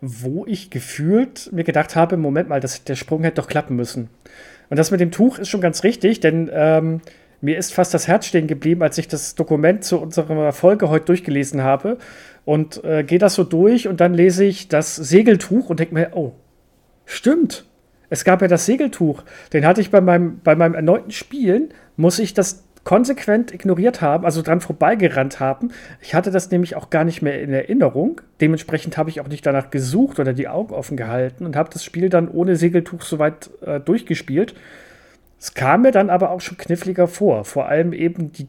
wo 0.00 0.44
ich 0.46 0.70
gefühlt 0.70 1.50
mir 1.52 1.64
gedacht 1.64 1.96
habe, 1.96 2.16
Moment 2.16 2.48
mal, 2.48 2.60
das, 2.60 2.84
der 2.84 2.96
Sprung 2.96 3.22
hätte 3.22 3.40
doch 3.40 3.48
klappen 3.48 3.76
müssen. 3.76 4.08
Und 4.68 4.78
das 4.78 4.90
mit 4.90 5.00
dem 5.00 5.10
Tuch 5.10 5.38
ist 5.38 5.48
schon 5.48 5.60
ganz 5.60 5.84
richtig, 5.84 6.20
denn 6.20 6.50
ähm, 6.52 7.00
mir 7.42 7.58
ist 7.58 7.74
fast 7.74 7.92
das 7.92 8.08
Herz 8.08 8.26
stehen 8.26 8.46
geblieben, 8.46 8.82
als 8.82 8.96
ich 8.98 9.08
das 9.08 9.34
Dokument 9.34 9.84
zu 9.84 10.00
unserer 10.00 10.52
Folge 10.52 10.88
heute 10.88 11.06
durchgelesen 11.06 11.62
habe 11.62 11.98
und 12.44 12.82
äh, 12.84 13.02
gehe 13.02 13.18
das 13.18 13.34
so 13.34 13.44
durch 13.44 13.88
und 13.88 14.00
dann 14.00 14.14
lese 14.14 14.44
ich 14.44 14.68
das 14.68 14.96
Segeltuch 14.96 15.68
und 15.68 15.80
denke 15.80 15.92
mir, 15.92 16.10
oh, 16.14 16.32
stimmt. 17.04 17.66
Es 18.08 18.24
gab 18.24 18.42
ja 18.42 18.48
das 18.48 18.66
Segeltuch. 18.66 19.22
Den 19.52 19.66
hatte 19.66 19.80
ich 19.80 19.90
bei 19.90 20.00
meinem, 20.00 20.40
bei 20.44 20.54
meinem 20.54 20.74
erneuten 20.74 21.10
Spielen, 21.10 21.70
muss 21.96 22.18
ich 22.18 22.32
das 22.32 22.64
konsequent 22.84 23.52
ignoriert 23.52 24.00
haben, 24.00 24.24
also 24.24 24.42
dran 24.42 24.60
vorbeigerannt 24.60 25.40
haben. 25.40 25.70
Ich 26.00 26.14
hatte 26.14 26.30
das 26.30 26.50
nämlich 26.50 26.76
auch 26.76 26.90
gar 26.90 27.04
nicht 27.04 27.22
mehr 27.22 27.40
in 27.40 27.52
Erinnerung. 27.52 28.20
Dementsprechend 28.40 28.96
habe 28.96 29.10
ich 29.10 29.20
auch 29.20 29.28
nicht 29.28 29.46
danach 29.46 29.70
gesucht 29.70 30.20
oder 30.20 30.32
die 30.32 30.48
Augen 30.48 30.74
offen 30.74 30.96
gehalten 30.96 31.46
und 31.46 31.56
habe 31.56 31.70
das 31.72 31.84
Spiel 31.84 32.08
dann 32.08 32.28
ohne 32.28 32.56
Segeltuch 32.56 33.02
soweit 33.02 33.50
äh, 33.64 33.80
durchgespielt. 33.80 34.54
Es 35.42 35.54
kam 35.54 35.82
mir 35.82 35.90
dann 35.90 36.08
aber 36.08 36.30
auch 36.30 36.40
schon 36.40 36.56
kniffliger 36.56 37.08
vor. 37.08 37.44
Vor 37.44 37.66
allem 37.66 37.92
eben 37.92 38.30
die, 38.30 38.46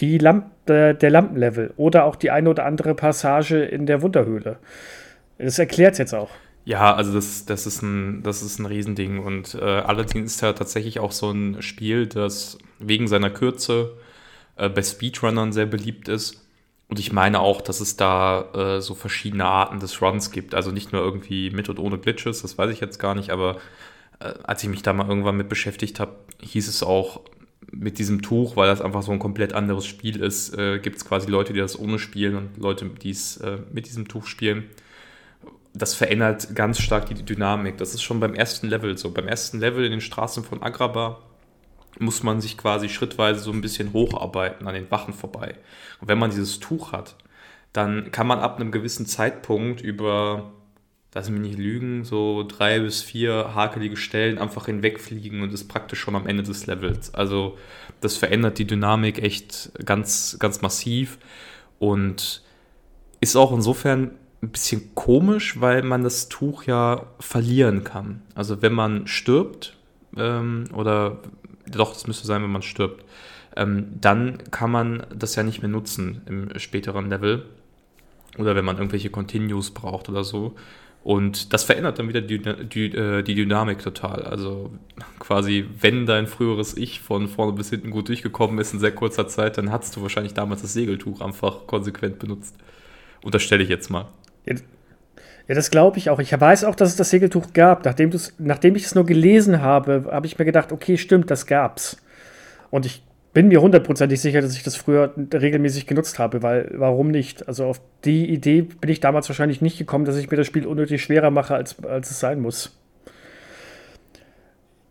die 0.00 0.16
Lamp 0.16 0.46
äh, 0.70 0.94
der 0.94 1.10
Lampenlevel 1.10 1.74
oder 1.76 2.06
auch 2.06 2.16
die 2.16 2.30
eine 2.30 2.48
oder 2.48 2.64
andere 2.64 2.94
Passage 2.94 3.62
in 3.62 3.84
der 3.84 4.00
Wunderhöhle. 4.00 4.58
Das 5.36 5.58
erklärt 5.58 5.92
es 5.92 5.98
jetzt 5.98 6.14
auch. 6.14 6.30
Ja, 6.64 6.94
also 6.94 7.12
das, 7.12 7.44
das, 7.44 7.66
ist 7.66 7.82
ein, 7.82 8.22
das 8.22 8.40
ist 8.40 8.58
ein 8.58 8.64
Riesending. 8.64 9.18
Und 9.18 9.54
äh, 9.54 9.62
Aladdin 9.62 10.24
ist 10.24 10.40
ja 10.40 10.54
tatsächlich 10.54 10.98
auch 10.98 11.12
so 11.12 11.30
ein 11.30 11.60
Spiel, 11.60 12.06
das 12.06 12.56
wegen 12.78 13.06
seiner 13.06 13.28
Kürze 13.28 13.98
äh, 14.56 14.70
bei 14.70 14.80
Speedrunnern 14.80 15.52
sehr 15.52 15.66
beliebt 15.66 16.08
ist. 16.08 16.48
Und 16.88 16.98
ich 16.98 17.12
meine 17.12 17.40
auch, 17.40 17.60
dass 17.60 17.80
es 17.82 17.98
da 17.98 18.46
äh, 18.54 18.80
so 18.80 18.94
verschiedene 18.94 19.44
Arten 19.44 19.78
des 19.78 20.00
Runs 20.00 20.30
gibt. 20.30 20.54
Also 20.54 20.70
nicht 20.70 20.90
nur 20.94 21.02
irgendwie 21.02 21.50
mit 21.50 21.68
und 21.68 21.78
ohne 21.78 21.98
Glitches, 21.98 22.40
das 22.40 22.56
weiß 22.56 22.70
ich 22.70 22.80
jetzt 22.80 22.98
gar 22.98 23.14
nicht, 23.14 23.28
aber 23.28 23.58
als 24.20 24.62
ich 24.62 24.68
mich 24.68 24.82
da 24.82 24.92
mal 24.92 25.08
irgendwann 25.08 25.36
mit 25.36 25.48
beschäftigt 25.48 26.00
habe, 26.00 26.16
hieß 26.40 26.68
es 26.68 26.82
auch, 26.82 27.22
mit 27.72 27.98
diesem 27.98 28.20
Tuch, 28.20 28.56
weil 28.56 28.66
das 28.66 28.80
einfach 28.80 29.02
so 29.02 29.12
ein 29.12 29.20
komplett 29.20 29.52
anderes 29.52 29.86
Spiel 29.86 30.20
ist, 30.20 30.56
äh, 30.58 30.80
gibt 30.80 30.96
es 30.96 31.04
quasi 31.04 31.30
Leute, 31.30 31.52
die 31.52 31.60
das 31.60 31.78
ohne 31.78 32.00
spielen 32.00 32.34
und 32.34 32.56
Leute, 32.56 32.86
die 32.86 33.10
es 33.10 33.36
äh, 33.36 33.58
mit 33.72 33.86
diesem 33.86 34.08
Tuch 34.08 34.26
spielen 34.26 34.64
das 35.72 35.94
verändert 35.94 36.54
ganz 36.54 36.80
stark 36.80 37.06
die 37.06 37.22
Dynamik. 37.22 37.78
Das 37.78 37.94
ist 37.94 38.02
schon 38.02 38.20
beim 38.20 38.34
ersten 38.34 38.68
Level 38.68 38.96
so. 38.98 39.10
Beim 39.10 39.28
ersten 39.28 39.60
Level 39.60 39.84
in 39.84 39.92
den 39.92 40.00
Straßen 40.00 40.44
von 40.44 40.62
Agrabah 40.62 41.18
muss 41.98 42.22
man 42.22 42.40
sich 42.40 42.56
quasi 42.56 42.88
schrittweise 42.88 43.40
so 43.40 43.52
ein 43.52 43.60
bisschen 43.60 43.92
hocharbeiten 43.92 44.66
an 44.66 44.74
den 44.74 44.90
Wachen 44.90 45.14
vorbei. 45.14 45.54
Und 46.00 46.08
wenn 46.08 46.18
man 46.18 46.30
dieses 46.30 46.60
Tuch 46.60 46.92
hat, 46.92 47.16
dann 47.72 48.10
kann 48.10 48.26
man 48.26 48.40
ab 48.40 48.56
einem 48.56 48.72
gewissen 48.72 49.06
Zeitpunkt 49.06 49.80
über, 49.80 50.52
lass 51.14 51.28
mich 51.28 51.40
nicht 51.40 51.58
lügen, 51.58 52.04
so 52.04 52.44
drei 52.46 52.78
bis 52.78 53.02
vier 53.02 53.54
hakelige 53.54 53.96
Stellen 53.96 54.38
einfach 54.38 54.66
hinwegfliegen 54.66 55.42
und 55.42 55.52
ist 55.52 55.68
praktisch 55.68 55.98
schon 55.98 56.14
am 56.14 56.26
Ende 56.26 56.42
des 56.42 56.66
Levels. 56.66 57.14
Also 57.14 57.58
das 58.00 58.16
verändert 58.16 58.58
die 58.58 58.66
Dynamik 58.66 59.20
echt 59.20 59.72
ganz, 59.84 60.36
ganz 60.38 60.62
massiv 60.62 61.18
und 61.78 62.42
ist 63.20 63.36
auch 63.36 63.52
insofern 63.52 64.12
ein 64.42 64.50
bisschen 64.50 64.94
komisch, 64.94 65.60
weil 65.60 65.82
man 65.82 66.02
das 66.02 66.28
Tuch 66.28 66.64
ja 66.64 67.06
verlieren 67.18 67.84
kann. 67.84 68.22
Also 68.34 68.62
wenn 68.62 68.72
man 68.72 69.06
stirbt, 69.06 69.76
ähm, 70.16 70.64
oder 70.72 71.18
doch, 71.66 71.92
das 71.92 72.06
müsste 72.06 72.26
sein, 72.26 72.42
wenn 72.42 72.50
man 72.50 72.62
stirbt, 72.62 73.04
ähm, 73.56 73.88
dann 74.00 74.38
kann 74.50 74.70
man 74.70 75.06
das 75.14 75.34
ja 75.34 75.42
nicht 75.42 75.60
mehr 75.60 75.68
nutzen 75.68 76.22
im 76.26 76.58
späteren 76.58 77.10
Level. 77.10 77.46
Oder 78.38 78.54
wenn 78.54 78.64
man 78.64 78.76
irgendwelche 78.76 79.10
Continues 79.10 79.72
braucht 79.72 80.08
oder 80.08 80.24
so. 80.24 80.54
Und 81.02 81.54
das 81.54 81.64
verändert 81.64 81.98
dann 81.98 82.08
wieder 82.08 82.20
die, 82.20 82.38
die, 82.38 82.86
äh, 82.94 83.22
die, 83.22 83.34
Dynamik 83.34 83.78
total. 83.78 84.22
Also 84.22 84.70
quasi, 85.18 85.66
wenn 85.80 86.04
dein 86.04 86.26
früheres 86.26 86.76
Ich 86.76 87.00
von 87.00 87.26
vorne 87.28 87.52
bis 87.52 87.70
hinten 87.70 87.90
gut 87.90 88.08
durchgekommen 88.08 88.58
ist 88.58 88.74
in 88.74 88.80
sehr 88.80 88.92
kurzer 88.92 89.26
Zeit, 89.26 89.56
dann 89.56 89.72
hattest 89.72 89.96
du 89.96 90.02
wahrscheinlich 90.02 90.34
damals 90.34 90.60
das 90.60 90.74
Segeltuch 90.74 91.22
einfach 91.22 91.66
konsequent 91.66 92.18
benutzt. 92.18 92.54
Unterstelle 93.22 93.62
ich 93.62 93.70
jetzt 93.70 93.88
mal. 93.88 94.08
Ja, 95.50 95.54
das 95.54 95.70
glaube 95.70 95.98
ich 95.98 96.10
auch. 96.10 96.20
Ich 96.20 96.38
weiß 96.38 96.64
auch, 96.64 96.74
dass 96.74 96.90
es 96.90 96.96
das 96.96 97.10
Segeltuch 97.10 97.54
gab. 97.54 97.84
Nachdem, 97.84 98.12
nachdem 98.38 98.76
ich 98.76 98.84
es 98.84 98.94
nur 98.94 99.06
gelesen 99.06 99.62
habe, 99.62 100.06
habe 100.10 100.26
ich 100.26 100.38
mir 100.38 100.44
gedacht, 100.44 100.70
okay, 100.70 100.98
stimmt, 100.98 101.30
das 101.30 101.46
gab's. 101.46 101.96
Und 102.70 102.86
ich 102.86 103.02
bin 103.32 103.48
mir 103.48 103.60
hundertprozentig 103.60 104.20
sicher, 104.20 104.40
dass 104.40 104.56
ich 104.56 104.62
das 104.62 104.76
früher 104.76 105.12
regelmäßig 105.32 105.86
genutzt 105.86 106.18
habe, 106.18 106.42
weil 106.42 106.70
warum 106.74 107.10
nicht? 107.10 107.46
Also 107.46 107.66
auf 107.66 107.80
die 108.04 108.28
Idee 108.28 108.62
bin 108.62 108.90
ich 108.90 109.00
damals 109.00 109.28
wahrscheinlich 109.28 109.60
nicht 109.60 109.78
gekommen, 109.78 110.04
dass 110.04 110.16
ich 110.16 110.30
mir 110.30 110.36
das 110.36 110.46
Spiel 110.46 110.66
unnötig 110.66 111.02
schwerer 111.02 111.30
mache, 111.30 111.54
als, 111.54 111.82
als 111.84 112.10
es 112.10 112.18
sein 112.18 112.40
muss. 112.40 112.76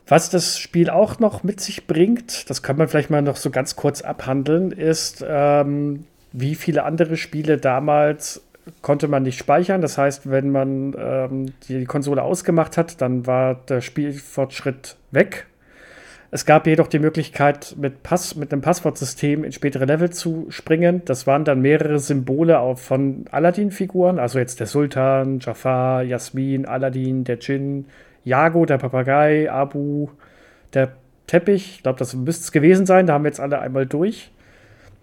Was 0.08 0.30
das 0.30 0.58
Spiel 0.58 0.90
auch 0.90 1.20
noch 1.20 1.44
mit 1.44 1.60
sich 1.60 1.86
bringt, 1.86 2.50
das 2.50 2.64
kann 2.64 2.78
man 2.78 2.88
vielleicht 2.88 3.12
mal 3.12 3.22
noch 3.22 3.36
so 3.36 3.52
ganz 3.52 3.76
kurz 3.76 4.02
abhandeln, 4.02 4.72
ist, 4.72 5.24
ähm, 5.28 6.06
wie 6.32 6.56
viele 6.56 6.84
andere 6.84 7.18
Spiele 7.18 7.58
damals 7.58 8.42
konnte 8.82 9.08
man 9.08 9.24
nicht 9.24 9.38
speichern. 9.38 9.82
Das 9.82 9.98
heißt, 9.98 10.30
wenn 10.30 10.52
man 10.52 10.96
ähm, 10.98 11.54
die 11.68 11.86
Konsole 11.86 12.24
ausgemacht 12.24 12.78
hat, 12.78 13.02
dann 13.02 13.28
war 13.28 13.56
der 13.56 13.82
Spielfortschritt 13.82 14.96
weg. 15.12 15.46
Es 16.32 16.46
gab 16.46 16.68
jedoch 16.68 16.88
die 16.88 17.00
Möglichkeit, 17.00 17.76
mit, 17.78 18.04
Pass, 18.04 18.36
mit 18.36 18.54
einem 18.54 18.62
Passwortsystem 18.62 19.44
in 19.44 19.52
spätere 19.52 19.86
Level 19.86 20.12
zu 20.12 20.46
springen. 20.50 21.02
Das 21.06 21.26
waren 21.26 21.44
dann 21.44 21.62
mehrere 21.62 21.98
Symbole 21.98 22.60
auch 22.60 22.78
von 22.78 23.26
Aladdin-Figuren, 23.32 24.20
also 24.20 24.38
jetzt 24.38 24.60
der 24.60 24.68
Sultan, 24.68 25.40
Jafar, 25.40 26.04
Jasmin, 26.04 26.68
Aladdin, 26.68 27.24
der 27.24 27.38
Djinn, 27.38 27.86
Jago, 28.24 28.66
der 28.66 28.78
Papagei, 28.78 29.52
Abu, 29.52 30.10
der 30.76 30.92
Teppich. 31.26 31.78
Ich 31.78 31.84
glaube, 31.84 31.98
das 31.98 32.16
müsste 32.16 32.44
es 32.44 32.52
gewesen 32.52 32.86
sein. 32.86 33.08
Da 33.08 33.14
haben 33.14 33.24
wir 33.24 33.30
jetzt 33.30 33.40
alle 33.40 33.60
einmal 33.60 33.88
durch. 33.88 34.32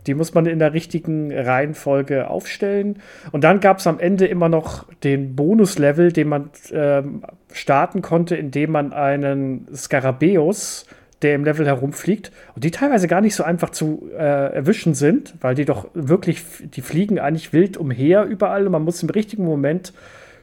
Die 0.07 0.15
muss 0.15 0.35
man 0.35 0.47
in 0.47 0.61
der 0.61 0.73
richtigen 0.73 1.33
Reihenfolge 1.33 2.31
aufstellen. 2.31 3.01
Und 3.33 3.43
dann 3.43 3.59
gab 3.59 3.79
es 3.79 3.89
am 3.89 3.99
Ende 3.99 4.27
immer 4.27 4.49
noch 4.49 4.87
den 5.03 5.35
Bonuslevel, 5.35 6.13
den 6.13 6.29
man 6.29 6.51
ähm, 6.73 7.25
starten 7.53 8.03
konnte, 8.03 8.37
indem 8.37 8.71
man 8.71 8.93
einen 8.93 9.67
Skarabäus, 9.75 10.87
der 11.23 11.35
im 11.35 11.45
Level 11.45 11.67
herumfliegt, 11.67 12.31
und 12.55 12.65
die 12.65 12.71
teilweise 12.71 13.09
gar 13.09 13.21
nicht 13.21 13.35
so 13.35 13.43
einfach 13.43 13.71
zu 13.71 14.11
äh, 14.13 14.55
erwischen 14.55 14.95
sind, 14.95 15.35
weil 15.41 15.55
die 15.55 15.65
doch 15.65 15.89
wirklich, 15.95 16.43
die 16.61 16.83
fliegen 16.83 17.19
eigentlich 17.19 17.53
wild 17.53 17.77
umher 17.77 18.25
überall 18.25 18.67
und 18.67 18.73
man 18.73 18.83
muss 18.83 19.03
im 19.03 19.11
richtigen 19.11 19.45
Moment 19.45 19.93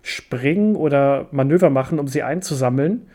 springen 0.02 0.76
oder 0.76 1.28
Manöver 1.32 1.70
machen, 1.70 2.00
um 2.00 2.08
sie 2.08 2.24
einzusammeln. 2.24 3.08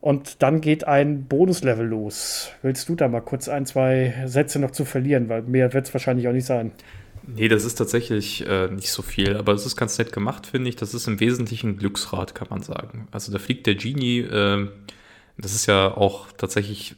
Und 0.00 0.42
dann 0.42 0.62
geht 0.62 0.86
ein 0.86 1.24
Bonuslevel 1.24 1.86
los. 1.86 2.52
Willst 2.62 2.88
du 2.88 2.94
da 2.94 3.08
mal 3.08 3.20
kurz 3.20 3.48
ein, 3.48 3.66
zwei 3.66 4.14
Sätze 4.24 4.58
noch 4.58 4.70
zu 4.70 4.86
verlieren? 4.86 5.28
Weil 5.28 5.42
mehr 5.42 5.74
wird 5.74 5.88
es 5.88 5.94
wahrscheinlich 5.94 6.26
auch 6.26 6.32
nicht 6.32 6.46
sein. 6.46 6.72
Nee, 7.26 7.48
das 7.48 7.64
ist 7.66 7.74
tatsächlich 7.74 8.46
äh, 8.48 8.68
nicht 8.68 8.90
so 8.90 9.02
viel, 9.02 9.36
aber 9.36 9.52
es 9.52 9.66
ist 9.66 9.76
ganz 9.76 9.98
nett 9.98 10.12
gemacht, 10.12 10.46
finde 10.46 10.70
ich. 10.70 10.76
Das 10.76 10.94
ist 10.94 11.06
im 11.06 11.20
Wesentlichen 11.20 11.70
ein 11.70 11.76
Glücksrad, 11.76 12.34
kann 12.34 12.48
man 12.48 12.62
sagen. 12.62 13.08
Also 13.10 13.30
da 13.30 13.38
fliegt 13.38 13.66
der 13.66 13.74
Genie, 13.74 14.20
äh, 14.20 14.68
das 15.40 15.54
ist 15.54 15.66
ja 15.66 15.96
auch 15.96 16.26
tatsächlich, 16.32 16.94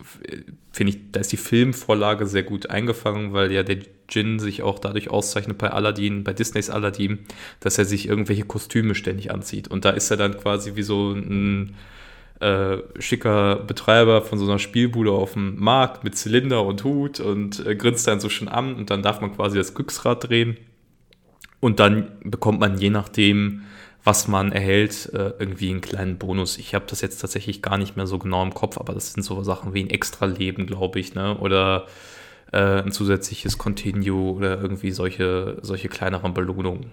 finde 0.73 0.93
ich, 0.93 1.13
da 1.13 1.21
ist 1.21 1.33
die 1.33 1.37
Filmvorlage 1.37 2.27
sehr 2.27 2.43
gut 2.43 2.71
eingefangen, 2.71 3.33
weil 3.33 3.53
ja 3.53 3.63
der 3.63 3.79
Jin 4.09 4.39
sich 4.39 4.63
auch 4.63 4.79
dadurch 4.79 5.11
auszeichnet 5.11 5.59
bei 5.59 5.71
Aladdin, 5.71 6.25
bei 6.25 6.33
Disneys 6.33 6.71
Aladdin, 6.71 7.21
dass 7.61 7.79
er 7.79 7.85
sich 7.85 8.09
irgendwelche 8.09 8.45
Kostüme 8.45 8.95
ständig 8.95 9.31
anzieht. 9.31 9.69
Und 9.69 9.85
da 9.85 9.91
ist 9.91 10.11
er 10.11 10.17
dann 10.17 10.37
quasi 10.37 10.77
wie 10.77 10.83
so 10.83 11.13
ein 11.13 11.75
äh, 12.41 12.79
schicker 12.99 13.57
Betreiber 13.57 14.23
von 14.23 14.39
so 14.39 14.45
einer 14.45 14.59
Spielbude 14.59 15.13
auf 15.13 15.35
dem 15.35 15.59
Markt 15.61 16.03
mit 16.05 16.17
Zylinder 16.17 16.65
und 16.65 16.83
Hut 16.85 17.21
und 17.21 17.65
äh, 17.65 17.77
grinst 17.77 18.07
dann 18.07 18.21
so 18.21 18.29
schön 18.29 18.49
an 18.49 18.75
und 18.75 18.91
dann 18.91 19.03
darf 19.03 19.21
man 19.21 19.35
quasi 19.35 19.57
das 19.57 19.75
Glücksrad 19.75 20.29
drehen 20.29 20.57
und 21.61 21.79
dann 21.79 22.09
bekommt 22.25 22.59
man 22.59 22.77
je 22.77 22.91
nachdem, 22.91 23.63
was 24.05 24.29
man 24.29 24.53
erhält, 24.53 25.11
äh, 25.13 25.33
irgendwie 25.39 25.71
einen 25.71 25.81
kleinen 25.81 26.19
Bonus. 26.19 26.59
Ich 26.59 26.75
habe 26.75 26.87
das 26.89 27.01
jetzt 27.01 27.21
tatsächlich 27.21 27.63
gar 27.63 27.79
nicht 27.79 27.97
mehr 27.97 28.07
so 28.07 28.19
genau 28.19 28.43
im 28.43 28.55
Kopf, 28.55 28.79
aber 28.79 28.95
das 28.95 29.13
sind 29.13 29.23
so 29.23 29.43
Sachen 29.43 29.75
wie 29.75 29.83
ein 29.83 29.91
Extra-Leben, 29.91 30.67
glaube 30.67 30.99
ich, 30.99 31.15
ne? 31.15 31.39
oder 31.39 31.87
äh, 32.53 32.83
ein 32.83 32.93
zusätzliches 32.93 33.59
Continue 33.59 34.33
oder 34.33 34.61
irgendwie 34.61 34.91
solche, 34.91 35.59
solche 35.63 35.89
kleineren 35.89 36.35
Belohnungen. 36.35 36.93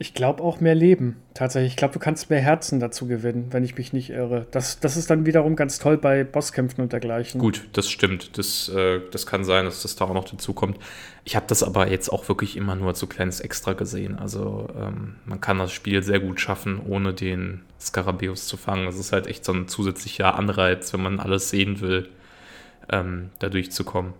Ich 0.00 0.14
glaube 0.14 0.44
auch 0.44 0.60
mehr 0.60 0.76
Leben. 0.76 1.16
Tatsächlich. 1.34 1.72
Ich 1.72 1.76
glaube, 1.76 1.94
du 1.94 1.98
kannst 1.98 2.30
mehr 2.30 2.40
Herzen 2.40 2.78
dazu 2.78 3.08
gewinnen, 3.08 3.48
wenn 3.50 3.64
ich 3.64 3.76
mich 3.76 3.92
nicht 3.92 4.10
irre. 4.10 4.46
Das, 4.52 4.78
das 4.78 4.96
ist 4.96 5.10
dann 5.10 5.26
wiederum 5.26 5.56
ganz 5.56 5.80
toll 5.80 5.98
bei 5.98 6.22
Bosskämpfen 6.22 6.82
und 6.82 6.92
dergleichen. 6.92 7.40
Gut, 7.40 7.68
das 7.72 7.90
stimmt. 7.90 8.38
Das, 8.38 8.68
äh, 8.68 9.00
das 9.10 9.26
kann 9.26 9.42
sein, 9.42 9.64
dass 9.64 9.82
das 9.82 9.96
da 9.96 10.04
auch 10.04 10.14
noch 10.14 10.24
dazu 10.24 10.52
kommt. 10.52 10.78
Ich 11.24 11.34
habe 11.34 11.46
das 11.48 11.64
aber 11.64 11.90
jetzt 11.90 12.10
auch 12.10 12.28
wirklich 12.28 12.56
immer 12.56 12.76
nur 12.76 12.88
als 12.88 13.00
so 13.00 13.08
kleines 13.08 13.40
Extra 13.40 13.72
gesehen. 13.72 14.16
Also 14.16 14.68
ähm, 14.80 15.16
man 15.24 15.40
kann 15.40 15.58
das 15.58 15.72
Spiel 15.72 16.02
sehr 16.04 16.20
gut 16.20 16.40
schaffen, 16.40 16.80
ohne 16.86 17.12
den 17.12 17.62
Skarabäus 17.80 18.46
zu 18.46 18.56
fangen. 18.56 18.86
Das 18.86 18.96
ist 18.96 19.12
halt 19.12 19.26
echt 19.26 19.44
so 19.44 19.52
ein 19.52 19.66
zusätzlicher 19.66 20.36
Anreiz, 20.36 20.92
wenn 20.92 21.02
man 21.02 21.18
alles 21.18 21.50
sehen 21.50 21.80
will, 21.80 22.08
ähm, 22.88 23.30
da 23.40 23.48
durchzukommen 23.48 24.14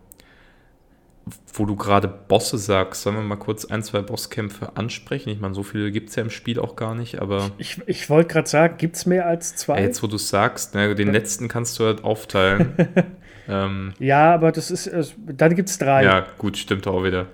wo 1.53 1.67
du 1.67 1.77
gerade 1.77 2.09
Bosse 2.09 2.59
sagst, 2.59 3.03
sollen 3.03 3.17
wir 3.17 3.23
mal 3.23 3.37
kurz 3.37 3.64
ein, 3.64 3.83
zwei 3.83 4.01
Bosskämpfe 4.03 4.77
ansprechen? 4.77 5.31
Ich 5.31 5.41
meine, 5.41 5.55
so 5.55 5.62
viele 5.62 5.91
gibt 5.91 6.11
es 6.11 6.17
ja 6.17 6.23
im 6.23 6.31
Spiel 6.31 6.59
auch 6.59 6.77
gar 6.77 6.95
nicht, 6.95 7.21
aber. 7.21 7.51
Ich, 7.59 7.81
ich 7.87 8.09
wollte 8.11 8.33
gerade 8.33 8.49
sagen, 8.49 8.77
gibt 8.79 8.97
es 8.97 9.07
mehr 9.07 9.27
als 9.27 9.57
zwei? 9.57 9.81
Jetzt, 9.83 10.03
wo 10.03 10.07
du 10.07 10.17
es 10.17 10.29
sagst, 10.29 10.75
ne, 10.75 10.95
den 10.95 11.09
ja. 11.09 11.12
letzten 11.12 11.49
kannst 11.49 11.79
du 11.79 11.85
halt 11.85 12.05
aufteilen. 12.05 12.75
Ähm, 13.49 13.95
ja, 13.99 14.35
aber 14.35 14.53
das 14.53 14.71
ist, 14.71 14.91
dann 15.27 15.55
gibt 15.55 15.71
es 15.71 15.79
drei. 15.79 16.05
Ja, 16.05 16.27
gut, 16.37 16.59
stimmt 16.59 16.87
auch 16.87 17.03
wieder. 17.03 17.27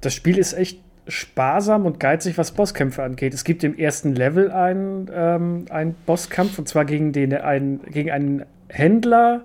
Das 0.00 0.14
Spiel 0.14 0.38
ist 0.38 0.54
echt 0.54 0.80
sparsam 1.08 1.86
und 1.86 2.00
geizig, 2.00 2.38
was 2.38 2.52
Bosskämpfe 2.52 3.02
angeht. 3.02 3.34
Es 3.34 3.44
gibt 3.44 3.62
im 3.62 3.76
ersten 3.76 4.14
Level 4.14 4.50
einen, 4.50 5.10
ähm, 5.12 5.66
einen 5.70 5.94
Bosskampf, 6.06 6.58
und 6.58 6.68
zwar 6.68 6.84
gegen, 6.84 7.12
den, 7.12 7.34
einen, 7.34 7.82
gegen 7.84 8.10
einen 8.10 8.44
Händler, 8.68 9.44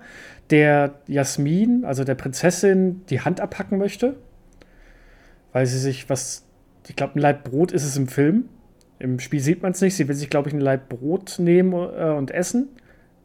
der 0.52 0.96
Jasmin, 1.08 1.86
also 1.86 2.04
der 2.04 2.16
Prinzessin, 2.16 3.06
die 3.10 3.22
Hand 3.22 3.40
abhacken 3.40 3.78
möchte. 3.78 4.18
Weil 5.54 5.66
sie 5.66 5.80
sich 5.80 6.10
was, 6.10 6.46
ich 6.88 6.96
glaube, 6.96 7.16
ein 7.16 7.20
Leib 7.20 7.44
Brot 7.44 7.72
ist 7.72 7.84
es 7.84 7.98
im 7.98 8.08
Film. 8.08 8.50
Im 9.00 9.20
Spiel 9.20 9.40
sieht 9.40 9.64
man 9.64 9.72
es 9.72 9.82
nicht. 9.82 9.96
Sie 9.96 10.08
will 10.08 10.16
sich, 10.16 10.30
glaube 10.30 10.50
ich, 10.50 10.54
ein 10.54 10.62
Leib 10.62 10.90
Brot 10.90 11.40
nehmen 11.40 11.74
äh, 11.74 12.12
und 12.12 12.32
essen, 12.32 12.70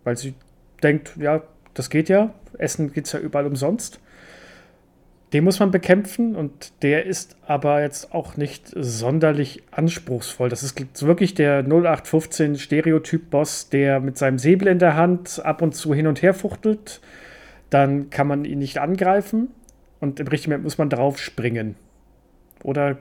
weil 0.04 0.16
sie 0.16 0.34
denkt, 0.82 1.16
ja, 1.18 1.42
das 1.74 1.90
geht 1.90 2.08
ja. 2.08 2.34
Essen 2.58 2.92
geht 2.92 3.06
es 3.06 3.12
ja 3.12 3.20
überall 3.20 3.46
umsonst. 3.46 4.00
Den 5.36 5.44
muss 5.44 5.60
man 5.60 5.70
bekämpfen 5.70 6.34
und 6.34 6.72
der 6.80 7.04
ist 7.04 7.36
aber 7.46 7.82
jetzt 7.82 8.14
auch 8.14 8.38
nicht 8.38 8.72
sonderlich 8.74 9.64
anspruchsvoll. 9.70 10.48
Das 10.48 10.62
ist 10.62 11.06
wirklich 11.06 11.34
der 11.34 11.58
0815 11.58 12.56
Stereotyp-Boss, 12.56 13.68
der 13.68 14.00
mit 14.00 14.16
seinem 14.16 14.38
Säbel 14.38 14.66
in 14.66 14.78
der 14.78 14.96
Hand 14.96 15.44
ab 15.44 15.60
und 15.60 15.74
zu 15.74 15.92
hin 15.92 16.06
und 16.06 16.22
her 16.22 16.32
fuchtelt. 16.32 17.02
Dann 17.68 18.08
kann 18.08 18.26
man 18.26 18.46
ihn 18.46 18.60
nicht 18.60 18.78
angreifen 18.78 19.48
und 20.00 20.20
im 20.20 20.26
richtigen 20.28 20.52
Moment 20.52 20.64
muss 20.64 20.78
man 20.78 20.88
drauf 20.88 21.18
springen. 21.18 21.76
Oder 22.62 22.96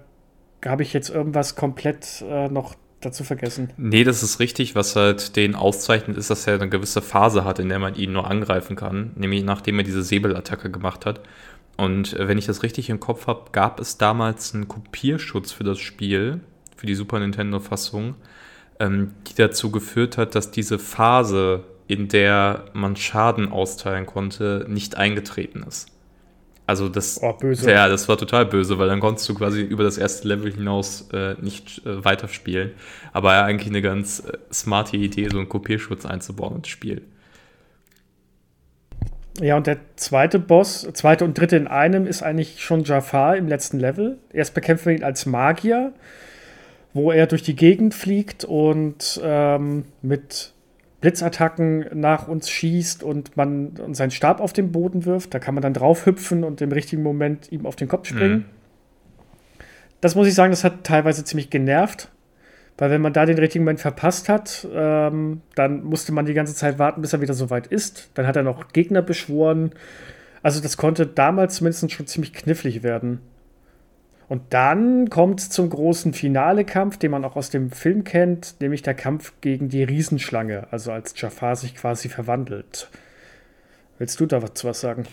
habe 0.66 0.84
ich 0.84 0.92
jetzt 0.92 1.08
irgendwas 1.08 1.56
komplett 1.56 2.22
äh, 2.30 2.50
noch 2.50 2.76
dazu 3.00 3.24
vergessen? 3.24 3.70
Nee, 3.78 4.04
das 4.04 4.24
ist 4.24 4.42
richtig. 4.42 4.76
Was 4.76 4.98
halt 4.98 5.38
den 5.38 5.56
auszeichnet, 5.56 6.18
ist, 6.18 6.30
dass 6.30 6.46
er 6.48 6.56
eine 6.56 6.68
gewisse 6.68 7.02
Phase 7.02 7.46
hat, 7.46 7.60
in 7.60 7.70
der 7.70 7.80
man 7.80 7.96
ihn 7.96 8.12
nur 8.12 8.30
angreifen 8.30 8.76
kann. 8.76 9.12
Nämlich 9.16 9.46
nachdem 9.46 9.78
er 9.78 9.86
diese 9.86 10.04
Säbelattacke 10.04 10.70
gemacht 10.70 11.06
hat. 11.06 11.22
Und 11.78 12.14
äh, 12.14 12.28
wenn 12.28 12.38
ich 12.38 12.46
das 12.46 12.64
richtig 12.64 12.90
im 12.90 13.00
Kopf 13.00 13.28
habe, 13.28 13.52
gab 13.52 13.80
es 13.80 13.98
damals 13.98 14.54
einen 14.54 14.68
Kopierschutz 14.68 15.52
für 15.52 15.64
das 15.64 15.80
Spiel, 15.80 16.42
für 16.76 16.86
die 16.86 16.96
Super 16.96 17.20
Nintendo-Fassung, 17.20 18.16
ähm, 18.80 19.14
die 19.28 19.36
dazu 19.36 19.72
geführt 19.72 20.18
hat, 20.18 20.36
dass 20.36 20.52
diese 20.52 20.80
Phase, 20.80 21.64
in 21.88 22.08
der 22.08 22.66
man 22.74 22.96
Schaden 22.96 23.52
austeilen 23.52 24.06
konnte, 24.06 24.66
nicht 24.70 24.98
eingetreten 24.98 25.64
ist. 25.68 25.88
Also 26.68 26.90
das, 26.90 27.22
oh, 27.22 27.34
böse. 27.34 27.70
ja, 27.70 27.88
das 27.88 28.10
war 28.10 28.18
total 28.18 28.48
böse, 28.48 28.80
weil 28.80 28.88
dann 28.88 29.00
konntest 29.00 29.30
du 29.30 29.36
quasi 29.36 29.62
über 29.62 29.84
das 29.84 30.00
erste 30.00 30.28
Level 30.28 30.52
hinaus 30.52 31.08
äh, 31.14 31.36
nicht 31.40 31.86
äh, 31.86 32.04
weiterspielen. 32.04 32.72
Aber 33.14 33.34
ja, 33.34 33.44
eigentlich 33.44 33.70
eine 33.70 33.84
ganz 33.84 34.22
äh, 34.22 34.38
smarte 34.52 34.98
Idee, 34.98 35.30
so 35.30 35.38
einen 35.38 35.48
Kopierschutz 35.50 36.08
einzubauen 36.08 36.58
ins 36.58 36.70
Spiel. 36.70 37.04
Ja, 39.42 39.58
und 39.58 39.68
der 39.68 39.80
zweite 39.98 40.40
Boss, 40.40 40.88
zweite 40.94 41.26
und 41.26 41.38
dritte 41.38 41.58
in 41.58 41.68
einem, 41.68 42.08
ist 42.08 42.24
eigentlich 42.24 42.62
schon 42.62 42.84
Jafar 42.84 43.36
im 43.36 43.48
letzten 43.48 43.80
Level. 43.80 44.18
Erst 44.32 44.54
bekämpfen 44.54 44.88
wir 44.88 44.96
ihn 44.96 45.04
als 45.04 45.26
Magier, 45.26 45.94
wo 46.94 47.12
er 47.12 47.28
durch 47.28 47.44
die 47.44 47.56
Gegend 47.56 47.94
fliegt 47.94 48.46
und 48.46 49.20
ähm, 49.22 49.86
mit 50.02 50.54
Blitzattacken 51.02 51.86
nach 51.94 52.28
uns 52.30 52.50
schießt 52.50 53.04
und 53.04 53.36
man 53.36 53.78
und 53.78 53.96
seinen 53.96 54.12
Stab 54.12 54.40
auf 54.40 54.54
den 54.54 54.72
Boden 54.72 55.06
wirft. 55.06 55.34
Da 55.34 55.40
kann 55.40 55.54
man 55.54 55.62
dann 55.62 55.74
drauf 55.74 56.06
hüpfen 56.06 56.44
und 56.44 56.62
im 56.62 56.72
richtigen 56.72 57.04
Moment 57.04 57.52
ihm 57.52 57.66
auf 57.66 57.76
den 57.76 57.90
Kopf 57.90 58.08
springen. 58.08 58.34
Mhm. 58.34 58.46
Das 60.00 60.16
muss 60.16 60.28
ich 60.28 60.34
sagen, 60.34 60.52
das 60.52 60.64
hat 60.64 60.84
teilweise 60.84 61.26
ziemlich 61.26 61.50
genervt. 61.50 62.10
Weil 62.78 62.90
wenn 62.90 63.02
man 63.02 63.14
da 63.14 63.26
den 63.26 63.38
richtigen 63.38 63.64
Moment 63.64 63.80
verpasst 63.80 64.28
hat, 64.28 64.68
ähm, 64.74 65.42
dann 65.56 65.84
musste 65.84 66.12
man 66.12 66.26
die 66.26 66.34
ganze 66.34 66.56
Zeit 66.56 66.78
warten, 66.78 67.02
bis 67.02 67.14
er 67.14 67.22
wieder 67.22 67.34
so 67.34 67.50
weit 67.50 67.68
ist. 67.68 68.10
Dann 68.16 68.28
hat 68.28 68.36
er 68.36 68.44
noch 68.44 68.70
Gegner 68.74 69.02
beschworen. 69.02 69.72
Also 70.44 70.62
das 70.62 70.76
konnte 70.76 71.08
damals 71.08 71.56
zumindest 71.56 71.92
schon 71.92 72.08
ziemlich 72.08 72.34
knifflig 72.34 72.84
werden. 72.84 73.20
Und 74.28 74.42
dann 74.50 75.10
kommt 75.10 75.40
zum 75.40 75.70
großen 75.70 76.14
Finale-Kampf, 76.14 76.98
den 76.98 77.12
man 77.12 77.24
auch 77.26 77.36
aus 77.36 77.50
dem 77.50 77.72
Film 77.72 78.04
kennt, 78.04 78.56
nämlich 78.60 78.82
der 78.82 78.96
Kampf 78.96 79.34
gegen 79.42 79.70
die 79.70 79.84
Riesenschlange, 79.84 80.68
also 80.72 80.92
als 80.92 81.20
Jafar 81.20 81.56
sich 81.56 81.76
quasi 81.76 82.10
verwandelt. 82.10 82.90
Willst 84.00 84.20
du 84.20 84.26
da 84.26 84.42
was, 84.42 84.64
was 84.64 84.82
sagen? 84.82 85.06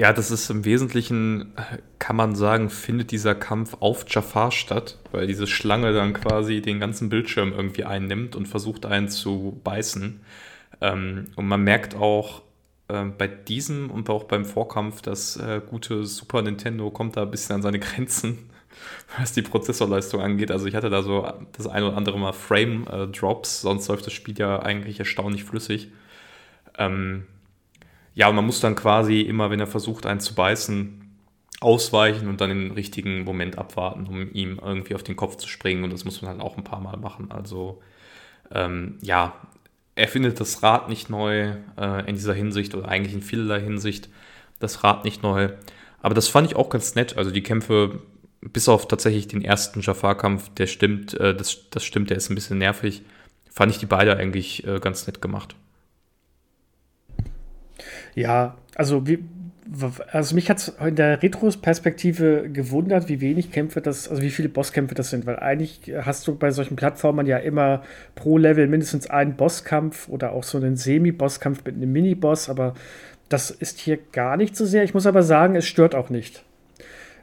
Ja, 0.00 0.14
das 0.14 0.30
ist 0.30 0.48
im 0.48 0.64
Wesentlichen, 0.64 1.52
kann 1.98 2.16
man 2.16 2.34
sagen, 2.34 2.70
findet 2.70 3.10
dieser 3.10 3.34
Kampf 3.34 3.76
auf 3.80 4.06
Jafar 4.08 4.50
statt, 4.50 4.96
weil 5.12 5.26
diese 5.26 5.46
Schlange 5.46 5.92
dann 5.92 6.14
quasi 6.14 6.62
den 6.62 6.80
ganzen 6.80 7.10
Bildschirm 7.10 7.52
irgendwie 7.52 7.84
einnimmt 7.84 8.34
und 8.34 8.48
versucht 8.48 8.86
einen 8.86 9.10
zu 9.10 9.60
beißen. 9.62 10.20
Ähm, 10.80 11.26
und 11.36 11.46
man 11.46 11.62
merkt 11.62 11.96
auch 11.96 12.40
äh, 12.88 13.04
bei 13.04 13.26
diesem 13.26 13.90
und 13.90 14.08
auch 14.08 14.24
beim 14.24 14.46
Vorkampf, 14.46 15.02
das 15.02 15.36
äh, 15.36 15.60
gute 15.68 16.06
Super 16.06 16.40
Nintendo 16.40 16.90
kommt 16.90 17.18
da 17.18 17.24
ein 17.24 17.30
bisschen 17.30 17.56
an 17.56 17.62
seine 17.62 17.78
Grenzen, 17.78 18.48
was 19.18 19.34
die 19.34 19.42
Prozessorleistung 19.42 20.22
angeht. 20.22 20.50
Also 20.50 20.64
ich 20.64 20.74
hatte 20.74 20.88
da 20.88 21.02
so 21.02 21.30
das 21.52 21.66
ein 21.66 21.82
oder 21.82 21.98
andere 21.98 22.18
Mal 22.18 22.32
Frame-Drops, 22.32 23.60
sonst 23.60 23.88
läuft 23.88 24.06
das 24.06 24.14
Spiel 24.14 24.38
ja 24.38 24.62
eigentlich 24.62 24.98
erstaunlich 24.98 25.44
flüssig. 25.44 25.92
Ähm, 26.78 27.26
ja, 28.14 28.28
und 28.28 28.36
man 28.36 28.46
muss 28.46 28.60
dann 28.60 28.74
quasi 28.74 29.20
immer, 29.20 29.50
wenn 29.50 29.60
er 29.60 29.66
versucht, 29.66 30.06
einen 30.06 30.20
zu 30.20 30.34
beißen, 30.34 31.00
ausweichen 31.60 32.28
und 32.28 32.40
dann 32.40 32.50
den 32.50 32.70
richtigen 32.72 33.22
Moment 33.24 33.58
abwarten, 33.58 34.06
um 34.06 34.32
ihm 34.32 34.58
irgendwie 34.62 34.94
auf 34.94 35.02
den 35.02 35.16
Kopf 35.16 35.36
zu 35.36 35.46
springen. 35.46 35.84
Und 35.84 35.92
das 35.92 36.04
muss 36.04 36.22
man 36.22 36.30
halt 36.30 36.40
auch 36.40 36.56
ein 36.56 36.64
paar 36.64 36.80
Mal 36.80 36.96
machen. 36.96 37.30
Also 37.30 37.82
ähm, 38.50 38.98
ja, 39.02 39.34
er 39.94 40.08
findet 40.08 40.40
das 40.40 40.62
Rad 40.62 40.88
nicht 40.88 41.10
neu 41.10 41.52
äh, 41.78 42.08
in 42.08 42.14
dieser 42.14 42.32
Hinsicht 42.32 42.74
oder 42.74 42.88
eigentlich 42.88 43.14
in 43.14 43.22
vielerlei 43.22 43.60
Hinsicht 43.60 44.08
das 44.58 44.82
Rad 44.82 45.04
nicht 45.04 45.22
neu. 45.22 45.50
Aber 46.00 46.14
das 46.14 46.28
fand 46.28 46.50
ich 46.50 46.56
auch 46.56 46.70
ganz 46.70 46.94
nett. 46.94 47.18
Also 47.18 47.30
die 47.30 47.42
Kämpfe, 47.42 48.00
bis 48.40 48.68
auf 48.68 48.88
tatsächlich 48.88 49.28
den 49.28 49.44
ersten 49.44 49.82
Jafar-Kampf, 49.82 50.48
der 50.54 50.66
stimmt, 50.66 51.12
äh, 51.20 51.34
das, 51.34 51.68
das 51.70 51.84
stimmt, 51.84 52.08
der 52.08 52.16
ist 52.16 52.30
ein 52.30 52.34
bisschen 52.34 52.58
nervig. 52.58 53.02
Fand 53.50 53.70
ich 53.70 53.78
die 53.78 53.86
beide 53.86 54.16
eigentlich 54.16 54.66
äh, 54.66 54.80
ganz 54.80 55.06
nett 55.06 55.20
gemacht. 55.20 55.56
Ja, 58.14 58.56
also 58.74 59.06
wie, 59.06 59.24
also 60.10 60.34
mich 60.34 60.50
hat 60.50 60.58
es 60.58 60.68
in 60.84 60.96
der 60.96 61.22
Retros-Perspektive 61.22 62.48
gewundert, 62.50 63.08
wie 63.08 63.20
wenig 63.20 63.52
Kämpfe 63.52 63.80
das, 63.80 64.08
also 64.08 64.22
wie 64.22 64.30
viele 64.30 64.48
Bosskämpfe 64.48 64.94
das 64.94 65.10
sind, 65.10 65.26
weil 65.26 65.38
eigentlich 65.38 65.92
hast 66.02 66.26
du 66.26 66.34
bei 66.34 66.50
solchen 66.50 66.76
Plattformern 66.76 67.26
ja 67.26 67.38
immer 67.38 67.82
pro 68.14 68.38
Level 68.38 68.66
mindestens 68.66 69.08
einen 69.08 69.36
Bosskampf 69.36 70.08
oder 70.08 70.32
auch 70.32 70.42
so 70.42 70.58
einen 70.58 70.76
Semi-Bosskampf 70.76 71.64
mit 71.64 71.76
einem 71.76 71.92
Mini-Boss, 71.92 72.48
aber 72.48 72.74
das 73.28 73.50
ist 73.50 73.78
hier 73.78 73.98
gar 74.12 74.36
nicht 74.36 74.56
so 74.56 74.66
sehr. 74.66 74.82
Ich 74.82 74.92
muss 74.92 75.06
aber 75.06 75.22
sagen, 75.22 75.54
es 75.54 75.66
stört 75.66 75.94
auch 75.94 76.10
nicht. 76.10 76.44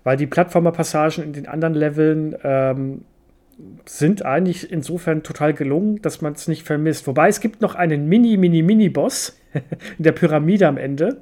Weil 0.03 0.15
die 0.15 0.25
Plattformer-Passagen 0.25 1.21
in 1.21 1.33
den 1.33 1.47
anderen 1.47 1.73
Leveln 1.73 2.35
ähm, 2.43 3.01
sind 3.85 4.25
eigentlich 4.25 4.71
insofern 4.71 5.23
total 5.23 5.53
gelungen, 5.53 6.01
dass 6.01 6.21
man 6.21 6.33
es 6.33 6.47
nicht 6.47 6.63
vermisst. 6.63 7.07
Wobei 7.07 7.27
es 7.27 7.39
gibt 7.39 7.61
noch 7.61 7.75
einen 7.75 8.07
Mini, 8.07 8.37
Mini, 8.37 8.61
Mini-Boss 8.61 9.39
in 9.97 10.03
der 10.03 10.11
Pyramide 10.11 10.67
am 10.67 10.77
Ende, 10.77 11.21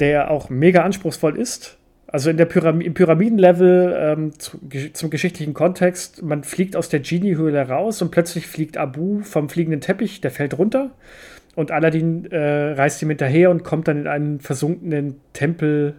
der 0.00 0.30
auch 0.30 0.48
mega 0.48 0.82
anspruchsvoll 0.82 1.38
ist. 1.38 1.78
Also 2.06 2.30
in 2.30 2.36
der 2.36 2.46
Pyram 2.46 2.80
im 2.80 2.94
Pyramidenlevel 2.94 3.96
ähm, 3.98 4.38
zu, 4.38 4.58
zum 4.92 5.10
geschichtlichen 5.10 5.54
Kontext, 5.54 6.22
man 6.22 6.44
fliegt 6.44 6.76
aus 6.76 6.88
der 6.88 7.00
Genie-Höhle 7.00 7.68
raus 7.68 8.00
und 8.00 8.10
plötzlich 8.10 8.46
fliegt 8.46 8.76
Abu 8.78 9.20
vom 9.22 9.48
fliegenden 9.48 9.80
Teppich, 9.80 10.20
der 10.20 10.30
fällt 10.30 10.56
runter 10.56 10.92
und 11.56 11.72
Aladdin 11.72 12.30
äh, 12.30 12.72
reist 12.72 13.02
ihm 13.02 13.08
hinterher 13.08 13.50
und 13.50 13.64
kommt 13.64 13.88
dann 13.88 13.98
in 13.98 14.06
einen 14.06 14.40
versunkenen 14.40 15.16
Tempel 15.32 15.94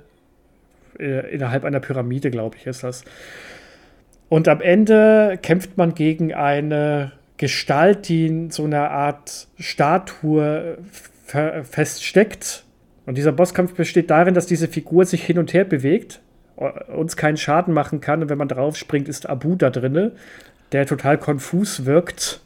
äh, 0.98 1.34
innerhalb 1.34 1.66
einer 1.66 1.80
Pyramide, 1.80 2.32
glaube 2.32 2.56
ich, 2.58 2.68
ist 2.68 2.84
das. 2.84 3.04
Und 4.30 4.48
am 4.48 4.62
Ende 4.62 5.40
kämpft 5.42 5.78
man 5.78 5.94
gegen 5.94 6.34
eine 6.34 7.14
Gestalt, 7.38 8.10
die 8.10 8.28
in 8.28 8.52
so 8.52 8.66
einer 8.66 8.92
Art 8.92 9.48
Statue 9.60 10.78
feststeckt. 11.26 12.64
Und 13.06 13.18
dieser 13.18 13.32
Bosskampf 13.32 13.74
besteht 13.74 14.10
darin, 14.10 14.34
dass 14.34 14.48
diese 14.48 14.68
Figur 14.68 15.06
sich 15.06 15.24
hin 15.24 15.38
und 15.38 15.54
her 15.54 15.64
bewegt, 15.64 16.20
uns 16.94 17.16
keinen 17.16 17.38
Schaden 17.38 17.74
machen 17.74 18.02
kann. 18.02 18.22
Und 18.22 18.30
wenn 18.30 18.38
man 18.38 18.48
drauf 18.48 18.76
springt, 18.76 19.08
ist 19.08 19.30
Abu 19.30 19.56
da 19.56 19.70
drinne, 19.70 20.14
der 20.72 20.86
total 20.86 21.18
konfus 21.18 21.86
wirkt. 21.86 22.42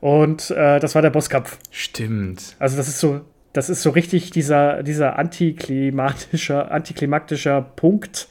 Und 0.00 0.50
äh, 0.50 0.78
das 0.78 0.94
war 0.94 1.02
der 1.02 1.10
Bosskampf. 1.10 1.58
Stimmt. 1.70 2.54
Also 2.58 2.76
das 2.76 2.86
ist 2.86 3.00
so, 3.00 3.22
das 3.52 3.70
ist 3.70 3.82
so 3.82 3.90
richtig 3.90 4.30
dieser, 4.30 4.82
dieser 4.82 5.18
antiklimatischer, 5.18 6.70
antiklimaktischer 6.70 7.62
Punkt, 7.62 8.28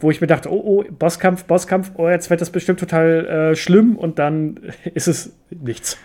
wo 0.00 0.10
ich 0.10 0.20
mir 0.20 0.26
dachte, 0.26 0.50
oh, 0.50 0.62
oh, 0.64 0.84
Bosskampf, 0.90 1.44
Bosskampf, 1.44 1.92
oh, 1.94 2.08
jetzt 2.08 2.30
wird 2.30 2.40
das 2.40 2.50
bestimmt 2.50 2.80
total 2.80 3.26
äh, 3.26 3.56
schlimm 3.56 3.96
und 3.96 4.18
dann 4.18 4.60
ist 4.94 5.08
es 5.08 5.32
nichts. 5.50 5.96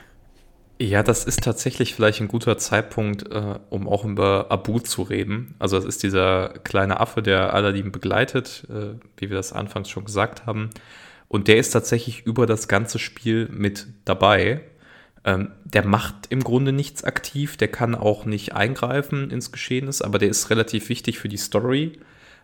Ja, 0.77 1.03
das 1.03 1.23
ist 1.23 1.41
tatsächlich 1.41 1.95
vielleicht 1.95 2.19
ein 2.19 2.27
guter 2.27 2.57
Zeitpunkt, 2.57 3.31
äh, 3.31 3.59
um 3.69 3.87
auch 3.87 4.03
über 4.03 4.47
Abu 4.49 4.79
zu 4.79 5.03
reden. 5.03 5.55
Also 5.57 5.77
das 5.77 5.85
ist 5.85 6.03
dieser 6.03 6.49
kleine 6.63 6.99
Affe, 6.99 7.21
der 7.21 7.53
Aladdin 7.53 7.93
begleitet, 7.93 8.67
äh, 8.69 8.99
wie 9.17 9.29
wir 9.29 9.37
das 9.37 9.53
anfangs 9.53 9.89
schon 9.89 10.03
gesagt 10.03 10.45
haben. 10.45 10.71
Und 11.29 11.47
der 11.47 11.57
ist 11.57 11.71
tatsächlich 11.71 12.25
über 12.25 12.45
das 12.45 12.67
ganze 12.67 12.99
Spiel 12.99 13.47
mit 13.49 13.87
dabei. 14.03 14.61
Ähm, 15.23 15.51
der 15.63 15.85
macht 15.85 16.27
im 16.29 16.43
Grunde 16.43 16.73
nichts 16.73 17.05
aktiv, 17.05 17.55
der 17.55 17.69
kann 17.69 17.95
auch 17.95 18.25
nicht 18.25 18.53
eingreifen 18.53 19.31
ins 19.31 19.53
Geschehnis, 19.53 20.01
aber 20.01 20.19
der 20.19 20.29
ist 20.29 20.49
relativ 20.49 20.89
wichtig 20.89 21.19
für 21.19 21.29
die 21.29 21.37
Story, 21.37 21.99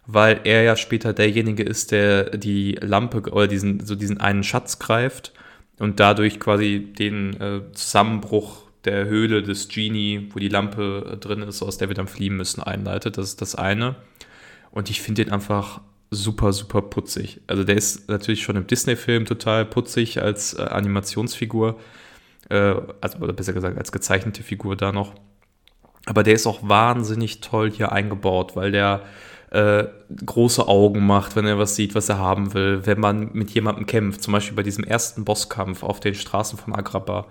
weil 0.05 0.41
er 0.43 0.63
ja 0.63 0.75
später 0.75 1.13
derjenige 1.13 1.63
ist, 1.63 1.91
der 1.91 2.37
die 2.37 2.73
Lampe 2.81 3.31
oder 3.31 3.47
diesen, 3.47 3.85
so 3.85 3.95
diesen 3.95 4.19
einen 4.19 4.43
Schatz 4.43 4.79
greift 4.79 5.33
und 5.79 5.99
dadurch 5.99 6.39
quasi 6.39 6.93
den 6.97 7.39
äh, 7.39 7.61
Zusammenbruch 7.73 8.63
der 8.85 9.05
Höhle 9.05 9.43
des 9.43 9.67
Genie, 9.67 10.29
wo 10.31 10.39
die 10.39 10.47
Lampe 10.47 11.17
drin 11.19 11.41
ist, 11.43 11.61
aus 11.61 11.77
der 11.77 11.89
wir 11.89 11.95
dann 11.95 12.07
fliehen 12.07 12.35
müssen, 12.35 12.63
einleitet. 12.63 13.17
Das 13.17 13.27
ist 13.27 13.41
das 13.41 13.55
eine. 13.55 13.95
Und 14.71 14.89
ich 14.89 15.01
finde 15.01 15.23
den 15.23 15.33
einfach 15.33 15.81
super, 16.09 16.51
super 16.51 16.81
putzig. 16.81 17.41
Also 17.47 17.63
der 17.63 17.77
ist 17.77 18.09
natürlich 18.09 18.43
schon 18.43 18.55
im 18.55 18.67
Disney-Film 18.67 19.25
total 19.25 19.65
putzig 19.65 20.21
als 20.21 20.53
äh, 20.53 20.63
Animationsfigur. 20.63 21.79
Äh, 22.49 22.75
also, 23.01 23.19
oder 23.19 23.33
besser 23.33 23.53
gesagt, 23.53 23.77
als 23.77 23.91
gezeichnete 23.91 24.43
Figur 24.43 24.75
da 24.75 24.91
noch. 24.91 25.13
Aber 26.05 26.23
der 26.23 26.33
ist 26.33 26.47
auch 26.47 26.67
wahnsinnig 26.67 27.41
toll 27.41 27.71
hier 27.71 27.91
eingebaut, 27.91 28.55
weil 28.55 28.71
der 28.71 29.03
äh, 29.51 29.85
große 30.25 30.67
Augen 30.67 31.05
macht, 31.05 31.35
wenn 31.35 31.45
er 31.45 31.59
was 31.59 31.75
sieht, 31.75 31.93
was 31.93 32.09
er 32.09 32.17
haben 32.17 32.53
will. 32.53 32.85
Wenn 32.85 32.99
man 32.99 33.31
mit 33.33 33.51
jemandem 33.51 33.85
kämpft, 33.85 34.23
zum 34.23 34.33
Beispiel 34.33 34.55
bei 34.55 34.63
diesem 34.63 34.83
ersten 34.83 35.25
Bosskampf 35.25 35.83
auf 35.83 35.99
den 35.99 36.15
Straßen 36.15 36.57
von 36.57 36.73
Agrabah, 36.73 37.27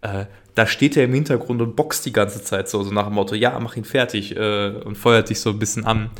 äh, 0.00 0.26
da 0.54 0.66
steht 0.66 0.96
er 0.96 1.04
im 1.04 1.14
Hintergrund 1.14 1.60
und 1.60 1.76
boxt 1.76 2.06
die 2.06 2.12
ganze 2.12 2.42
Zeit 2.42 2.68
so, 2.68 2.82
so 2.82 2.92
nach 2.92 3.06
dem 3.06 3.14
Motto, 3.14 3.34
ja, 3.34 3.58
mach 3.60 3.76
ihn 3.76 3.84
fertig 3.84 4.36
äh, 4.36 4.70
und 4.84 4.96
feuert 4.96 5.30
dich 5.30 5.40
so 5.40 5.50
ein 5.50 5.58
bisschen 5.58 5.84
an. 5.84 6.10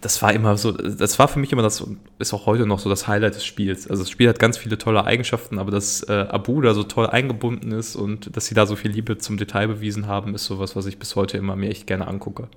Das 0.00 0.22
war 0.22 0.32
immer 0.32 0.56
so, 0.56 0.70
das 0.70 1.18
war 1.18 1.26
für 1.26 1.40
mich 1.40 1.50
immer 1.50 1.62
das, 1.62 1.84
ist 2.20 2.32
auch 2.32 2.46
heute 2.46 2.66
noch 2.66 2.78
so 2.78 2.88
das 2.88 3.08
Highlight 3.08 3.34
des 3.34 3.44
Spiels. 3.44 3.88
Also 3.88 4.04
das 4.04 4.10
Spiel 4.10 4.28
hat 4.28 4.38
ganz 4.38 4.58
viele 4.58 4.78
tolle 4.78 5.04
Eigenschaften, 5.04 5.58
aber 5.58 5.72
dass 5.72 6.02
äh, 6.04 6.26
Abu 6.28 6.60
da 6.60 6.74
so 6.74 6.84
toll 6.84 7.06
eingebunden 7.08 7.72
ist 7.72 7.96
und 7.96 8.36
dass 8.36 8.46
sie 8.46 8.54
da 8.54 8.66
so 8.66 8.76
viel 8.76 8.92
Liebe 8.92 9.18
zum 9.18 9.38
Detail 9.38 9.66
bewiesen 9.66 10.06
haben, 10.06 10.36
ist 10.36 10.44
sowas, 10.44 10.76
was 10.76 10.86
ich 10.86 10.98
bis 11.00 11.16
heute 11.16 11.36
immer 11.36 11.56
mir 11.56 11.70
echt 11.70 11.88
gerne 11.88 12.06
angucke. 12.06 12.48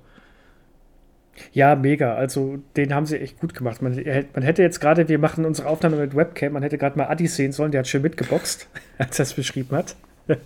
Ja, 1.52 1.74
mega. 1.74 2.14
Also, 2.14 2.58
den 2.76 2.94
haben 2.94 3.06
sie 3.06 3.18
echt 3.18 3.40
gut 3.40 3.54
gemacht. 3.54 3.82
Man, 3.82 3.94
man 4.34 4.42
hätte 4.42 4.62
jetzt 4.62 4.80
gerade, 4.80 5.08
wir 5.08 5.18
machen 5.18 5.44
unsere 5.44 5.68
Aufnahme 5.68 5.96
mit 5.96 6.16
Webcam, 6.16 6.52
man 6.52 6.62
hätte 6.62 6.78
gerade 6.78 6.96
mal 6.96 7.06
Adi 7.06 7.26
sehen 7.26 7.52
sollen, 7.52 7.72
der 7.72 7.80
hat 7.80 7.88
schön 7.88 8.02
mitgeboxt, 8.02 8.68
als 8.98 9.18
er 9.18 9.24
es 9.24 9.34
beschrieben 9.34 9.76
hat. 9.76 9.96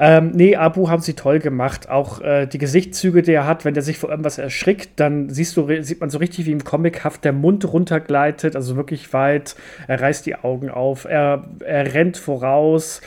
ähm, 0.00 0.32
nee, 0.34 0.56
Abu 0.56 0.88
haben 0.88 1.02
sie 1.02 1.14
toll 1.14 1.38
gemacht. 1.38 1.88
Auch 1.88 2.20
äh, 2.20 2.46
die 2.46 2.58
Gesichtszüge, 2.58 3.22
die 3.22 3.32
er 3.32 3.46
hat, 3.46 3.64
wenn 3.64 3.74
er 3.74 3.82
sich 3.82 3.98
vor 3.98 4.10
irgendwas 4.10 4.38
erschrickt, 4.38 4.90
dann 4.96 5.30
siehst 5.30 5.56
du, 5.56 5.68
sieht 5.82 6.00
man 6.00 6.10
so 6.10 6.18
richtig 6.18 6.46
wie 6.46 6.52
im 6.52 6.64
Comichaft 6.64 7.24
der 7.24 7.32
Mund 7.32 7.72
runtergleitet, 7.72 8.56
also 8.56 8.76
wirklich 8.76 9.12
weit. 9.12 9.56
Er 9.86 10.00
reißt 10.00 10.26
die 10.26 10.36
Augen 10.36 10.70
auf, 10.70 11.04
er, 11.04 11.44
er 11.60 11.94
rennt 11.94 12.16
voraus. 12.16 13.00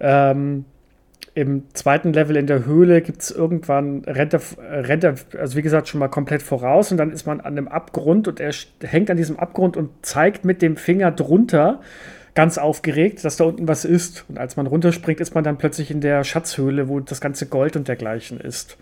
Ähm, 0.00 0.64
Im 1.38 1.72
zweiten 1.72 2.12
Level 2.12 2.36
in 2.36 2.48
der 2.48 2.66
Höhle 2.66 3.00
gibt 3.00 3.22
es 3.22 3.30
irgendwann, 3.30 4.02
rennt 4.06 4.34
er, 4.34 4.40
rennt 4.58 5.04
er, 5.04 5.14
also 5.38 5.56
wie 5.56 5.62
gesagt, 5.62 5.86
schon 5.86 6.00
mal 6.00 6.08
komplett 6.08 6.42
voraus 6.42 6.90
und 6.90 6.98
dann 6.98 7.12
ist 7.12 7.28
man 7.28 7.38
an 7.38 7.56
einem 7.56 7.68
Abgrund 7.68 8.26
und 8.26 8.40
er 8.40 8.52
hängt 8.82 9.08
an 9.08 9.16
diesem 9.16 9.38
Abgrund 9.38 9.76
und 9.76 9.90
zeigt 10.02 10.44
mit 10.44 10.62
dem 10.62 10.76
Finger 10.76 11.12
drunter 11.12 11.80
ganz 12.34 12.58
aufgeregt, 12.58 13.24
dass 13.24 13.36
da 13.36 13.44
unten 13.44 13.68
was 13.68 13.84
ist. 13.84 14.24
Und 14.28 14.36
als 14.36 14.56
man 14.56 14.66
runterspringt, 14.66 15.20
ist 15.20 15.36
man 15.36 15.44
dann 15.44 15.58
plötzlich 15.58 15.92
in 15.92 16.00
der 16.00 16.24
Schatzhöhle, 16.24 16.88
wo 16.88 16.98
das 16.98 17.20
ganze 17.20 17.46
Gold 17.46 17.76
und 17.76 17.86
dergleichen 17.86 18.40
ist. 18.40 18.76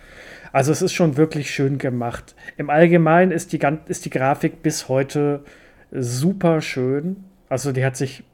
Also 0.50 0.72
es 0.72 0.80
ist 0.80 0.94
schon 0.94 1.18
wirklich 1.18 1.50
schön 1.50 1.76
gemacht. 1.76 2.34
Im 2.56 2.70
Allgemeinen 2.70 3.32
ist 3.32 3.52
die, 3.52 3.60
ist 3.88 4.06
die 4.06 4.10
Grafik 4.10 4.62
bis 4.62 4.88
heute 4.88 5.44
super 5.92 6.62
schön. 6.62 7.24
Also 7.50 7.72
die 7.72 7.84
hat 7.84 7.98
sich 7.98 8.24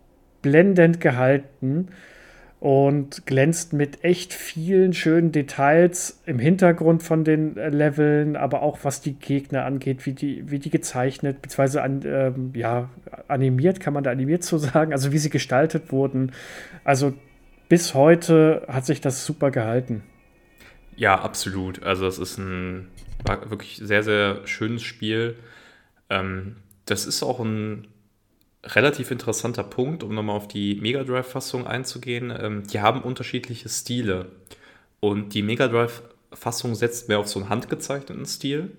blendend 0.43 1.01
gehalten 1.01 1.89
und 2.63 3.27
glänzt 3.27 3.73
mit 3.73 4.05
echt 4.05 4.33
vielen 4.33 4.93
schönen 4.93 5.33
Details 5.33 6.23
im 6.27 6.39
Hintergrund 6.39 7.03
von 7.03 7.25
den 7.25 7.57
äh, 7.57 7.71
Leveln, 7.71 8.37
aber 8.37 8.63
auch 8.63 8.79
was 8.85 9.01
die 9.01 9.15
Gegner 9.15 9.65
angeht, 9.65 10.07
wie 10.07 10.13
die, 10.13 10.49
wie 10.49 10.61
die 10.61 10.71
gezeichnet, 10.71 11.43
beziehungsweise 11.43 11.83
an, 11.83 12.03
ähm, 12.05 12.53
ja, 12.55 12.89
animiert, 13.27 13.81
kann 13.81 13.93
man 13.95 14.05
da 14.05 14.13
animiert 14.13 14.45
so 14.45 14.59
sagen, 14.59 14.93
also 14.93 15.11
wie 15.11 15.19
sie 15.19 15.29
gestaltet 15.29 15.91
wurden. 15.91 16.31
Also 16.85 17.15
bis 17.69 17.95
heute 17.95 18.65
hat 18.69 18.87
sich 18.87 19.01
das 19.01 19.27
super 19.27 19.51
gehalten. 19.51 20.05
Ja, 20.95 21.21
absolut. 21.21 21.83
Also 21.83 22.07
es 22.07 22.21
ist 22.21 22.39
ein 22.39 22.87
wirklich 23.49 23.81
sehr, 23.83 24.05
sehr 24.05 24.47
schönes 24.47 24.85
Spiel. 24.85 25.35
Ähm, 26.11 26.55
das 26.87 27.07
ist 27.07 27.25
auch 27.25 27.41
ein 27.41 27.89
relativ 28.65 29.11
interessanter 29.11 29.65
Punkt, 29.65 30.03
um 30.03 30.15
nochmal 30.15 30.37
auf 30.37 30.49
die 30.49 30.77
Mega 30.77 31.03
Drive-Fassung 31.05 31.67
einzugehen. 31.67 32.33
Ähm, 32.37 32.67
die 32.67 32.81
haben 32.81 33.03
unterschiedliche 33.03 33.69
Stile. 33.69 34.31
Und 35.01 35.35
die 35.35 35.43
Mega 35.43 35.69
Drive-Fassung 35.69 36.75
setzt 36.75 37.09
mehr 37.09 37.19
auf 37.19 37.29
so 37.29 37.41
einen 37.41 37.49
handgezeichneten 37.49 38.27
Stil. 38.27 38.71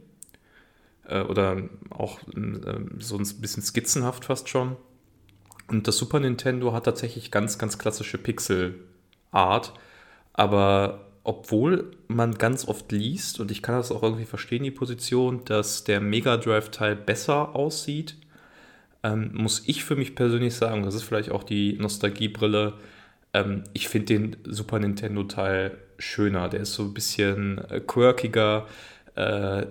Äh, 1.05 1.21
oder 1.21 1.63
auch 1.89 2.19
äh, 2.29 2.79
so 2.99 3.17
ein 3.17 3.27
bisschen 3.41 3.63
skizzenhaft 3.63 4.25
fast 4.25 4.47
schon. 4.47 4.77
Und 5.67 5.87
das 5.87 5.97
Super 5.97 6.19
Nintendo 6.19 6.73
hat 6.73 6.85
tatsächlich 6.85 7.31
ganz, 7.31 7.57
ganz 7.57 7.77
klassische 7.77 8.17
Pixel-Art. 8.17 9.73
Aber 10.31 11.07
obwohl 11.25 11.91
man 12.07 12.35
ganz 12.35 12.67
oft 12.67 12.91
liest, 12.91 13.39
und 13.39 13.51
ich 13.51 13.61
kann 13.61 13.75
das 13.75 13.91
auch 13.91 14.03
irgendwie 14.03 14.25
verstehen, 14.25 14.63
die 14.63 14.71
Position, 14.71 15.43
dass 15.45 15.83
der 15.83 15.99
Mega 15.99 16.37
Drive-Teil 16.37 16.95
besser 16.95 17.55
aussieht 17.55 18.15
ähm, 19.03 19.31
muss 19.33 19.63
ich 19.67 19.83
für 19.83 19.95
mich 19.95 20.15
persönlich 20.15 20.55
sagen, 20.55 20.83
das 20.83 20.95
ist 20.95 21.03
vielleicht 21.03 21.31
auch 21.31 21.43
die 21.43 21.73
Nostalgiebrille, 21.73 22.73
ähm, 23.33 23.63
ich 23.73 23.89
finde 23.89 24.05
den 24.05 24.37
Super 24.45 24.79
Nintendo-Teil 24.79 25.77
schöner. 25.97 26.49
Der 26.49 26.61
ist 26.61 26.73
so 26.73 26.83
ein 26.83 26.93
bisschen 26.93 27.57
äh, 27.69 27.79
quirkiger. 27.79 28.67
Äh, 29.15 29.65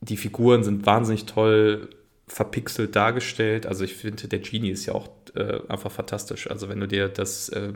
die 0.00 0.16
Figuren 0.16 0.64
sind 0.64 0.86
wahnsinnig 0.86 1.26
toll 1.26 1.88
verpixelt 2.26 2.96
dargestellt. 2.96 3.66
Also 3.66 3.84
ich 3.84 3.94
finde, 3.94 4.28
der 4.28 4.40
Genie 4.40 4.70
ist 4.70 4.86
ja 4.86 4.94
auch 4.94 5.08
äh, 5.34 5.60
einfach 5.68 5.92
fantastisch. 5.92 6.50
Also 6.50 6.68
wenn 6.68 6.80
du 6.80 6.88
dir 6.88 7.08
das 7.08 7.48
äh, 7.50 7.72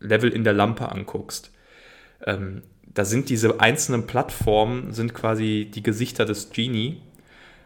Level 0.00 0.32
in 0.32 0.44
der 0.44 0.52
Lampe 0.52 0.90
anguckst, 0.90 1.52
ähm, 2.26 2.62
da 2.84 3.04
sind 3.04 3.30
diese 3.30 3.60
einzelnen 3.60 4.06
Plattformen, 4.06 4.92
sind 4.92 5.14
quasi 5.14 5.70
die 5.72 5.82
Gesichter 5.82 6.24
des 6.24 6.50
Genie 6.50 7.00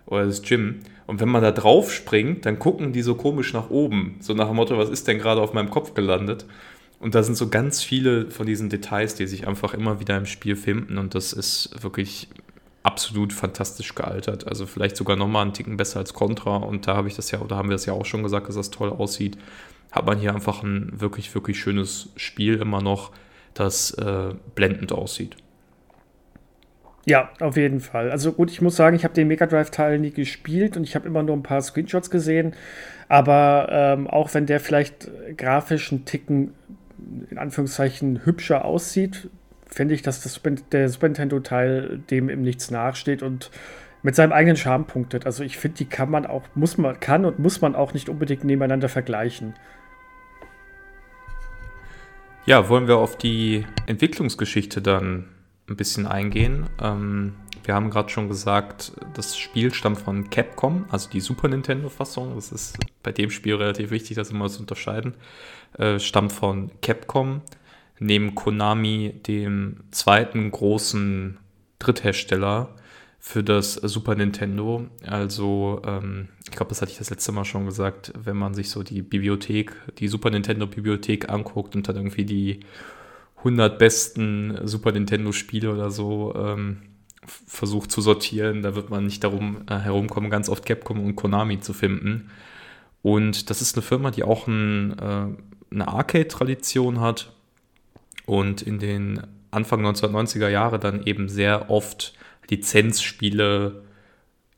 oder 0.07 0.25
des 0.25 0.43
Jim. 0.45 0.81
Und 1.07 1.21
wenn 1.21 1.29
man 1.29 1.43
da 1.43 1.53
drauf 1.53 1.93
springt, 1.93 2.47
dann 2.47 2.59
gucken 2.59 2.93
die 2.93 3.03
so 3.03 3.15
komisch 3.15 3.53
nach 3.53 3.71
oben. 3.71 4.17
So 4.21 4.35
nach 4.35 4.47
dem 4.47 4.57
Motto, 4.57 4.79
was 4.79 4.89
ist 4.89 5.07
denn 5.07 5.19
gerade 5.19 5.41
auf 5.41 5.53
meinem 5.53 5.71
Kopf 5.71 5.95
gelandet? 5.95 6.47
Und 6.99 7.15
da 7.15 7.23
sind 7.23 7.37
so 7.37 7.49
ganz 7.49 7.83
viele 7.83 8.31
von 8.31 8.47
diesen 8.47 8.71
Details, 8.71 9.15
die 9.15 9.27
sich 9.27 9.47
einfach 9.47 9.75
immer 9.75 10.01
wieder 10.01 10.17
im 10.17 10.27
Spiel 10.27 10.57
finden. 10.57 10.99
Und 10.99 11.15
das 11.15 11.33
ist 11.33 11.83
wirklich 11.83 12.29
absolut 12.83 13.33
fantastisch 13.33 13.95
gealtert. 13.95 14.47
Also 14.47 14.65
vielleicht 14.67 14.97
sogar 14.97 15.17
nochmal 15.17 15.43
einen 15.43 15.53
Ticken 15.53 15.77
besser 15.77 15.99
als 15.99 16.15
Contra. 16.15 16.57
Und 16.57 16.87
da 16.87 16.97
habe 16.97 17.09
ich 17.09 17.15
das 17.15 17.31
ja, 17.31 17.41
oder 17.41 17.57
haben 17.57 17.69
wir 17.69 17.75
das 17.75 17.87
ja 17.87 17.93
auch 17.93 18.07
schon 18.07 18.23
gesagt, 18.23 18.49
dass 18.49 18.55
das 18.55 18.71
toll 18.71 18.91
aussieht. 18.91 19.37
Hat 19.93 20.07
man 20.07 20.19
hier 20.19 20.35
einfach 20.35 20.63
ein 20.63 21.01
wirklich, 21.01 21.35
wirklich 21.35 21.59
schönes 21.59 22.11
Spiel 22.17 22.57
immer 22.57 22.81
noch, 22.83 23.13
das 23.55 23.93
äh, 23.93 24.35
blendend 24.55 24.93
aussieht. 24.93 25.37
Ja, 27.09 27.31
auf 27.39 27.57
jeden 27.57 27.79
Fall. 27.79 28.11
Also 28.11 28.33
gut, 28.33 28.51
ich 28.51 28.61
muss 28.61 28.75
sagen, 28.75 28.97
ich 28.97 29.05
habe 29.05 29.15
den 29.15 29.29
Mega 29.29 29.47
Drive-Teil 29.47 30.01
nie 30.01 30.11
gespielt 30.11 30.77
und 30.77 30.83
ich 30.83 30.97
habe 30.97 31.07
immer 31.07 31.23
nur 31.23 31.37
ein 31.37 31.45
paar 31.45 31.63
Screenshots 31.63 32.11
gesehen. 32.11 32.55
Aber 33.09 33.69
ähm, 33.71 34.09
auch 34.09 34.35
wenn 34.35 34.47
der 34.47 34.59
vielleicht 34.59 35.09
grafisch 35.39 35.93
einen 35.93 36.05
Ticken, 36.05 36.53
in 37.31 37.39
Anführungszeichen, 37.39 38.27
hübscher 38.27 38.65
aussieht, 38.65 39.31
finde 39.69 39.95
ich, 39.95 40.03
dass 40.03 40.21
das 40.21 40.35
Super, 40.35 40.51
der 40.73 40.89
Super 40.89 41.07
Nintendo-Teil 41.07 42.01
dem 42.11 42.29
im 42.29 42.43
Nichts 42.43 42.73
nachsteht 42.73 43.23
und 43.23 43.53
mit 44.03 44.17
seinem 44.17 44.33
eigenen 44.33 44.57
Charme 44.57 44.85
punktet. 44.85 45.27
Also 45.27 45.45
ich 45.45 45.59
finde, 45.59 45.79
die 45.79 45.85
kann 45.85 46.11
man 46.11 46.27
auch, 46.27 46.43
muss 46.57 46.77
man, 46.77 46.99
kann 46.99 47.25
und 47.25 47.39
muss 47.39 47.61
man 47.61 47.77
auch 47.77 47.95
nicht 47.95 48.09
unbedingt 48.09 48.43
nebeneinander 48.43 48.89
vergleichen. 48.89 49.55
Ja, 52.47 52.69
wollen 52.69 52.89
wir 52.89 52.97
auf 52.97 53.17
die 53.17 53.65
Entwicklungsgeschichte 53.87 54.83
dann 54.83 55.36
ein 55.69 55.77
bisschen 55.77 56.07
eingehen. 56.07 56.67
Ähm, 56.81 57.35
wir 57.65 57.75
haben 57.75 57.91
gerade 57.91 58.09
schon 58.09 58.29
gesagt, 58.29 58.93
das 59.15 59.37
Spiel 59.37 59.75
stammt 59.75 59.99
von 59.99 60.31
Capcom, 60.31 60.85
also 60.89 61.11
die 61.11 61.21
Super 61.21 61.49
Nintendo-Fassung. 61.49 62.35
Das 62.37 62.53
ist 62.53 62.79
bei 63.03 63.11
dem 63.13 63.31
Spiel 63.31 63.57
relativ 63.57 63.91
wichtig, 63.91 64.17
das 64.17 64.31
immer 64.31 64.49
zu 64.49 64.61
unterscheiden. 64.61 65.15
Äh, 65.77 65.99
stammt 65.99 66.33
von 66.33 66.71
Capcom, 66.81 67.43
neben 67.99 68.35
Konami, 68.35 69.15
dem 69.27 69.81
zweiten 69.91 70.51
großen 70.51 71.39
Dritthersteller 71.81 72.75
für 73.19 73.43
das 73.43 73.75
Super 73.75 74.15
Nintendo. 74.15 74.87
Also, 75.05 75.83
ähm, 75.85 76.29
ich 76.45 76.53
glaube, 76.53 76.69
das 76.69 76.81
hatte 76.81 76.93
ich 76.93 76.99
das 76.99 77.11
letzte 77.11 77.33
Mal 77.33 77.45
schon 77.45 77.67
gesagt, 77.67 78.13
wenn 78.17 78.37
man 78.37 78.55
sich 78.55 78.71
so 78.71 78.85
die 78.85 79.03
Bibliothek, 79.03 79.73
die 79.99 80.07
Super 80.07 80.31
Nintendo-Bibliothek 80.31 81.29
anguckt 81.29 81.75
und 81.75 81.89
dann 81.89 81.97
irgendwie 81.97 82.25
die 82.25 82.61
100 83.39 83.79
besten 83.79 84.59
Super 84.65 84.93
Nintendo-Spiele 84.93 85.73
oder 85.73 85.91
so 85.91 86.35
ähm, 86.37 86.83
versucht 87.47 87.91
zu 87.91 88.01
sortieren. 88.01 88.63
Da 88.63 88.75
wird 88.75 88.91
man 88.91 89.05
nicht 89.05 89.23
darum 89.25 89.63
äh, 89.69 89.79
herumkommen, 89.79 90.31
ganz 90.31 90.49
oft 90.49 90.65
Capcom 90.65 91.05
und 91.05 91.17
Konami 91.17 91.61
zu 91.61 91.73
finden. 91.73 92.31
Und 93.03 93.51
das 93.51 93.63
ist 93.63 93.77
eine 93.77 93.83
Firma, 93.83 94.11
die 94.11 94.25
auch 94.25 94.47
ein, 94.47 94.99
äh, 94.99 95.75
eine 95.75 95.89
Arcade-Tradition 95.89 97.01
hat 97.01 97.33
und 98.25 98.63
in 98.63 98.79
den 98.79 99.23
Anfang 99.51 99.85
1990er 99.87 100.49
Jahre 100.49 100.79
dann 100.79 101.05
eben 101.05 101.29
sehr 101.29 101.71
oft 101.71 102.15
Lizenzspiele, 102.51 103.85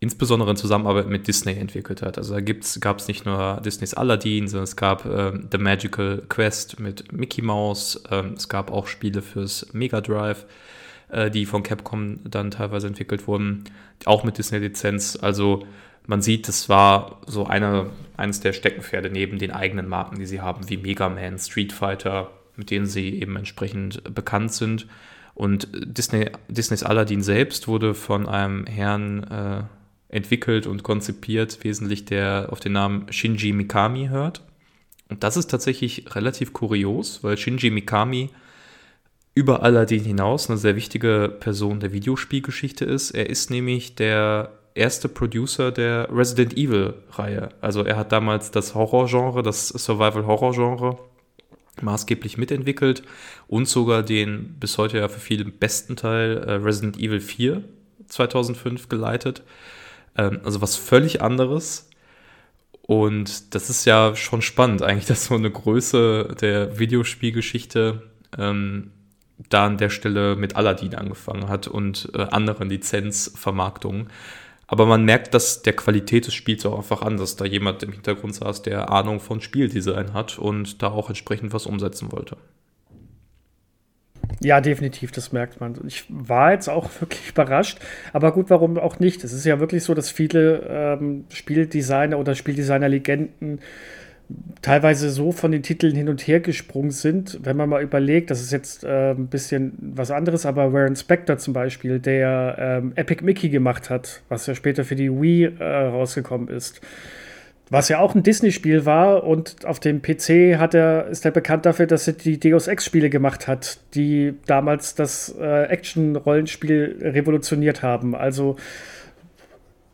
insbesondere 0.00 0.50
in 0.50 0.56
Zusammenarbeit 0.56 1.08
mit 1.08 1.26
Disney 1.26 1.54
entwickelt 1.54 2.02
hat. 2.02 2.18
Also 2.18 2.34
da 2.34 2.40
gab 2.80 2.98
es 2.98 3.08
nicht 3.08 3.26
nur 3.26 3.60
Disneys 3.64 3.94
Aladdin, 3.94 4.46
sondern 4.46 4.64
es 4.64 4.76
gab 4.76 5.04
ähm, 5.04 5.48
The 5.50 5.58
Magical 5.58 6.22
Quest 6.28 6.78
mit 6.78 7.12
Mickey 7.12 7.42
Mouse, 7.42 8.02
ähm, 8.10 8.34
es 8.36 8.48
gab 8.48 8.70
auch 8.70 8.86
Spiele 8.86 9.22
fürs 9.22 9.72
Mega 9.72 10.00
Drive, 10.00 10.46
äh, 11.08 11.30
die 11.30 11.46
von 11.46 11.64
Capcom 11.64 12.20
dann 12.30 12.52
teilweise 12.52 12.86
entwickelt 12.86 13.26
wurden, 13.26 13.64
auch 14.04 14.22
mit 14.22 14.38
Disney-Lizenz. 14.38 15.18
Also 15.20 15.66
man 16.06 16.22
sieht, 16.22 16.46
das 16.46 16.68
war 16.68 17.20
so 17.26 17.46
eine, 17.46 17.90
eines 18.16 18.40
der 18.40 18.52
Steckenpferde 18.52 19.10
neben 19.10 19.38
den 19.38 19.50
eigenen 19.50 19.88
Marken, 19.88 20.18
die 20.18 20.26
sie 20.26 20.40
haben, 20.40 20.68
wie 20.70 20.76
Mega 20.76 21.08
Man, 21.08 21.38
Street 21.38 21.72
Fighter, 21.72 22.30
mit 22.54 22.70
denen 22.70 22.86
sie 22.86 23.20
eben 23.20 23.34
entsprechend 23.34 24.14
bekannt 24.14 24.52
sind. 24.52 24.86
Und 25.34 25.68
Disney, 25.72 26.30
Disneys 26.48 26.82
Aladdin 26.82 27.22
selbst 27.22 27.68
wurde 27.68 27.94
von 27.94 28.28
einem 28.28 28.64
Herrn 28.66 29.24
äh, 29.24 29.62
entwickelt 30.08 30.66
und 30.66 30.82
konzipiert, 30.82 31.62
wesentlich 31.64 32.04
der 32.04 32.48
auf 32.50 32.60
den 32.60 32.72
Namen 32.72 33.12
Shinji 33.12 33.52
Mikami 33.52 34.08
hört. 34.08 34.42
Und 35.08 35.22
das 35.22 35.36
ist 35.36 35.50
tatsächlich 35.50 36.14
relativ 36.14 36.52
kurios, 36.52 37.22
weil 37.22 37.36
Shinji 37.36 37.70
Mikami 37.70 38.30
über 39.34 39.62
Aladdin 39.62 40.04
hinaus 40.04 40.50
eine 40.50 40.58
sehr 40.58 40.76
wichtige 40.76 41.34
Person 41.40 41.80
der 41.80 41.92
Videospielgeschichte 41.92 42.84
ist. 42.84 43.12
Er 43.12 43.30
ist 43.30 43.50
nämlich 43.50 43.94
der 43.94 44.52
erste 44.74 45.08
Producer 45.08 45.70
der 45.70 46.08
Resident 46.10 46.56
Evil-Reihe. 46.56 47.50
Also 47.60 47.84
er 47.84 47.96
hat 47.96 48.12
damals 48.12 48.50
das 48.50 48.74
Horrorgenre, 48.74 49.42
das 49.42 49.68
Survival-Horror-Genre 49.68 50.98
maßgeblich 51.82 52.38
mitentwickelt 52.38 53.02
und 53.46 53.68
sogar 53.68 54.02
den 54.02 54.56
bis 54.58 54.78
heute 54.78 54.98
ja 54.98 55.08
für 55.08 55.20
viele 55.20 55.44
besten 55.44 55.96
Teil 55.96 56.38
äh, 56.38 56.52
Resident 56.54 56.96
Evil 56.96 57.20
4 57.20 57.62
2005 58.08 58.88
geleitet. 58.88 59.42
Ähm, 60.18 60.40
also 60.44 60.60
was 60.60 60.76
völlig 60.76 61.22
anderes. 61.22 61.88
Und 62.82 63.54
das 63.54 63.70
ist 63.70 63.84
ja 63.84 64.14
schon 64.16 64.42
spannend 64.42 64.82
eigentlich, 64.82 65.06
dass 65.06 65.26
so 65.26 65.34
eine 65.34 65.50
Größe 65.50 66.36
der 66.40 66.78
Videospielgeschichte 66.78 68.02
ähm, 68.36 68.90
da 69.48 69.66
an 69.66 69.78
der 69.78 69.90
Stelle 69.90 70.36
mit 70.36 70.56
Aladdin 70.56 70.96
angefangen 70.96 71.48
hat 71.48 71.68
und 71.68 72.10
äh, 72.14 72.22
anderen 72.22 72.68
Lizenzvermarktungen. 72.68 74.08
Aber 74.66 74.84
man 74.84 75.04
merkt, 75.04 75.32
dass 75.32 75.62
der 75.62 75.74
Qualität 75.74 76.26
des 76.26 76.34
Spiels 76.34 76.66
auch 76.66 76.76
einfach 76.76 77.00
an, 77.00 77.16
dass 77.16 77.36
da 77.36 77.46
jemand 77.46 77.82
im 77.82 77.92
Hintergrund 77.92 78.34
saß, 78.34 78.62
der 78.62 78.90
Ahnung 78.90 79.20
von 79.20 79.40
Spieldesign 79.40 80.12
hat 80.12 80.38
und 80.38 80.82
da 80.82 80.88
auch 80.88 81.08
entsprechend 81.08 81.54
was 81.54 81.64
umsetzen 81.64 82.12
wollte. 82.12 82.36
Ja, 84.40 84.60
definitiv, 84.60 85.10
das 85.10 85.32
merkt 85.32 85.60
man. 85.60 85.74
Ich 85.86 86.04
war 86.08 86.52
jetzt 86.52 86.68
auch 86.68 86.88
wirklich 87.00 87.30
überrascht, 87.30 87.78
aber 88.12 88.32
gut, 88.32 88.50
warum 88.50 88.78
auch 88.78 88.98
nicht? 88.98 89.24
Es 89.24 89.32
ist 89.32 89.44
ja 89.44 89.60
wirklich 89.60 89.84
so, 89.84 89.94
dass 89.94 90.10
viele 90.10 90.66
ähm, 90.68 91.24
Spieldesigner 91.30 92.18
oder 92.18 92.34
Spieldesigner-Legenden 92.34 93.60
teilweise 94.60 95.10
so 95.10 95.32
von 95.32 95.52
den 95.52 95.62
Titeln 95.62 95.94
hin 95.94 96.08
und 96.08 96.26
her 96.26 96.40
gesprungen 96.40 96.90
sind, 96.90 97.40
wenn 97.44 97.56
man 97.56 97.68
mal 97.68 97.82
überlegt, 97.82 98.30
das 98.30 98.42
ist 98.42 98.52
jetzt 98.52 98.84
äh, 98.84 99.12
ein 99.12 99.28
bisschen 99.28 99.72
was 99.80 100.10
anderes, 100.10 100.44
aber 100.44 100.72
Warren 100.72 100.96
Spector 100.96 101.38
zum 101.38 101.54
Beispiel, 101.54 101.98
der 101.98 102.56
ähm, 102.58 102.92
Epic 102.94 103.24
Mickey 103.24 103.48
gemacht 103.48 103.88
hat, 103.88 104.22
was 104.28 104.46
ja 104.46 104.54
später 104.54 104.84
für 104.84 104.96
die 104.96 105.10
Wii 105.10 105.44
äh, 105.58 105.64
rausgekommen 105.64 106.48
ist. 106.48 106.82
Was 107.70 107.90
ja 107.90 107.98
auch 107.98 108.14
ein 108.14 108.22
Disney-Spiel 108.22 108.86
war 108.86 109.24
und 109.24 109.66
auf 109.66 109.78
dem 109.78 110.00
PC 110.00 110.58
hat 110.58 110.74
er, 110.74 111.06
ist 111.08 111.24
er 111.24 111.30
bekannt 111.30 111.66
dafür, 111.66 111.86
dass 111.86 112.06
er 112.06 112.14
die 112.14 112.40
Deus 112.40 112.66
Ex-Spiele 112.66 113.10
gemacht 113.10 113.46
hat, 113.46 113.78
die 113.94 114.34
damals 114.46 114.94
das 114.94 115.34
äh, 115.38 115.64
Action-Rollenspiel 115.64 116.98
revolutioniert 117.02 117.82
haben. 117.82 118.14
Also 118.14 118.56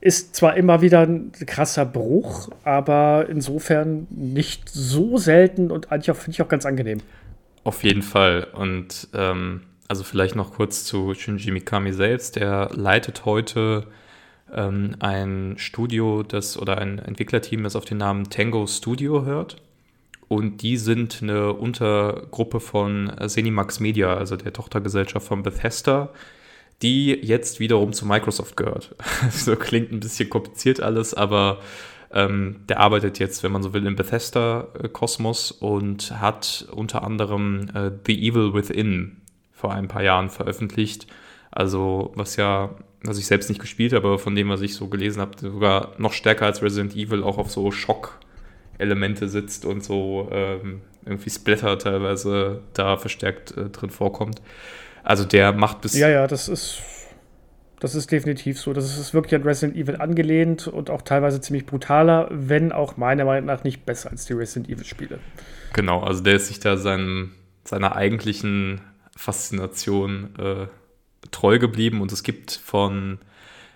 ist 0.00 0.36
zwar 0.36 0.56
immer 0.56 0.82
wieder 0.82 1.00
ein 1.00 1.32
krasser 1.46 1.86
Bruch, 1.86 2.50
aber 2.62 3.26
insofern 3.28 4.06
nicht 4.10 4.68
so 4.68 5.16
selten 5.16 5.70
und 5.70 5.90
eigentlich 5.90 6.16
finde 6.16 6.30
ich 6.32 6.42
auch 6.42 6.48
ganz 6.48 6.66
angenehm. 6.66 6.98
Auf 7.64 7.82
jeden 7.82 8.02
Fall. 8.02 8.46
Und 8.52 9.08
ähm, 9.14 9.62
also 9.88 10.04
vielleicht 10.04 10.36
noch 10.36 10.52
kurz 10.52 10.84
zu 10.84 11.14
Shinji 11.14 11.50
Mikami 11.50 11.92
selbst. 11.92 12.36
Der 12.36 12.70
leitet 12.74 13.24
heute 13.24 13.86
ähm, 14.54 14.96
ein 15.00 15.54
Studio, 15.58 16.22
das 16.22 16.58
oder 16.58 16.78
ein 16.78 16.98
Entwicklerteam, 16.98 17.62
das 17.64 17.76
auf 17.76 17.84
den 17.84 17.98
Namen 17.98 18.30
Tango 18.30 18.66
Studio 18.66 19.24
hört. 19.24 19.56
Und 20.28 20.62
die 20.62 20.76
sind 20.76 21.20
eine 21.22 21.52
Untergruppe 21.52 22.60
von 22.60 23.12
Zenimax 23.26 23.80
Media, 23.80 24.14
also 24.14 24.36
der 24.36 24.52
Tochtergesellschaft 24.52 25.26
von 25.26 25.42
Bethesda, 25.42 26.10
die 26.82 27.10
jetzt 27.10 27.60
wiederum 27.60 27.92
zu 27.92 28.06
Microsoft 28.06 28.56
gehört. 28.56 28.94
so 29.30 29.54
klingt 29.56 29.92
ein 29.92 30.00
bisschen 30.00 30.30
kompliziert 30.30 30.80
alles, 30.80 31.14
aber 31.14 31.60
ähm, 32.12 32.60
der 32.68 32.80
arbeitet 32.80 33.18
jetzt, 33.18 33.42
wenn 33.42 33.52
man 33.52 33.62
so 33.62 33.74
will, 33.74 33.86
im 33.86 33.96
Bethesda-Kosmos 33.96 35.50
und 35.50 36.20
hat 36.20 36.66
unter 36.72 37.02
anderem 37.02 37.68
äh, 37.74 37.90
The 38.06 38.28
Evil 38.28 38.54
Within 38.54 39.16
vor 39.52 39.72
ein 39.72 39.88
paar 39.88 40.02
Jahren 40.02 40.30
veröffentlicht. 40.30 41.06
Also, 41.50 42.12
was 42.14 42.36
ja, 42.36 42.70
was 43.04 43.18
ich 43.18 43.26
selbst 43.26 43.48
nicht 43.48 43.60
gespielt 43.60 43.92
habe, 43.92 44.06
aber 44.06 44.18
von 44.18 44.34
dem, 44.34 44.48
was 44.48 44.62
ich 44.62 44.74
so 44.74 44.88
gelesen 44.88 45.20
habe, 45.20 45.32
sogar 45.38 45.92
noch 45.98 46.12
stärker 46.12 46.46
als 46.46 46.62
Resident 46.62 46.96
Evil 46.96 47.22
auch 47.22 47.38
auf 47.38 47.50
so 47.50 47.70
Schock-Elemente 47.70 49.28
sitzt 49.28 49.64
und 49.64 49.84
so 49.84 50.28
ähm, 50.32 50.80
irgendwie 51.04 51.30
Splatter 51.30 51.78
teilweise 51.78 52.62
da 52.72 52.96
verstärkt 52.96 53.56
äh, 53.56 53.68
drin 53.68 53.90
vorkommt. 53.90 54.40
Also 55.02 55.24
der 55.24 55.52
macht 55.52 55.82
bis. 55.82 55.96
Ja, 55.96 56.08
ja, 56.08 56.26
das 56.26 56.48
ist. 56.48 56.82
Das 57.80 57.94
ist 57.94 58.10
definitiv 58.10 58.58
so. 58.58 58.72
Das 58.72 58.98
ist 58.98 59.12
wirklich 59.12 59.34
an 59.34 59.42
Resident 59.42 59.76
Evil 59.76 59.96
angelehnt 59.96 60.68
und 60.68 60.88
auch 60.88 61.02
teilweise 61.02 61.42
ziemlich 61.42 61.66
brutaler, 61.66 62.28
wenn 62.30 62.72
auch 62.72 62.96
meiner 62.96 63.26
Meinung 63.26 63.44
nach 63.44 63.62
nicht 63.62 63.84
besser 63.84 64.10
als 64.10 64.24
die 64.24 64.32
Resident 64.32 64.70
Evil-Spiele. 64.70 65.18
Genau, 65.74 66.00
also 66.00 66.22
der 66.22 66.36
ist 66.36 66.46
sich 66.46 66.60
da 66.60 66.78
seinem, 66.78 67.32
seiner 67.64 67.94
eigentlichen 67.94 68.80
Faszination 69.14 70.30
äh, 70.38 70.66
treu 71.34 71.58
geblieben 71.58 72.00
und 72.00 72.12
es 72.12 72.22
gibt 72.22 72.52
von 72.52 73.18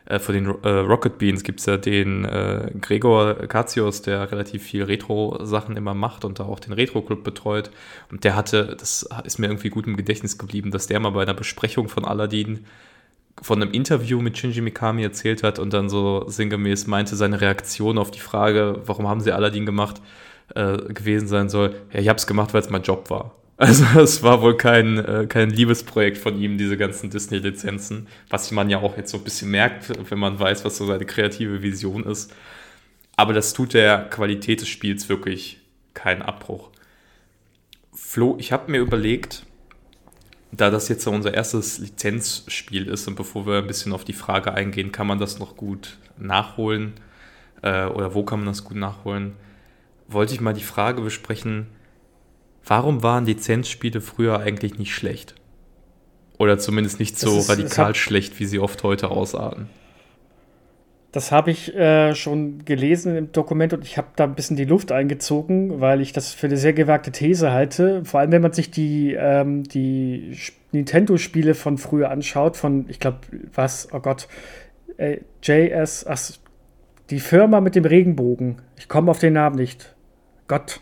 äh, 0.08 0.18
von 0.18 0.34
den 0.34 0.46
äh, 0.46 0.68
Rocket 0.68 1.18
Beans 1.18 1.42
gibt 1.42 1.60
es 1.60 1.66
ja 1.66 1.76
den 1.76 2.24
äh, 2.24 2.72
Gregor 2.80 3.34
Katsios, 3.46 4.02
der 4.02 4.30
relativ 4.32 4.62
viel 4.62 4.84
Retro-Sachen 4.84 5.76
immer 5.76 5.94
macht 5.94 6.24
und 6.24 6.38
da 6.38 6.44
auch 6.44 6.60
den 6.60 6.72
Retro-Club 6.72 7.22
betreut. 7.22 7.70
Und 8.10 8.24
der 8.24 8.34
hatte, 8.34 8.76
das 8.78 9.08
ist 9.24 9.38
mir 9.38 9.48
irgendwie 9.48 9.68
gut 9.68 9.86
im 9.86 9.96
Gedächtnis 9.96 10.38
geblieben, 10.38 10.70
dass 10.70 10.86
der 10.86 11.00
mal 11.00 11.10
bei 11.10 11.22
einer 11.22 11.34
Besprechung 11.34 11.88
von 11.88 12.04
Aladdin 12.04 12.64
von 13.40 13.62
einem 13.62 13.72
Interview 13.72 14.20
mit 14.20 14.36
Shinji 14.36 14.60
Mikami 14.62 15.02
erzählt 15.04 15.42
hat 15.44 15.58
und 15.60 15.72
dann 15.72 15.88
so 15.88 16.24
sinngemäß 16.28 16.88
meinte, 16.88 17.14
seine 17.14 17.40
Reaktion 17.40 17.98
auf 17.98 18.10
die 18.10 18.18
Frage, 18.18 18.80
warum 18.86 19.06
haben 19.06 19.20
sie 19.20 19.32
Aladdin 19.32 19.64
gemacht, 19.64 20.00
äh, 20.54 20.76
gewesen 20.92 21.28
sein 21.28 21.48
soll, 21.48 21.76
ja, 21.92 22.00
ich 22.00 22.08
habe 22.08 22.16
es 22.16 22.26
gemacht, 22.26 22.52
weil 22.54 22.62
es 22.62 22.70
mein 22.70 22.82
Job 22.82 23.10
war. 23.10 23.37
Also 23.58 23.84
es 24.00 24.22
war 24.22 24.40
wohl 24.40 24.56
kein, 24.56 24.98
äh, 25.04 25.26
kein 25.28 25.50
Liebesprojekt 25.50 26.16
von 26.16 26.40
ihm, 26.40 26.56
diese 26.56 26.78
ganzen 26.78 27.10
Disney-Lizenzen, 27.10 28.06
was 28.30 28.50
man 28.52 28.70
ja 28.70 28.78
auch 28.78 28.96
jetzt 28.96 29.10
so 29.10 29.18
ein 29.18 29.24
bisschen 29.24 29.50
merkt, 29.50 29.92
wenn 30.10 30.18
man 30.18 30.38
weiß, 30.38 30.64
was 30.64 30.78
so 30.78 30.86
seine 30.86 31.04
kreative 31.04 31.60
Vision 31.60 32.04
ist. 32.04 32.32
Aber 33.16 33.32
das 33.34 33.52
tut 33.52 33.74
der 33.74 34.08
Qualität 34.08 34.60
des 34.60 34.68
Spiels 34.68 35.08
wirklich 35.08 35.60
keinen 35.92 36.22
Abbruch. 36.22 36.70
Flo, 37.92 38.36
ich 38.38 38.52
habe 38.52 38.70
mir 38.70 38.78
überlegt, 38.78 39.44
da 40.52 40.70
das 40.70 40.88
jetzt 40.88 41.06
unser 41.08 41.34
erstes 41.34 41.78
Lizenzspiel 41.78 42.86
ist 42.86 43.08
und 43.08 43.16
bevor 43.16 43.44
wir 43.44 43.58
ein 43.58 43.66
bisschen 43.66 43.92
auf 43.92 44.04
die 44.04 44.12
Frage 44.12 44.54
eingehen, 44.54 44.92
kann 44.92 45.08
man 45.08 45.18
das 45.18 45.40
noch 45.40 45.56
gut 45.56 45.98
nachholen 46.16 46.94
äh, 47.62 47.86
oder 47.86 48.14
wo 48.14 48.22
kann 48.22 48.38
man 48.38 48.46
das 48.46 48.62
gut 48.62 48.76
nachholen, 48.76 49.34
wollte 50.06 50.32
ich 50.32 50.40
mal 50.40 50.54
die 50.54 50.62
Frage 50.62 51.02
besprechen, 51.02 51.66
Warum 52.68 53.02
waren 53.02 53.24
Lizenzspiele 53.24 54.02
früher 54.02 54.40
eigentlich 54.40 54.78
nicht 54.78 54.94
schlecht? 54.94 55.34
Oder 56.36 56.58
zumindest 56.58 57.00
nicht 57.00 57.18
so 57.18 57.38
ist, 57.38 57.48
radikal 57.48 57.94
schlecht, 57.94 58.38
wie 58.38 58.44
sie 58.44 58.58
oft 58.58 58.82
heute 58.82 59.10
ausarten. 59.10 59.68
Das 61.10 61.32
habe 61.32 61.50
ich 61.50 61.74
äh, 61.74 62.14
schon 62.14 62.66
gelesen 62.66 63.16
im 63.16 63.32
Dokument 63.32 63.72
und 63.72 63.82
ich 63.82 63.96
habe 63.96 64.08
da 64.16 64.24
ein 64.24 64.34
bisschen 64.34 64.58
die 64.58 64.66
Luft 64.66 64.92
eingezogen, 64.92 65.80
weil 65.80 66.02
ich 66.02 66.12
das 66.12 66.34
für 66.34 66.46
eine 66.46 66.58
sehr 66.58 66.74
gewagte 66.74 67.10
These 67.10 67.50
halte. 67.50 68.04
Vor 68.04 68.20
allem, 68.20 68.30
wenn 68.30 68.42
man 68.42 68.52
sich 68.52 68.70
die, 68.70 69.14
ähm, 69.18 69.64
die 69.64 70.36
Nintendo-Spiele 70.72 71.54
von 71.54 71.78
früher 71.78 72.10
anschaut, 72.10 72.58
von, 72.58 72.84
ich 72.90 73.00
glaube, 73.00 73.20
was, 73.54 73.88
oh 73.92 74.00
Gott, 74.00 74.28
äh, 74.98 75.20
JS, 75.42 76.06
ach, 76.06 76.20
die 77.08 77.20
Firma 77.20 77.62
mit 77.62 77.74
dem 77.74 77.86
Regenbogen. 77.86 78.60
Ich 78.76 78.88
komme 78.88 79.10
auf 79.10 79.18
den 79.18 79.32
Namen 79.32 79.56
nicht. 79.56 79.94
Gott. 80.46 80.80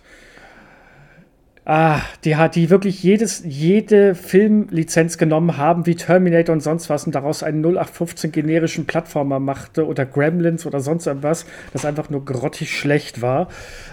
Ah, 1.69 2.01
die 2.23 2.37
hat 2.37 2.55
die 2.55 2.71
wirklich 2.71 3.03
jedes, 3.03 3.43
jede 3.45 4.15
Filmlizenz 4.15 5.19
genommen 5.19 5.57
haben, 5.57 5.85
wie 5.85 5.97
Terminator 5.97 6.53
und 6.53 6.61
sonst 6.61 6.89
was, 6.89 7.07
und 7.07 7.15
daraus 7.17 7.43
einen 7.43 7.61
0815 7.61 8.31
generischen 8.31 8.87
Plattformer 8.87 9.41
machte 9.41 9.85
oder 9.85 10.07
Gremlins 10.07 10.65
oder 10.65 10.79
sonst 10.79 11.09
irgendwas, 11.09 11.45
das 11.73 11.85
einfach 11.85 12.09
nur 12.09 12.25
grottig 12.25 12.79
schlecht 12.79 13.21
war. 13.21 13.49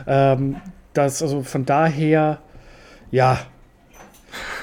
Ähm, 0.06 0.58
das, 0.94 1.24
also 1.24 1.42
von 1.42 1.66
daher, 1.66 2.44
ja. 3.10 3.40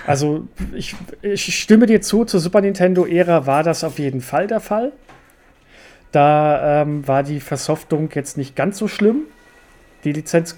Also 0.06 0.46
ich, 0.72 0.94
ich 1.20 1.58
stimme 1.58 1.86
dir 1.86 2.00
zu, 2.02 2.24
zur 2.24 2.38
Super 2.38 2.60
Nintendo-Ära 2.60 3.44
war 3.44 3.64
das 3.64 3.82
auf 3.82 3.98
jeden 3.98 4.20
Fall 4.20 4.46
der 4.46 4.60
Fall. 4.60 4.92
Da 6.12 6.82
ähm, 6.82 7.08
war 7.08 7.24
die 7.24 7.40
Versoftung 7.40 8.08
jetzt 8.14 8.38
nicht 8.38 8.54
ganz 8.54 8.78
so 8.78 8.86
schlimm. 8.86 9.22
Die 10.04 10.12
Lizenz 10.12 10.56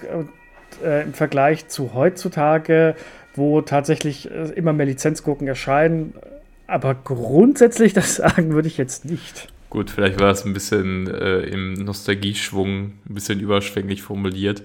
äh, 0.85 1.03
im 1.03 1.14
Vergleich 1.14 1.68
zu 1.68 1.95
heutzutage, 1.95 2.95
wo 3.35 3.61
tatsächlich 3.61 4.31
äh, 4.31 4.51
immer 4.55 4.73
mehr 4.73 4.87
Lizenzgurken 4.87 5.49
erscheinen. 5.49 6.14
Aber 6.66 6.95
grundsätzlich 6.95 7.93
das 7.95 8.16
sagen 8.16 8.53
würde 8.53 8.68
ich 8.68 8.79
jetzt 8.79 9.05
nicht. 9.05 9.49
Gut, 9.70 9.91
vielleicht 9.91 10.20
war 10.20 10.31
es 10.31 10.45
ein 10.45 10.53
bisschen 10.53 11.07
äh, 11.09 11.41
im 11.41 11.73
Nostalgieschwung, 11.75 12.85
ein 12.85 13.14
bisschen 13.14 13.41
überschwänglich 13.41 14.03
formuliert. 14.03 14.62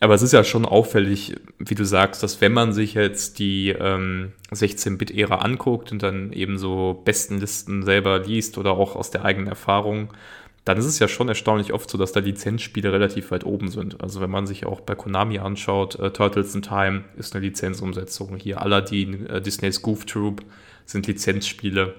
Aber 0.00 0.14
es 0.14 0.22
ist 0.22 0.32
ja 0.32 0.44
schon 0.44 0.64
auffällig, 0.64 1.34
wie 1.58 1.74
du 1.74 1.84
sagst, 1.84 2.22
dass 2.22 2.40
wenn 2.40 2.52
man 2.52 2.72
sich 2.72 2.94
jetzt 2.94 3.40
die 3.40 3.70
ähm, 3.70 4.32
16-Bit-Ära 4.52 5.38
anguckt 5.38 5.90
und 5.90 6.04
dann 6.04 6.32
eben 6.32 6.56
so 6.56 7.02
Bestenlisten 7.04 7.82
selber 7.82 8.20
liest 8.20 8.58
oder 8.58 8.72
auch 8.72 8.94
aus 8.94 9.10
der 9.10 9.24
eigenen 9.24 9.48
Erfahrung, 9.48 10.10
dann 10.68 10.76
ist 10.76 10.84
es 10.84 10.98
ja 10.98 11.08
schon 11.08 11.30
erstaunlich 11.30 11.72
oft 11.72 11.88
so, 11.88 11.96
dass 11.96 12.12
da 12.12 12.20
Lizenzspiele 12.20 12.92
relativ 12.92 13.30
weit 13.30 13.46
oben 13.46 13.68
sind. 13.68 14.02
Also 14.02 14.20
wenn 14.20 14.28
man 14.28 14.46
sich 14.46 14.66
auch 14.66 14.82
bei 14.82 14.94
Konami 14.94 15.38
anschaut, 15.38 15.98
äh, 15.98 16.10
Turtles 16.10 16.54
in 16.54 16.60
Time 16.60 17.04
ist 17.16 17.34
eine 17.34 17.46
Lizenzumsetzung. 17.46 18.36
Hier 18.36 18.60
Aladdin, 18.60 19.24
äh, 19.26 19.40
Disney's 19.40 19.80
Goof 19.80 20.04
Troop 20.04 20.42
sind 20.84 21.06
Lizenzspiele. 21.06 21.94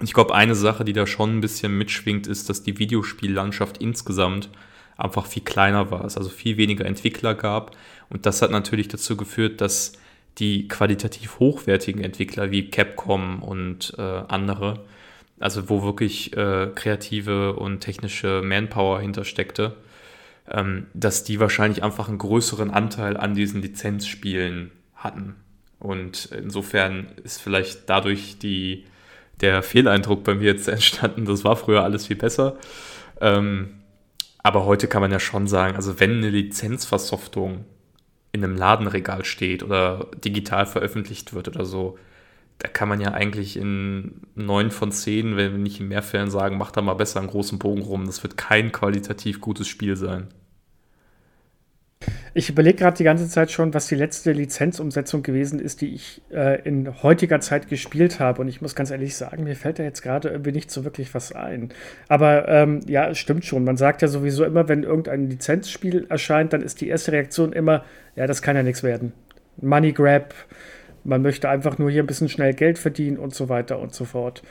Und 0.00 0.08
ich 0.08 0.14
glaube, 0.14 0.34
eine 0.34 0.56
Sache, 0.56 0.84
die 0.84 0.94
da 0.94 1.06
schon 1.06 1.36
ein 1.36 1.40
bisschen 1.40 1.78
mitschwingt, 1.78 2.26
ist, 2.26 2.50
dass 2.50 2.64
die 2.64 2.76
Videospiellandschaft 2.76 3.78
insgesamt 3.78 4.50
einfach 4.96 5.26
viel 5.26 5.44
kleiner 5.44 5.92
war, 5.92 6.04
es 6.04 6.16
also 6.16 6.28
viel 6.28 6.56
weniger 6.56 6.86
Entwickler 6.86 7.36
gab. 7.36 7.76
Und 8.08 8.26
das 8.26 8.42
hat 8.42 8.50
natürlich 8.50 8.88
dazu 8.88 9.16
geführt, 9.16 9.60
dass 9.60 9.92
die 10.38 10.66
qualitativ 10.66 11.38
hochwertigen 11.38 12.02
Entwickler 12.02 12.50
wie 12.50 12.68
Capcom 12.68 13.44
und 13.44 13.94
äh, 13.96 14.02
andere, 14.02 14.84
also 15.38 15.68
wo 15.68 15.82
wirklich 15.82 16.36
äh, 16.36 16.68
kreative 16.74 17.54
und 17.54 17.80
technische 17.80 18.42
Manpower 18.42 19.00
hintersteckte, 19.00 19.76
ähm, 20.50 20.86
dass 20.94 21.24
die 21.24 21.40
wahrscheinlich 21.40 21.82
einfach 21.82 22.08
einen 22.08 22.18
größeren 22.18 22.70
Anteil 22.70 23.16
an 23.16 23.34
diesen 23.34 23.62
Lizenzspielen 23.62 24.70
hatten. 24.94 25.36
Und 25.78 26.26
insofern 26.26 27.08
ist 27.22 27.40
vielleicht 27.42 27.88
dadurch 27.88 28.38
die 28.38 28.84
der 29.40 29.62
Fehleindruck 29.62 30.24
bei 30.24 30.34
mir 30.34 30.52
jetzt 30.52 30.68
entstanden, 30.68 31.26
das 31.26 31.44
war 31.44 31.56
früher 31.56 31.84
alles 31.84 32.06
viel 32.06 32.16
besser. 32.16 32.56
Ähm, 33.20 33.74
aber 34.42 34.64
heute 34.64 34.86
kann 34.86 35.02
man 35.02 35.10
ja 35.10 35.20
schon 35.20 35.46
sagen, 35.46 35.76
also 35.76 35.98
wenn 36.00 36.18
eine 36.18 36.30
Lizenzversoftung 36.30 37.64
in 38.32 38.44
einem 38.44 38.56
Ladenregal 38.56 39.24
steht 39.24 39.62
oder 39.62 40.08
digital 40.24 40.66
veröffentlicht 40.66 41.34
wird 41.34 41.48
oder 41.48 41.64
so, 41.64 41.98
da 42.58 42.68
kann 42.68 42.88
man 42.88 43.00
ja 43.00 43.12
eigentlich 43.12 43.56
in 43.56 44.22
neun 44.34 44.70
von 44.70 44.90
zehn, 44.90 45.36
wenn 45.36 45.62
nicht 45.62 45.80
in 45.80 45.88
mehr 45.88 46.02
Fällen 46.02 46.30
sagen, 46.30 46.56
mach 46.56 46.70
da 46.70 46.80
mal 46.80 46.94
besser 46.94 47.20
einen 47.20 47.28
großen 47.28 47.58
Bogen 47.58 47.82
rum. 47.82 48.06
Das 48.06 48.22
wird 48.22 48.36
kein 48.36 48.72
qualitativ 48.72 49.40
gutes 49.40 49.68
Spiel 49.68 49.96
sein. 49.96 50.28
Ich 52.34 52.50
überlege 52.50 52.76
gerade 52.76 52.96
die 52.98 53.04
ganze 53.04 53.28
Zeit 53.28 53.50
schon, 53.50 53.72
was 53.72 53.86
die 53.86 53.94
letzte 53.94 54.32
Lizenzumsetzung 54.32 55.22
gewesen 55.22 55.58
ist, 55.58 55.80
die 55.80 55.94
ich 55.94 56.20
äh, 56.30 56.60
in 56.68 57.02
heutiger 57.02 57.40
Zeit 57.40 57.68
gespielt 57.68 58.20
habe. 58.20 58.42
Und 58.42 58.48
ich 58.48 58.60
muss 58.60 58.74
ganz 58.74 58.90
ehrlich 58.90 59.16
sagen, 59.16 59.44
mir 59.44 59.56
fällt 59.56 59.78
da 59.78 59.82
jetzt 59.82 60.02
gerade 60.02 60.28
irgendwie 60.28 60.52
nicht 60.52 60.70
so 60.70 60.84
wirklich 60.84 61.14
was 61.14 61.32
ein. 61.32 61.72
Aber 62.08 62.46
ähm, 62.48 62.80
ja, 62.86 63.08
es 63.08 63.18
stimmt 63.18 63.46
schon. 63.46 63.64
Man 63.64 63.78
sagt 63.78 64.02
ja 64.02 64.08
sowieso 64.08 64.44
immer, 64.44 64.68
wenn 64.68 64.82
irgendein 64.82 65.30
Lizenzspiel 65.30 66.06
erscheint, 66.10 66.52
dann 66.52 66.60
ist 66.60 66.82
die 66.82 66.88
erste 66.88 67.12
Reaktion 67.12 67.54
immer, 67.54 67.84
ja, 68.16 68.26
das 68.26 68.42
kann 68.42 68.56
ja 68.56 68.62
nichts 68.62 68.82
werden. 68.82 69.14
Money 69.62 69.92
Grab, 69.92 70.34
man 71.06 71.22
möchte 71.22 71.48
einfach 71.48 71.78
nur 71.78 71.90
hier 71.90 72.02
ein 72.02 72.06
bisschen 72.06 72.28
schnell 72.28 72.52
Geld 72.54 72.78
verdienen 72.78 73.16
und 73.18 73.34
so 73.34 73.48
weiter 73.48 73.78
und 73.78 73.94
so 73.94 74.04
fort. 74.04 74.42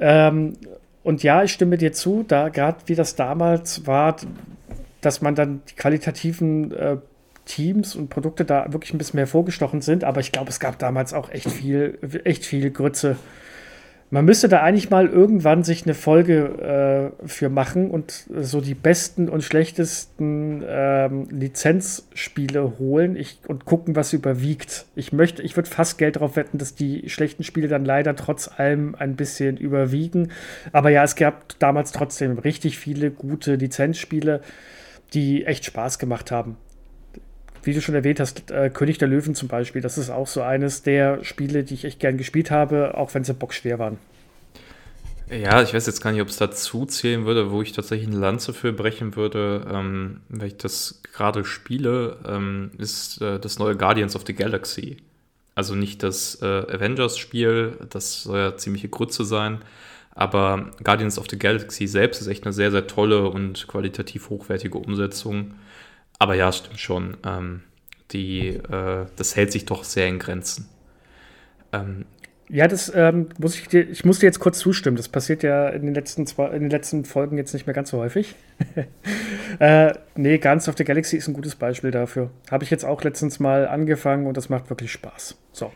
Ähm, 0.00 0.54
und 1.02 1.22
ja, 1.22 1.42
ich 1.42 1.52
stimme 1.52 1.78
dir 1.78 1.92
zu, 1.92 2.24
da 2.26 2.48
gerade 2.48 2.78
wie 2.86 2.94
das 2.94 3.14
damals 3.14 3.86
war, 3.86 4.16
dass 5.00 5.22
man 5.22 5.34
dann 5.34 5.62
die 5.70 5.74
qualitativen 5.74 6.72
äh, 6.72 6.96
Teams 7.44 7.94
und 7.94 8.10
Produkte 8.10 8.44
da 8.44 8.72
wirklich 8.72 8.92
ein 8.92 8.98
bisschen 8.98 9.18
mehr 9.18 9.28
vorgestochen 9.28 9.80
sind. 9.80 10.04
Aber 10.04 10.20
ich 10.20 10.32
glaube, 10.32 10.50
es 10.50 10.58
gab 10.58 10.78
damals 10.78 11.14
auch 11.14 11.30
echt 11.30 11.50
viel, 11.50 11.98
echt 12.24 12.44
viel 12.44 12.70
Grütze. 12.70 13.16
Man 14.10 14.24
müsste 14.24 14.48
da 14.48 14.62
eigentlich 14.62 14.90
mal 14.90 15.08
irgendwann 15.08 15.64
sich 15.64 15.84
eine 15.84 15.94
Folge 15.94 17.12
äh, 17.22 17.26
für 17.26 17.48
machen 17.48 17.90
und 17.90 18.26
so 18.40 18.60
die 18.60 18.74
besten 18.74 19.28
und 19.28 19.42
schlechtesten 19.42 20.64
ähm, 20.66 21.28
Lizenzspiele 21.30 22.78
holen 22.78 23.16
ich, 23.16 23.40
und 23.48 23.64
gucken, 23.64 23.96
was 23.96 24.12
überwiegt. 24.12 24.86
Ich 24.94 25.12
möchte, 25.12 25.42
ich 25.42 25.56
würde 25.56 25.68
fast 25.68 25.98
Geld 25.98 26.16
darauf 26.16 26.36
wetten, 26.36 26.58
dass 26.58 26.74
die 26.74 27.08
schlechten 27.10 27.42
Spiele 27.42 27.66
dann 27.66 27.84
leider 27.84 28.14
trotz 28.14 28.48
allem 28.48 28.94
ein 28.94 29.16
bisschen 29.16 29.56
überwiegen. 29.56 30.30
Aber 30.72 30.90
ja, 30.90 31.02
es 31.02 31.16
gab 31.16 31.58
damals 31.58 31.90
trotzdem 31.90 32.38
richtig 32.38 32.78
viele 32.78 33.10
gute 33.10 33.56
Lizenzspiele 33.56 34.40
die 35.12 35.46
echt 35.46 35.64
Spaß 35.64 35.98
gemacht 35.98 36.30
haben. 36.30 36.56
Wie 37.66 37.74
du 37.74 37.80
schon 37.80 37.96
erwähnt 37.96 38.20
hast, 38.20 38.52
äh, 38.52 38.70
König 38.70 38.98
der 38.98 39.08
Löwen 39.08 39.34
zum 39.34 39.48
Beispiel, 39.48 39.82
das 39.82 39.98
ist 39.98 40.08
auch 40.08 40.28
so 40.28 40.40
eines 40.40 40.82
der 40.82 41.24
Spiele, 41.24 41.64
die 41.64 41.74
ich 41.74 41.84
echt 41.84 41.98
gern 41.98 42.16
gespielt 42.16 42.52
habe, 42.52 42.96
auch 42.96 43.12
wenn 43.14 43.24
sie 43.24 43.34
bockschwer 43.34 43.80
waren. 43.80 43.98
Ja, 45.28 45.60
ich 45.60 45.74
weiß 45.74 45.86
jetzt 45.86 46.00
gar 46.00 46.12
nicht, 46.12 46.22
ob 46.22 46.28
es 46.28 46.36
dazu 46.36 46.86
zählen 46.86 47.26
würde, 47.26 47.50
wo 47.50 47.60
ich 47.60 47.72
tatsächlich 47.72 48.06
eine 48.06 48.18
Lanze 48.18 48.54
für 48.54 48.72
brechen 48.72 49.16
würde, 49.16 49.66
ähm, 49.68 50.20
weil 50.28 50.46
ich 50.46 50.56
das 50.58 51.02
gerade 51.12 51.44
spiele, 51.44 52.18
ähm, 52.28 52.70
ist 52.78 53.20
äh, 53.20 53.40
das 53.40 53.58
neue 53.58 53.76
Guardians 53.76 54.14
of 54.14 54.22
the 54.24 54.34
Galaxy. 54.34 54.98
Also 55.56 55.74
nicht 55.74 56.04
das 56.04 56.40
äh, 56.42 56.46
Avengers-Spiel, 56.46 57.78
das 57.90 58.22
soll 58.22 58.38
ja 58.38 58.56
ziemliche 58.56 58.88
Grütze 58.88 59.24
sein, 59.24 59.58
aber 60.14 60.70
Guardians 60.84 61.18
of 61.18 61.26
the 61.28 61.38
Galaxy 61.38 61.88
selbst 61.88 62.20
ist 62.20 62.28
echt 62.28 62.44
eine 62.44 62.52
sehr, 62.52 62.70
sehr 62.70 62.86
tolle 62.86 63.28
und 63.28 63.66
qualitativ 63.66 64.30
hochwertige 64.30 64.78
Umsetzung. 64.78 65.54
Aber 66.18 66.34
ja, 66.34 66.52
stimmt 66.52 66.80
schon. 66.80 67.16
Ähm, 67.24 67.62
die, 68.12 68.48
äh, 68.48 69.06
das 69.16 69.36
hält 69.36 69.52
sich 69.52 69.66
doch 69.66 69.84
sehr 69.84 70.08
in 70.08 70.18
Grenzen. 70.18 70.68
Ähm, 71.72 72.06
ja, 72.48 72.68
das 72.68 72.92
ähm, 72.94 73.28
muss 73.38 73.58
ich 73.58 73.66
dir, 73.66 73.88
ich 73.88 74.04
muss 74.04 74.20
dir 74.20 74.26
jetzt 74.26 74.38
kurz 74.38 74.58
zustimmen. 74.58 74.96
Das 74.96 75.08
passiert 75.08 75.42
ja 75.42 75.68
in 75.68 75.84
den 75.84 75.94
letzten, 75.94 76.26
zwei, 76.26 76.46
in 76.48 76.62
den 76.62 76.70
letzten 76.70 77.04
Folgen 77.04 77.38
jetzt 77.38 77.52
nicht 77.54 77.66
mehr 77.66 77.74
ganz 77.74 77.90
so 77.90 77.98
häufig. 77.98 78.36
äh, 79.58 79.92
nee, 80.14 80.38
Guardians 80.38 80.68
of 80.68 80.76
the 80.78 80.84
Galaxy 80.84 81.16
ist 81.16 81.26
ein 81.26 81.34
gutes 81.34 81.56
Beispiel 81.56 81.90
dafür. 81.90 82.30
Habe 82.50 82.62
ich 82.62 82.70
jetzt 82.70 82.84
auch 82.84 83.02
letztens 83.02 83.40
mal 83.40 83.66
angefangen 83.66 84.26
und 84.26 84.36
das 84.36 84.48
macht 84.48 84.70
wirklich 84.70 84.92
Spaß. 84.92 85.36
So. 85.52 85.72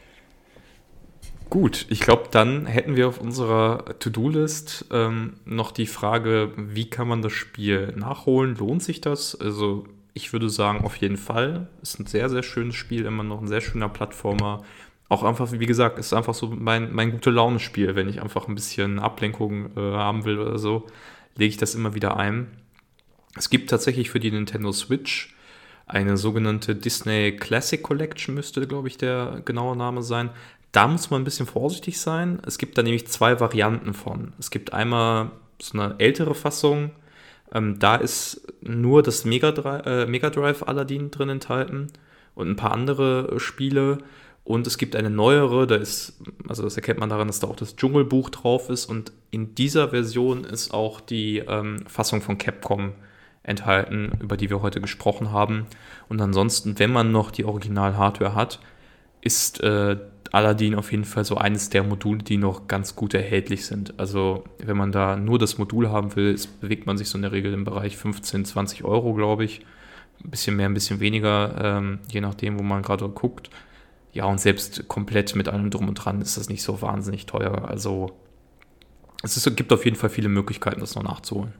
Gut, 1.48 1.86
ich 1.88 1.98
glaube, 1.98 2.28
dann 2.30 2.66
hätten 2.66 2.94
wir 2.94 3.08
auf 3.08 3.20
unserer 3.20 3.98
To-Do-List 3.98 4.86
ähm, 4.92 5.40
noch 5.44 5.72
die 5.72 5.88
Frage, 5.88 6.52
wie 6.56 6.88
kann 6.88 7.08
man 7.08 7.22
das 7.22 7.32
Spiel 7.32 7.92
nachholen? 7.96 8.54
Lohnt 8.54 8.84
sich 8.84 9.00
das? 9.00 9.34
Also 9.34 9.84
ich 10.14 10.32
würde 10.32 10.50
sagen, 10.50 10.84
auf 10.84 10.96
jeden 10.96 11.16
Fall. 11.16 11.68
Ist 11.82 11.98
ein 11.98 12.06
sehr, 12.06 12.28
sehr 12.28 12.42
schönes 12.42 12.74
Spiel, 12.74 13.04
immer 13.04 13.22
noch 13.22 13.40
ein 13.40 13.48
sehr 13.48 13.60
schöner 13.60 13.88
Plattformer. 13.88 14.62
Auch 15.08 15.24
einfach, 15.24 15.50
wie 15.52 15.66
gesagt, 15.66 15.98
ist 15.98 16.12
einfach 16.12 16.34
so 16.34 16.48
mein, 16.48 16.92
mein 16.92 17.10
gute 17.10 17.30
Laune-Spiel. 17.30 17.96
Wenn 17.96 18.08
ich 18.08 18.22
einfach 18.22 18.48
ein 18.48 18.54
bisschen 18.54 18.98
Ablenkung 18.98 19.76
äh, 19.76 19.80
haben 19.80 20.24
will 20.24 20.38
oder 20.38 20.58
so, 20.58 20.86
lege 21.36 21.50
ich 21.50 21.56
das 21.56 21.74
immer 21.74 21.94
wieder 21.94 22.16
ein. 22.16 22.48
Es 23.36 23.50
gibt 23.50 23.70
tatsächlich 23.70 24.10
für 24.10 24.20
die 24.20 24.30
Nintendo 24.30 24.72
Switch 24.72 25.34
eine 25.86 26.16
sogenannte 26.16 26.76
Disney 26.76 27.36
Classic 27.36 27.82
Collection, 27.82 28.34
müsste, 28.34 28.66
glaube 28.66 28.88
ich, 28.88 28.96
der 28.96 29.42
genaue 29.44 29.76
Name 29.76 30.02
sein. 30.02 30.30
Da 30.72 30.86
muss 30.86 31.10
man 31.10 31.22
ein 31.22 31.24
bisschen 31.24 31.46
vorsichtig 31.46 32.00
sein. 32.00 32.40
Es 32.46 32.58
gibt 32.58 32.78
da 32.78 32.82
nämlich 32.82 33.08
zwei 33.08 33.40
Varianten 33.40 33.92
von. 33.92 34.32
Es 34.38 34.50
gibt 34.50 34.72
einmal 34.72 35.32
so 35.60 35.78
eine 35.78 35.96
ältere 35.98 36.34
Fassung. 36.34 36.92
Ähm, 37.52 37.78
da 37.78 37.96
ist 37.96 38.46
nur 38.60 39.02
das 39.02 39.24
Mega, 39.24 39.52
Drive, 39.52 39.86
äh, 39.86 40.06
Mega 40.06 40.30
Drive 40.30 40.62
Aladdin 40.62 41.10
drin 41.10 41.28
enthalten 41.28 41.88
und 42.34 42.48
ein 42.48 42.56
paar 42.56 42.72
andere 42.72 43.32
äh, 43.32 43.40
Spiele. 43.40 43.98
Und 44.44 44.66
es 44.66 44.78
gibt 44.78 44.96
eine 44.96 45.10
neuere, 45.10 45.66
da 45.66 45.76
ist, 45.76 46.20
also 46.48 46.62
das 46.62 46.76
erkennt 46.76 46.98
man 46.98 47.08
daran, 47.08 47.26
dass 47.26 47.40
da 47.40 47.46
auch 47.46 47.56
das 47.56 47.76
Dschungelbuch 47.76 48.30
drauf 48.30 48.70
ist. 48.70 48.86
Und 48.86 49.12
in 49.30 49.54
dieser 49.54 49.90
Version 49.90 50.44
ist 50.44 50.72
auch 50.72 51.00
die 51.00 51.38
ähm, 51.38 51.84
Fassung 51.86 52.20
von 52.20 52.38
Capcom 52.38 52.92
enthalten, 53.42 54.12
über 54.20 54.36
die 54.36 54.50
wir 54.50 54.62
heute 54.62 54.80
gesprochen 54.80 55.30
haben. 55.30 55.66
Und 56.08 56.20
ansonsten, 56.20 56.78
wenn 56.78 56.92
man 56.92 57.12
noch 57.12 57.30
die 57.30 57.44
Original-Hardware 57.44 58.34
hat, 58.34 58.60
ist 59.20 59.60
äh, 59.60 59.96
Aladdin 60.32 60.76
auf 60.76 60.92
jeden 60.92 61.04
Fall 61.04 61.24
so 61.24 61.36
eines 61.36 61.70
der 61.70 61.82
Module, 61.82 62.22
die 62.22 62.36
noch 62.36 62.68
ganz 62.68 62.94
gut 62.94 63.14
erhältlich 63.14 63.66
sind. 63.66 63.98
Also 63.98 64.44
wenn 64.58 64.76
man 64.76 64.92
da 64.92 65.16
nur 65.16 65.38
das 65.38 65.58
Modul 65.58 65.90
haben 65.90 66.14
will, 66.14 66.38
bewegt 66.60 66.86
man 66.86 66.96
sich 66.96 67.08
so 67.08 67.18
in 67.18 67.22
der 67.22 67.32
Regel 67.32 67.52
im 67.52 67.64
Bereich 67.64 67.96
15, 67.96 68.44
20 68.44 68.84
Euro, 68.84 69.14
glaube 69.14 69.44
ich. 69.44 69.60
Ein 70.24 70.30
bisschen 70.30 70.56
mehr, 70.56 70.66
ein 70.68 70.74
bisschen 70.74 71.00
weniger, 71.00 71.54
ähm, 71.62 71.98
je 72.08 72.20
nachdem, 72.20 72.58
wo 72.58 72.62
man 72.62 72.82
gerade 72.82 73.08
guckt. 73.08 73.50
Ja, 74.12 74.24
und 74.26 74.40
selbst 74.40 74.86
komplett 74.88 75.34
mit 75.34 75.48
allem 75.48 75.70
drum 75.70 75.88
und 75.88 75.94
dran 75.94 76.20
ist 76.20 76.36
das 76.36 76.48
nicht 76.48 76.62
so 76.62 76.82
wahnsinnig 76.82 77.26
teuer. 77.26 77.68
Also 77.68 78.12
es 79.22 79.36
ist, 79.36 79.56
gibt 79.56 79.72
auf 79.72 79.84
jeden 79.84 79.96
Fall 79.96 80.10
viele 80.10 80.28
Möglichkeiten, 80.28 80.80
das 80.80 80.94
noch 80.94 81.02
nachzuholen. 81.02 81.54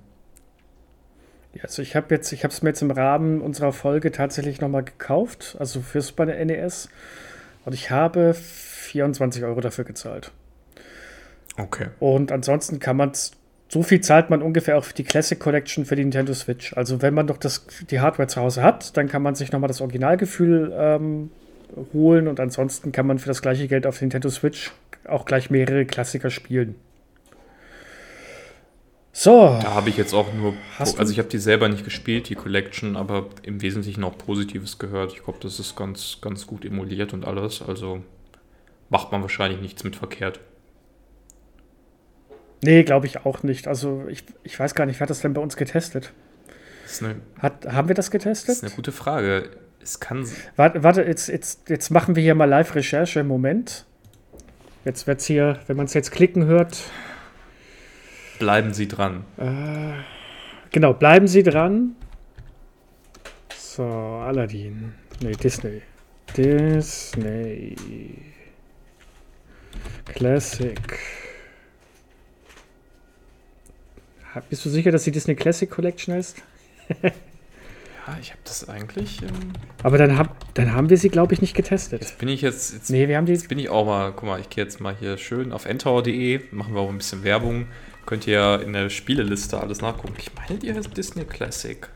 Ja, 1.55 1.65
also 1.65 1.83
ich 1.83 1.97
habe 1.97 2.15
jetzt, 2.15 2.33
ich 2.33 2.45
habe 2.45 2.53
es 2.53 2.63
mir 2.63 2.71
jetzt 2.71 2.83
im 2.83 2.91
Rahmen 2.91 3.41
unserer 3.41 3.73
Folge 3.73 4.13
tatsächlich 4.13 4.61
nochmal 4.61 4.85
gekauft, 4.85 5.57
also 5.59 5.81
für 5.81 6.01
Super 6.01 6.27
NES 6.27 6.89
Und 7.65 7.75
ich 7.75 7.91
habe 7.91 8.35
24 8.35 9.45
Euro 9.45 9.61
dafür 9.61 9.85
gezahlt. 9.85 10.33
Okay. 11.57 11.89
Und 11.99 12.33
ansonsten 12.33 12.79
kann 12.79 12.97
man 12.97 13.11
es, 13.11 13.33
so 13.69 13.83
viel 13.83 14.01
zahlt 14.01 14.31
man 14.31 14.43
ungefähr 14.43 14.79
auch 14.79 14.85
für 14.85 14.95
die 14.95 15.05
Classic 15.05 15.39
Collection 15.39 15.85
für 15.85 15.97
die 15.97 16.03
Nintendo 16.03 16.33
Switch. 16.35 16.77
Also 16.77 17.03
wenn 17.03 17.15
man 17.15 17.27
doch 17.27 17.37
das, 17.37 17.67
die 17.91 18.01
Hardware 18.01 18.29
zu 18.29 18.41
Hause 18.41 18.63
hat, 18.63 18.97
dann 18.97 19.09
kann 19.09 19.23
man 19.23 19.35
sich 19.35 19.53
nochmal 19.53 19.69
das 19.69 19.81
Originalgefühl 19.81 20.73
ähm, 20.75 21.31
holen 21.93 22.29
und 22.29 22.41
ansonsten 22.41 22.93
kann 22.93 23.07
man 23.07 23.19
für 23.19 23.29
das 23.29 23.43
gleiche 23.43 23.69
Geld 23.69 23.87
auf 23.87 24.01
Nintendo 24.01 24.29
Switch 24.29 24.73
auch 25.07 25.25
gleich 25.25 25.51
mehrere 25.51 25.85
Klassiker 25.85 26.31
spielen. 26.31 26.75
So. 29.13 29.59
Da 29.61 29.75
habe 29.75 29.89
ich 29.89 29.97
jetzt 29.97 30.15
auch 30.15 30.33
nur, 30.33 30.55
also 30.79 31.13
ich 31.13 31.19
habe 31.19 31.29
die 31.29 31.39
selber 31.39 31.69
nicht 31.69 31.85
gespielt, 31.85 32.29
die 32.29 32.37
Collection, 32.37 32.97
aber 32.97 33.27
im 33.43 33.61
Wesentlichen 33.61 34.05
auch 34.05 34.17
Positives 34.17 34.79
gehört. 34.79 35.13
Ich 35.13 35.25
glaube, 35.25 35.41
das 35.43 35.59
ist 35.59 35.77
ganz, 35.77 36.19
ganz 36.21 36.47
gut 36.47 36.65
emuliert 36.65 37.13
und 37.13 37.25
alles. 37.25 37.61
Also 37.61 38.03
macht 38.89 39.11
man 39.11 39.23
wahrscheinlich 39.23 39.61
nichts 39.61 39.83
mit 39.83 39.97
verkehrt. 39.97 40.41
Nee, 42.63 42.85
glaube 42.85 43.07
ich 43.07 43.25
auch 43.25 43.43
nicht. 43.43 43.67
Also 43.67 44.05
ich, 44.09 44.25
ich 44.45 44.59
weiß 44.59 44.75
gar 44.75 44.87
nicht, 44.87 45.01
wer 45.01 45.03
hat 45.03 45.11
das 45.11 45.21
denn 45.21 45.33
bei 45.33 45.41
uns 45.41 45.57
getestet? 45.57 46.13
Eine, 47.01 47.17
hat, 47.39 47.67
haben 47.67 47.89
wir 47.89 47.95
das 47.95 48.11
getestet? 48.11 48.49
Das 48.49 48.57
ist 48.59 48.65
eine 48.65 48.75
gute 48.75 48.93
Frage. 48.93 49.51
Es 49.83 49.99
kann. 49.99 50.29
Warte, 50.57 50.83
warte 50.83 51.03
jetzt, 51.03 51.29
jetzt, 51.29 51.69
jetzt 51.69 51.91
machen 51.91 52.17
wir 52.17 52.23
hier 52.23 52.35
mal 52.35 52.45
Live-Recherche. 52.45 53.25
Moment. 53.25 53.87
Jetzt 54.85 55.07
wird 55.07 55.21
es 55.21 55.27
hier, 55.27 55.59
wenn 55.67 55.77
man 55.77 55.87
es 55.87 55.95
jetzt 55.95 56.11
klicken 56.11 56.45
hört. 56.45 56.79
Bleiben 58.41 58.73
Sie 58.73 58.89
dran. 58.89 59.25
Äh, 59.37 60.01
genau, 60.73 60.95
bleiben 60.95 61.29
Sie 61.29 61.43
dran. 61.43 61.95
So, 63.55 63.85
Aladdin. 63.85 64.95
Nee, 65.23 65.33
Disney. 65.33 65.83
Disney. 66.35 67.77
Classic. 70.07 70.99
Bist 74.49 74.65
du 74.65 74.71
sicher, 74.71 74.91
dass 74.91 75.05
die 75.05 75.11
Disney 75.11 75.35
Classic 75.35 75.71
Collection 75.71 76.17
ist? 76.17 76.43
ja, 77.03 77.11
ich 78.23 78.31
habe 78.31 78.41
das 78.45 78.67
eigentlich. 78.71 79.21
Ähm 79.21 79.53
Aber 79.83 79.99
dann, 79.99 80.17
hab, 80.17 80.55
dann 80.55 80.73
haben 80.73 80.89
wir 80.89 80.97
sie, 80.97 81.11
glaube 81.11 81.35
ich, 81.35 81.43
nicht 81.43 81.55
getestet. 81.55 82.01
Jetzt 82.01 82.17
bin 82.17 82.31
ich 82.31 82.41
jetzt, 82.41 82.73
jetzt. 82.73 82.89
Nee, 82.89 83.07
wir 83.07 83.19
haben 83.19 83.27
die. 83.27 83.33
Jetzt 83.33 83.51
bin 83.51 83.59
ich 83.59 83.69
auch 83.69 83.85
mal. 83.85 84.13
Guck 84.13 84.25
mal, 84.25 84.41
ich 84.41 84.49
gehe 84.49 84.65
jetzt 84.65 84.81
mal 84.81 84.97
hier 84.99 85.19
schön 85.19 85.53
auf 85.53 85.67
ntower.de. 85.67 86.41
Machen 86.53 86.73
wir 86.73 86.81
auch 86.81 86.89
ein 86.89 86.97
bisschen 86.97 87.23
Werbung. 87.23 87.67
Könnt 88.11 88.27
ihr 88.27 88.35
ja 88.35 88.57
in 88.57 88.73
der 88.73 88.91
Spieleliste 88.91 89.61
alles 89.61 89.83
nachgucken. 89.83 90.15
Ich 90.19 90.33
meine, 90.35 90.59
die 90.59 90.75
heißt 90.75 90.97
Disney 90.97 91.25
Classic. 91.25 91.89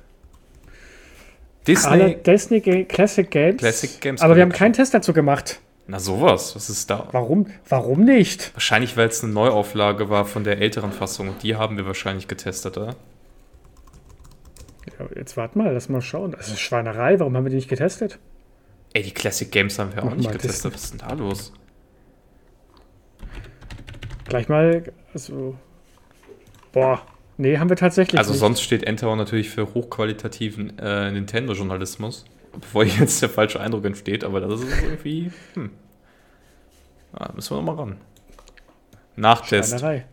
Disney. 1.67 1.91
Alle 1.91 2.15
Disney 2.15 2.61
Classic 2.61 3.29
Games. 3.29 3.57
Classic 3.57 4.01
Games. 4.01 4.23
Aber 4.23 4.37
wir 4.37 4.43
haben 4.43 4.53
keinen 4.53 4.75
Test 4.75 4.95
dazu 4.95 5.12
gemacht. 5.12 5.59
Na 5.89 5.99
sowas, 5.99 6.55
was 6.55 6.71
ist 6.71 6.89
da? 6.89 7.09
Warum, 7.11 7.49
warum 7.69 8.05
nicht? 8.05 8.55
Wahrscheinlich, 8.55 8.97
weil 8.97 9.09
es 9.09 9.25
eine 9.25 9.33
Neuauflage 9.33 10.09
war 10.09 10.25
von 10.25 10.45
der 10.45 10.59
älteren 10.59 10.93
Fassung 10.93 11.31
und 11.31 11.43
die 11.43 11.57
haben 11.57 11.77
wir 11.77 11.85
wahrscheinlich 11.85 12.29
getestet, 12.29 12.79
oder? 12.79 12.95
Ja, 14.97 15.07
jetzt 15.17 15.37
warte 15.37 15.59
mal, 15.59 15.75
lass 15.75 15.89
mal 15.89 16.01
schauen. 16.01 16.31
Das 16.31 16.47
ist 16.47 16.61
Schweinerei, 16.61 17.19
warum 17.19 17.37
haben 17.37 17.45
wir 17.45 17.51
die 17.51 17.57
nicht 17.57 17.69
getestet? 17.69 18.21
Ey, 18.93 19.03
die 19.03 19.11
Classic 19.11 19.51
Games 19.51 19.81
haben 19.81 19.93
wir 19.93 20.05
auch 20.05 20.11
Mach 20.11 20.15
nicht 20.15 20.31
getestet. 20.31 20.75
Was 20.75 20.85
ist 20.85 20.93
denn 20.93 21.09
da 21.09 21.12
los? 21.15 21.53
Gleich 24.27 24.49
mal, 24.49 24.85
also. 25.12 25.57
Boah, 26.75 27.01
nee, 27.39 27.57
haben 27.57 27.70
wir 27.70 27.77
tatsächlich. 27.77 28.18
Also 28.18 28.33
nicht. 28.33 28.41
sonst 28.41 28.61
steht 28.61 28.83
Enter 28.85 29.16
natürlich 29.16 29.49
für 29.49 29.72
hochqualitativen 29.72 30.79
äh, 30.79 31.11
Nintendo-Journalismus 31.11 32.27
bevor 32.61 32.85
jetzt 33.01 33.20
der 33.22 33.29
falsche 33.29 33.61
Eindruck 33.61 33.85
entsteht, 33.85 34.25
aber 34.25 34.41
das 34.41 34.62
ist 34.62 34.83
irgendwie. 34.83 35.31
Hm. 35.55 35.70
Ja, 37.18 37.31
müssen 37.35 37.51
wir 37.51 37.57
nochmal 37.62 37.77
ran. 37.77 37.97
Nachtest. 39.16 39.70
Schreinerei. 39.70 40.05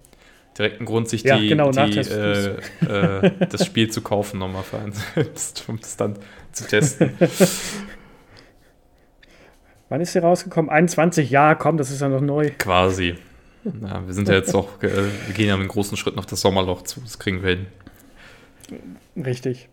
Direkt 0.58 0.82
ein 0.82 0.86
Grund, 0.86 1.08
sich 1.08 1.24
ja, 1.24 1.38
die, 1.38 1.48
genau, 1.48 1.72
die 1.72 1.98
äh, 1.98 2.58
äh, 2.86 3.32
das 3.48 3.66
Spiel 3.66 3.90
zu 3.90 4.02
kaufen, 4.02 4.38
nochmal 4.38 4.64
für 4.64 4.80
einen, 4.80 4.94
um 5.68 5.80
das 5.80 5.96
dann 5.96 6.18
zu 6.52 6.68
testen. 6.68 7.12
Wann 9.90 10.02
ist 10.02 10.12
sie 10.12 10.20
rausgekommen? 10.20 10.70
21, 10.70 11.30
ja, 11.30 11.56
komm, 11.56 11.78
das 11.78 11.90
ist 11.90 12.02
ja 12.02 12.10
noch 12.10 12.20
neu. 12.22 12.52
Quasi. 12.58 13.16
Ja, 13.64 14.06
wir 14.06 14.14
sind 14.14 14.28
ja 14.28 14.36
jetzt 14.36 14.56
auch, 14.56 14.82
äh, 14.82 14.90
wir 15.28 15.34
gehen 15.34 15.48
ja 15.48 15.56
mit 15.56 15.62
einem 15.62 15.70
großen 15.70 15.98
Schritt 15.98 16.18
auf 16.18 16.26
das 16.26 16.42
Sommerloch 16.42 16.82
zu, 16.84 17.00
das 17.02 17.20
kriegen 17.20 17.44
wir 17.44 17.50
hin. 17.50 17.66
Richtig. 19.16 19.70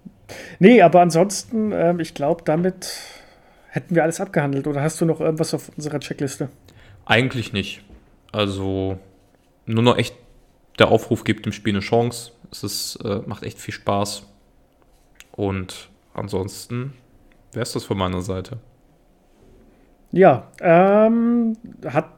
Nee, 0.58 0.82
aber 0.82 1.00
ansonsten, 1.00 1.72
ähm, 1.72 2.00
ich 2.00 2.14
glaube, 2.14 2.42
damit 2.44 2.90
hätten 3.68 3.94
wir 3.94 4.02
alles 4.02 4.20
abgehandelt. 4.20 4.66
Oder 4.66 4.82
hast 4.82 5.00
du 5.00 5.04
noch 5.04 5.20
irgendwas 5.20 5.54
auf 5.54 5.70
unserer 5.76 6.00
Checkliste? 6.00 6.48
Eigentlich 7.06 7.52
nicht. 7.52 7.82
Also 8.32 8.98
nur 9.66 9.82
noch 9.82 9.96
echt 9.96 10.14
der 10.78 10.88
Aufruf 10.88 11.24
gibt 11.24 11.46
dem 11.46 11.52
Spiel 11.52 11.74
eine 11.74 11.80
Chance. 11.80 12.32
Es 12.50 12.62
ist, 12.62 12.96
äh, 13.04 13.20
macht 13.26 13.42
echt 13.42 13.58
viel 13.58 13.74
Spaß. 13.74 14.26
Und 15.32 15.90
ansonsten 16.14 16.94
wäre 17.52 17.62
es 17.62 17.72
das 17.72 17.84
von 17.84 17.96
meiner 17.96 18.22
Seite. 18.22 18.58
Ja, 20.10 20.50
ähm, 20.60 21.56
hat 21.84 22.10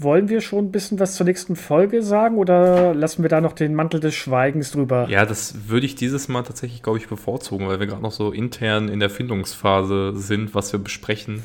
wollen 0.00 0.28
wir 0.28 0.40
schon 0.40 0.66
ein 0.66 0.72
bisschen 0.72 1.00
was 1.00 1.14
zur 1.16 1.26
nächsten 1.26 1.56
Folge 1.56 2.02
sagen 2.02 2.38
oder 2.38 2.94
lassen 2.94 3.22
wir 3.22 3.28
da 3.28 3.40
noch 3.40 3.52
den 3.52 3.74
Mantel 3.74 3.98
des 3.98 4.14
Schweigens 4.14 4.70
drüber? 4.70 5.08
Ja, 5.08 5.26
das 5.26 5.68
würde 5.68 5.86
ich 5.86 5.96
dieses 5.96 6.28
Mal 6.28 6.42
tatsächlich, 6.42 6.82
glaube 6.82 6.98
ich, 6.98 7.08
bevorzugen, 7.08 7.66
weil 7.66 7.80
wir 7.80 7.88
gerade 7.88 8.02
noch 8.02 8.12
so 8.12 8.30
intern 8.30 8.88
in 8.88 9.00
der 9.00 9.10
Findungsphase 9.10 10.12
sind, 10.14 10.54
was 10.54 10.72
wir 10.72 10.78
besprechen. 10.78 11.42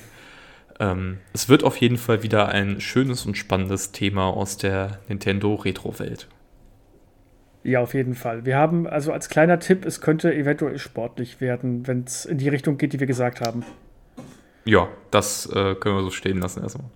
Ähm, 0.79 1.17
es 1.33 1.49
wird 1.49 1.63
auf 1.63 1.77
jeden 1.77 1.97
Fall 1.97 2.21
wieder 2.21 2.49
ein 2.49 2.79
schönes 2.79 3.25
und 3.25 3.37
spannendes 3.37 3.91
Thema 3.91 4.27
aus 4.27 4.57
der 4.57 4.99
Nintendo 5.07 5.55
Retro-Welt. 5.55 6.27
Ja, 7.63 7.79
auf 7.79 7.93
jeden 7.93 8.13
Fall. 8.13 8.45
Wir 8.45 8.57
haben 8.57 8.85
also 8.85 9.13
als 9.13 9.29
kleiner 9.29 9.59
Tipp, 9.59 9.85
es 9.85 10.01
könnte 10.01 10.33
eventuell 10.33 10.77
sportlich 10.77 11.41
werden, 11.41 11.87
wenn 11.87 12.03
es 12.03 12.25
in 12.25 12.37
die 12.37 12.49
Richtung 12.49 12.77
geht, 12.77 12.93
die 12.93 12.99
wir 12.99 13.07
gesagt 13.07 13.41
haben. 13.41 13.63
Ja, 14.65 14.89
das 15.11 15.47
äh, 15.47 15.75
können 15.75 15.95
wir 15.95 16.03
so 16.03 16.11
stehen 16.11 16.39
lassen 16.39 16.61
erstmal. 16.61 16.89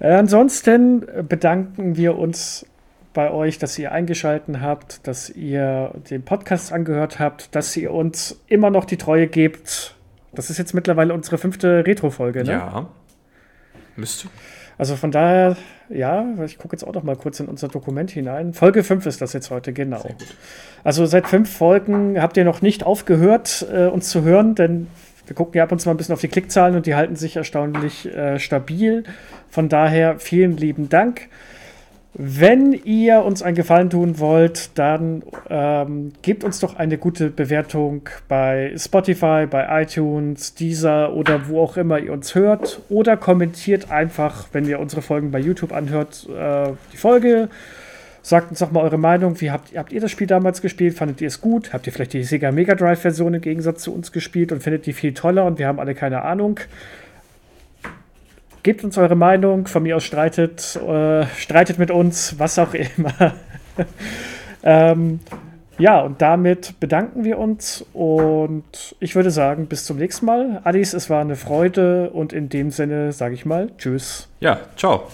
Äh, 0.00 0.12
ansonsten 0.14 1.06
bedanken 1.28 1.96
wir 1.96 2.18
uns 2.18 2.66
bei 3.12 3.30
euch, 3.30 3.58
dass 3.58 3.78
ihr 3.78 3.92
eingeschaltet 3.92 4.60
habt, 4.60 5.06
dass 5.06 5.30
ihr 5.30 5.92
den 6.10 6.24
Podcast 6.24 6.72
angehört 6.72 7.20
habt, 7.20 7.54
dass 7.54 7.76
ihr 7.76 7.92
uns 7.92 8.40
immer 8.48 8.70
noch 8.70 8.84
die 8.84 8.96
Treue 8.96 9.28
gebt. 9.28 9.94
Das 10.32 10.50
ist 10.50 10.58
jetzt 10.58 10.74
mittlerweile 10.74 11.14
unsere 11.14 11.38
fünfte 11.38 11.86
Retro-Folge, 11.86 12.42
ne? 12.42 12.52
Ja. 12.52 12.88
Müsste. 13.96 14.28
Also 14.76 14.96
von 14.96 15.12
daher, 15.12 15.56
ja, 15.88 16.26
ich 16.44 16.58
gucke 16.58 16.74
jetzt 16.74 16.82
auch 16.82 16.92
noch 16.92 17.04
mal 17.04 17.14
kurz 17.14 17.38
in 17.38 17.46
unser 17.46 17.68
Dokument 17.68 18.10
hinein. 18.10 18.52
Folge 18.52 18.82
5 18.82 19.06
ist 19.06 19.20
das 19.20 19.32
jetzt 19.32 19.50
heute, 19.50 19.72
genau. 19.72 20.04
Also 20.82 21.06
seit 21.06 21.28
fünf 21.28 21.56
Folgen 21.56 22.20
habt 22.20 22.36
ihr 22.36 22.44
noch 22.44 22.60
nicht 22.60 22.84
aufgehört, 22.84 23.64
äh, 23.72 23.86
uns 23.86 24.10
zu 24.10 24.22
hören, 24.22 24.56
denn 24.56 24.88
wir 25.26 25.34
gucken 25.34 25.56
ja 25.56 25.64
ab 25.64 25.72
und 25.72 25.78
zu 25.78 25.88
mal 25.88 25.94
ein 25.94 25.96
bisschen 25.96 26.14
auf 26.14 26.20
die 26.20 26.28
Klickzahlen 26.28 26.76
und 26.76 26.86
die 26.86 26.94
halten 26.94 27.16
sich 27.16 27.36
erstaunlich 27.36 28.06
äh, 28.06 28.38
stabil. 28.38 29.04
Von 29.48 29.68
daher 29.68 30.18
vielen 30.18 30.56
lieben 30.56 30.88
Dank. 30.88 31.28
Wenn 32.16 32.72
ihr 32.72 33.24
uns 33.24 33.42
einen 33.42 33.56
Gefallen 33.56 33.90
tun 33.90 34.20
wollt, 34.20 34.78
dann 34.78 35.24
ähm, 35.50 36.12
gebt 36.22 36.44
uns 36.44 36.60
doch 36.60 36.76
eine 36.76 36.96
gute 36.96 37.28
Bewertung 37.28 38.08
bei 38.28 38.72
Spotify, 38.76 39.46
bei 39.50 39.82
iTunes, 39.82 40.54
Deezer 40.54 41.12
oder 41.12 41.48
wo 41.48 41.60
auch 41.60 41.76
immer 41.76 41.98
ihr 41.98 42.12
uns 42.12 42.36
hört. 42.36 42.82
Oder 42.88 43.16
kommentiert 43.16 43.90
einfach, 43.90 44.46
wenn 44.52 44.64
ihr 44.64 44.78
unsere 44.78 45.02
Folgen 45.02 45.32
bei 45.32 45.40
YouTube 45.40 45.72
anhört, 45.72 46.28
äh, 46.28 46.68
die 46.92 46.96
Folge. 46.96 47.48
Sagt 48.24 48.48
uns 48.48 48.60
doch 48.60 48.72
mal 48.72 48.82
eure 48.82 48.96
Meinung. 48.96 49.38
Wie 49.42 49.50
habt, 49.50 49.76
habt 49.76 49.92
ihr 49.92 50.00
das 50.00 50.10
Spiel 50.10 50.26
damals 50.26 50.62
gespielt? 50.62 50.94
Fandet 50.94 51.20
ihr 51.20 51.28
es 51.28 51.42
gut? 51.42 51.74
Habt 51.74 51.86
ihr 51.86 51.92
vielleicht 51.92 52.14
die 52.14 52.24
Sega 52.24 52.52
Mega 52.52 52.74
Drive 52.74 53.00
Version 53.02 53.34
im 53.34 53.42
Gegensatz 53.42 53.82
zu 53.82 53.94
uns 53.94 54.12
gespielt 54.12 54.50
und 54.50 54.62
findet 54.62 54.86
die 54.86 54.94
viel 54.94 55.12
toller 55.12 55.44
und 55.44 55.58
wir 55.58 55.68
haben 55.68 55.78
alle 55.78 55.94
keine 55.94 56.22
Ahnung? 56.22 56.58
Gebt 58.62 58.82
uns 58.82 58.96
eure 58.96 59.14
Meinung. 59.14 59.66
Von 59.66 59.82
mir 59.82 59.96
aus 59.96 60.04
streitet, 60.04 60.74
äh, 60.76 61.26
streitet 61.36 61.78
mit 61.78 61.90
uns, 61.90 62.38
was 62.38 62.58
auch 62.58 62.72
immer. 62.72 63.34
ähm, 64.62 65.20
ja, 65.76 66.00
und 66.00 66.22
damit 66.22 66.80
bedanken 66.80 67.24
wir 67.24 67.38
uns 67.38 67.84
und 67.92 68.96
ich 69.00 69.16
würde 69.16 69.30
sagen, 69.30 69.66
bis 69.66 69.84
zum 69.84 69.98
nächsten 69.98 70.24
Mal. 70.24 70.62
Alice, 70.64 70.94
es 70.94 71.10
war 71.10 71.20
eine 71.20 71.36
Freude 71.36 72.08
und 72.08 72.32
in 72.32 72.48
dem 72.48 72.70
Sinne 72.70 73.12
sage 73.12 73.34
ich 73.34 73.44
mal 73.44 73.70
Tschüss. 73.76 74.28
Ja, 74.40 74.60
ciao. 74.76 75.08